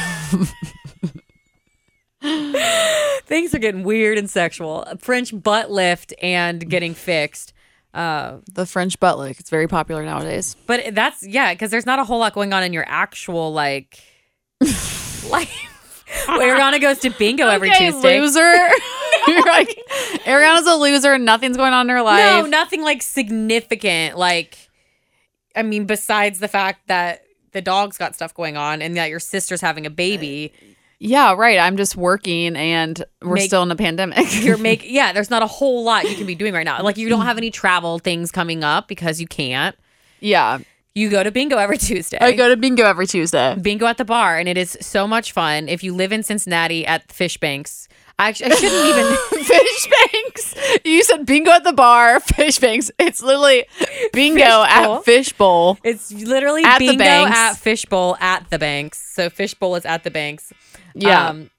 Things 3.26 3.54
are 3.56 3.60
getting 3.60 3.84
weird 3.84 4.18
and 4.18 4.30
sexual. 4.30 4.86
French 5.00 5.32
butt 5.42 5.72
lift 5.72 6.14
and 6.22 6.68
getting 6.70 6.94
fixed. 6.94 7.54
Uh, 7.94 8.38
The 8.54 8.66
French 8.66 9.00
butt 9.00 9.18
lick. 9.18 9.40
It's 9.40 9.50
very 9.50 9.68
popular 9.68 10.04
nowadays. 10.04 10.56
but 10.68 10.94
that's 10.96 11.26
yeah, 11.26 11.54
because 11.54 11.72
there's 11.72 11.86
not 11.86 12.00
a 12.00 12.04
whole 12.04 12.20
lot 12.20 12.34
going 12.34 12.54
on 12.54 12.64
in 12.64 12.74
your 12.74 12.86
actual 12.88 13.54
like 13.54 14.00
life. 15.30 15.68
Well, 16.28 16.40
Ariana 16.40 16.82
goes 16.82 17.00
to 17.00 17.10
bingo 17.10 17.48
every 17.48 17.70
Okay, 17.72 17.90
Tuesday. 17.90 18.20
Loser. 18.20 18.40
You're 19.28 19.46
like, 19.46 19.78
Ariana's 20.26 20.68
a 20.68 20.76
loser. 20.76 21.18
Nothing's 21.18 21.56
going 21.56 21.72
on 21.74 21.90
in 21.90 21.96
her 21.96 22.02
life. 22.02 22.20
No, 22.44 22.46
nothing 22.50 22.82
like 22.82 23.02
significant. 23.02 24.18
Like, 24.18 24.58
I 25.56 25.64
mean, 25.64 25.86
besides 25.86 26.40
the 26.40 26.48
fact 26.50 26.88
that 26.88 27.24
the 27.54 27.62
dog's 27.62 27.98
got 27.98 28.14
stuff 28.16 28.34
going 28.34 28.58
on 28.58 28.82
and 28.82 28.96
that 28.98 29.10
your 29.10 29.20
sister's 29.22 29.62
having 29.62 29.86
a 29.86 29.90
baby, 29.90 30.52
Yeah, 31.04 31.34
right. 31.34 31.58
I'm 31.58 31.78
just 31.78 31.98
working 31.98 32.56
and 32.56 33.04
we're 33.24 33.34
Make- 33.36 33.46
still 33.48 33.64
in 33.64 33.72
a 33.72 33.76
pandemic. 33.76 34.28
you're 34.44 34.58
making, 34.58 34.94
yeah, 34.94 35.14
there's 35.14 35.32
not 35.32 35.42
a 35.42 35.48
whole 35.48 35.84
lot 35.84 36.08
you 36.08 36.16
can 36.16 36.28
be 36.28 36.36
doing 36.36 36.54
right 36.54 36.64
now. 36.64 36.84
Like, 36.84 36.96
you 36.98 37.10
don't 37.10 37.26
have 37.26 37.40
any 37.40 37.50
travel 37.62 37.98
things 37.98 38.32
coming 38.32 38.64
up 38.64 38.88
because 38.88 39.20
you 39.20 39.26
can't. 39.28 39.76
yeah. 40.20 40.60
You 40.94 41.10
go 41.10 41.24
to 41.24 41.32
bingo 41.32 41.58
every 41.58 41.78
Tuesday. 41.78 42.18
I 42.20 42.34
go 42.34 42.50
to 42.50 42.58
bingo 42.58 42.84
every 42.84 43.08
Tuesday. 43.08 43.56
bingo 43.56 43.86
at 43.86 43.98
the 43.98 44.04
bar, 44.04 44.38
and 44.38 44.50
it 44.50 44.58
is 44.58 44.78
so 44.82 45.08
much 45.08 45.32
fun. 45.32 45.70
If 45.70 45.86
you 45.86 45.96
live 45.96 46.12
in 46.12 46.22
Cincinnati 46.22 46.86
at 46.86 47.10
Fish 47.10 47.38
Banks, 47.38 47.88
I, 48.20 48.28
I 48.28 48.32
shouldn't 48.34 48.62
even. 48.62 49.46
Fish 49.46 49.88
banks. 50.12 50.56
You 50.84 51.02
said 51.04 51.26
bingo 51.26 51.50
at 51.52 51.64
the 51.64 51.72
bar, 51.72 52.20
fish 52.20 52.60
banks. 52.60 52.92
It's 53.00 53.24
literally 53.24 53.64
bingo 54.12 54.42
Fishbowl. 54.44 54.66
at 54.98 55.04
fishbowl. 55.06 55.78
It's 55.86 56.12
literally 56.12 56.66
At 56.66 56.80
the 56.80 56.88
bingo 56.88 57.04
banks. 57.06 57.38
at 57.38 57.54
Fishbowl 57.54 58.18
at 58.20 58.50
the 58.50 58.60
banks. 58.60 59.00
So 59.16 59.30
Fish 59.30 59.54
Bowl 59.54 59.76
is 59.78 59.86
at 59.86 60.04
the 60.04 60.12
banks. 60.12 60.52
Yeah. 60.96 61.30
Um, 61.30 61.50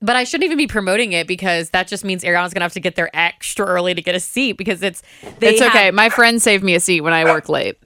but 0.00 0.14
I 0.14 0.22
shouldn't 0.24 0.44
even 0.44 0.58
be 0.58 0.68
promoting 0.68 1.12
it 1.12 1.26
because 1.26 1.70
that 1.70 1.88
just 1.88 2.04
means 2.04 2.22
Ariana's 2.22 2.54
gonna 2.54 2.64
have 2.64 2.72
to 2.74 2.80
get 2.80 2.94
there 2.94 3.10
extra 3.14 3.66
early 3.66 3.94
to 3.94 4.02
get 4.02 4.14
a 4.14 4.20
seat 4.20 4.52
because 4.52 4.82
it's 4.82 5.02
they 5.40 5.50
it's 5.54 5.60
okay. 5.62 5.86
have- 5.86 5.94
My 5.94 6.08
friend 6.08 6.40
saved 6.40 6.62
me 6.62 6.74
a 6.74 6.80
seat 6.80 7.00
when 7.00 7.12
I 7.12 7.24
work 7.24 7.48
late. 7.48 7.76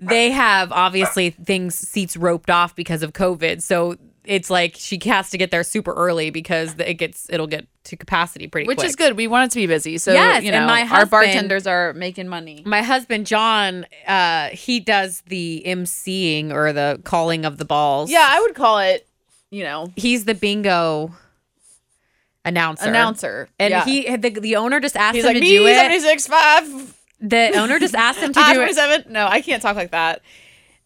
they 0.00 0.30
have 0.30 0.70
obviously 0.72 1.30
things 1.30 1.74
seats 1.76 2.16
roped 2.16 2.50
off 2.50 2.74
because 2.76 3.02
of 3.02 3.12
COVID. 3.12 3.60
So 3.62 3.96
it's 4.24 4.50
like 4.50 4.76
she 4.76 5.00
has 5.06 5.30
to 5.30 5.38
get 5.38 5.50
there 5.50 5.64
super 5.64 5.92
early 5.94 6.30
because 6.30 6.76
it 6.78 6.94
gets 6.94 7.28
it'll 7.28 7.48
get 7.48 7.66
to 7.84 7.96
capacity 7.96 8.46
pretty 8.46 8.68
Which 8.68 8.78
quick. 8.78 8.88
is 8.90 8.94
good. 8.94 9.16
We 9.16 9.26
want 9.26 9.46
it 9.50 9.54
to 9.54 9.58
be 9.58 9.66
busy. 9.66 9.98
So, 9.98 10.12
Yes, 10.12 10.44
you 10.44 10.52
and 10.52 10.64
know, 10.64 10.66
my 10.72 10.82
our 10.88 11.06
bartenders 11.06 11.66
are 11.66 11.92
making 11.94 12.28
money. 12.28 12.62
my 12.64 12.82
husband 12.82 13.26
John, 13.26 13.84
uh, 14.06 14.50
he 14.50 14.78
does 14.78 15.22
the 15.26 15.64
emceeing 15.66 16.52
or 16.52 16.72
the 16.72 17.00
calling 17.02 17.44
of 17.44 17.58
the 17.58 17.64
balls. 17.64 18.12
Yeah, 18.12 18.24
I 18.30 18.40
would 18.42 18.54
call 18.54 18.78
it, 18.78 19.08
you 19.52 19.62
know, 19.62 19.92
he's 19.94 20.24
the 20.24 20.34
bingo 20.34 21.14
announcer. 22.44 22.86
announcer. 22.88 23.48
And 23.58 23.70
Yeah. 23.70 23.84
he 23.84 24.16
the, 24.16 24.30
the 24.30 24.56
owner 24.56 24.80
just 24.80 24.96
asked 24.96 25.14
he's 25.14 25.24
him 25.24 25.28
like, 25.28 25.36
to 25.36 25.40
me, 25.40 25.50
do 25.50 25.66
it. 25.66 25.74
76, 25.76 26.26
5, 26.26 26.98
The 27.20 27.56
owner 27.58 27.78
just 27.78 27.94
asked 27.94 28.18
him 28.18 28.32
to 28.32 28.40
do 28.40 28.50
it. 28.50 28.54
27. 28.74 29.04
No, 29.12 29.26
I 29.28 29.40
can't 29.40 29.62
talk 29.62 29.76
like 29.76 29.92
that. 29.92 30.22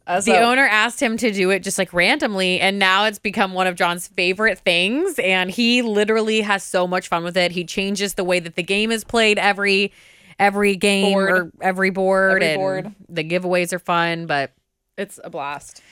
Uh, 0.09 0.21
the 0.21 0.39
owner 0.39 0.63
asked 0.63 1.03
him 1.03 1.17
to 1.17 1.33
do 1.33 1.51
it 1.51 1.65
just 1.65 1.79
like 1.79 1.93
randomly, 1.93 2.61
and 2.61 2.79
now 2.79 3.07
it's 3.07 3.19
become 3.19 3.55
one 3.55 3.67
of 3.67 3.75
John's 3.75 4.07
favorite 4.07 4.57
things. 4.61 5.19
And 5.19 5.51
he 5.51 5.83
literally 5.83 6.43
has 6.43 6.63
so 6.63 6.87
much 6.87 7.09
fun 7.09 7.25
with 7.25 7.37
it. 7.37 7.51
He 7.51 7.65
changes 7.65 8.15
the 8.15 8.23
way 8.23 8.39
that 8.39 8.55
the 8.55 8.63
game 8.63 8.93
is 8.93 9.03
played 9.03 9.37
every 9.37 9.93
every 10.39 10.77
game 10.77 11.13
Board. 11.15 11.31
or 11.31 11.53
every 11.61 11.91
board, 11.91 12.43
Every 12.43 12.47
and 12.53 12.61
board. 12.61 12.95
the 13.09 13.25
giveaways 13.25 13.73
are 13.73 13.81
fun. 13.81 14.27
But 14.27 14.53
It's 14.97 15.19
a 15.25 15.31
blast. 15.31 15.83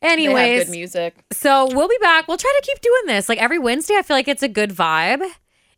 Anyways, 0.00 0.64
good 0.64 0.70
music. 0.70 1.14
so 1.32 1.66
we'll 1.74 1.88
be 1.88 1.98
back. 2.00 2.28
We'll 2.28 2.36
try 2.36 2.52
to 2.60 2.66
keep 2.66 2.80
doing 2.80 3.02
this 3.06 3.28
like 3.28 3.38
every 3.38 3.58
Wednesday. 3.58 3.94
I 3.96 4.02
feel 4.02 4.16
like 4.16 4.28
it's 4.28 4.42
a 4.42 4.48
good 4.48 4.70
vibe. 4.70 5.22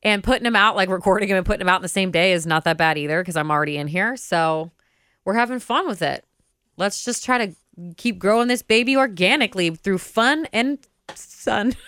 And 0.02 0.24
putting 0.24 0.44
them 0.44 0.56
out, 0.56 0.76
like 0.76 0.88
recording 0.88 1.28
them 1.28 1.36
and 1.36 1.44
putting 1.44 1.58
them 1.58 1.68
out 1.68 1.76
in 1.76 1.82
the 1.82 1.88
same 1.88 2.10
day, 2.10 2.32
is 2.32 2.46
not 2.46 2.64
that 2.64 2.78
bad 2.78 2.96
either 2.96 3.20
because 3.20 3.36
I'm 3.36 3.50
already 3.50 3.76
in 3.76 3.86
here. 3.86 4.16
So 4.16 4.70
we're 5.26 5.34
having 5.34 5.58
fun 5.58 5.86
with 5.86 6.00
it. 6.00 6.24
Let's 6.78 7.04
just 7.04 7.22
try 7.22 7.46
to 7.46 7.54
keep 7.98 8.18
growing 8.18 8.48
this 8.48 8.62
baby 8.62 8.96
organically 8.96 9.68
through 9.70 9.98
fun 9.98 10.46
and 10.52 10.78
sun. 11.14 11.74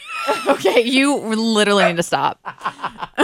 Okay, 0.47 0.83
you 0.83 1.16
literally 1.16 1.85
need 1.85 1.97
to 1.97 2.03
stop. 2.05 2.39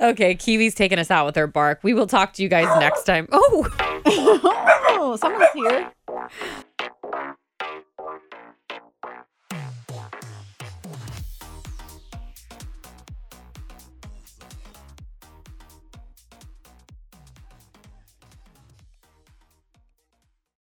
okay, 0.00 0.34
Kiwi's 0.34 0.74
taking 0.74 0.98
us 0.98 1.08
out 1.08 1.24
with 1.24 1.36
her 1.36 1.46
bark. 1.46 1.78
We 1.84 1.94
will 1.94 2.08
talk 2.08 2.32
to 2.32 2.42
you 2.42 2.48
guys 2.48 2.66
next 2.80 3.04
time. 3.04 3.28
Oh. 3.30 3.68
Oh, 5.02 5.16
someone's 5.16 5.46
here. 5.54 5.90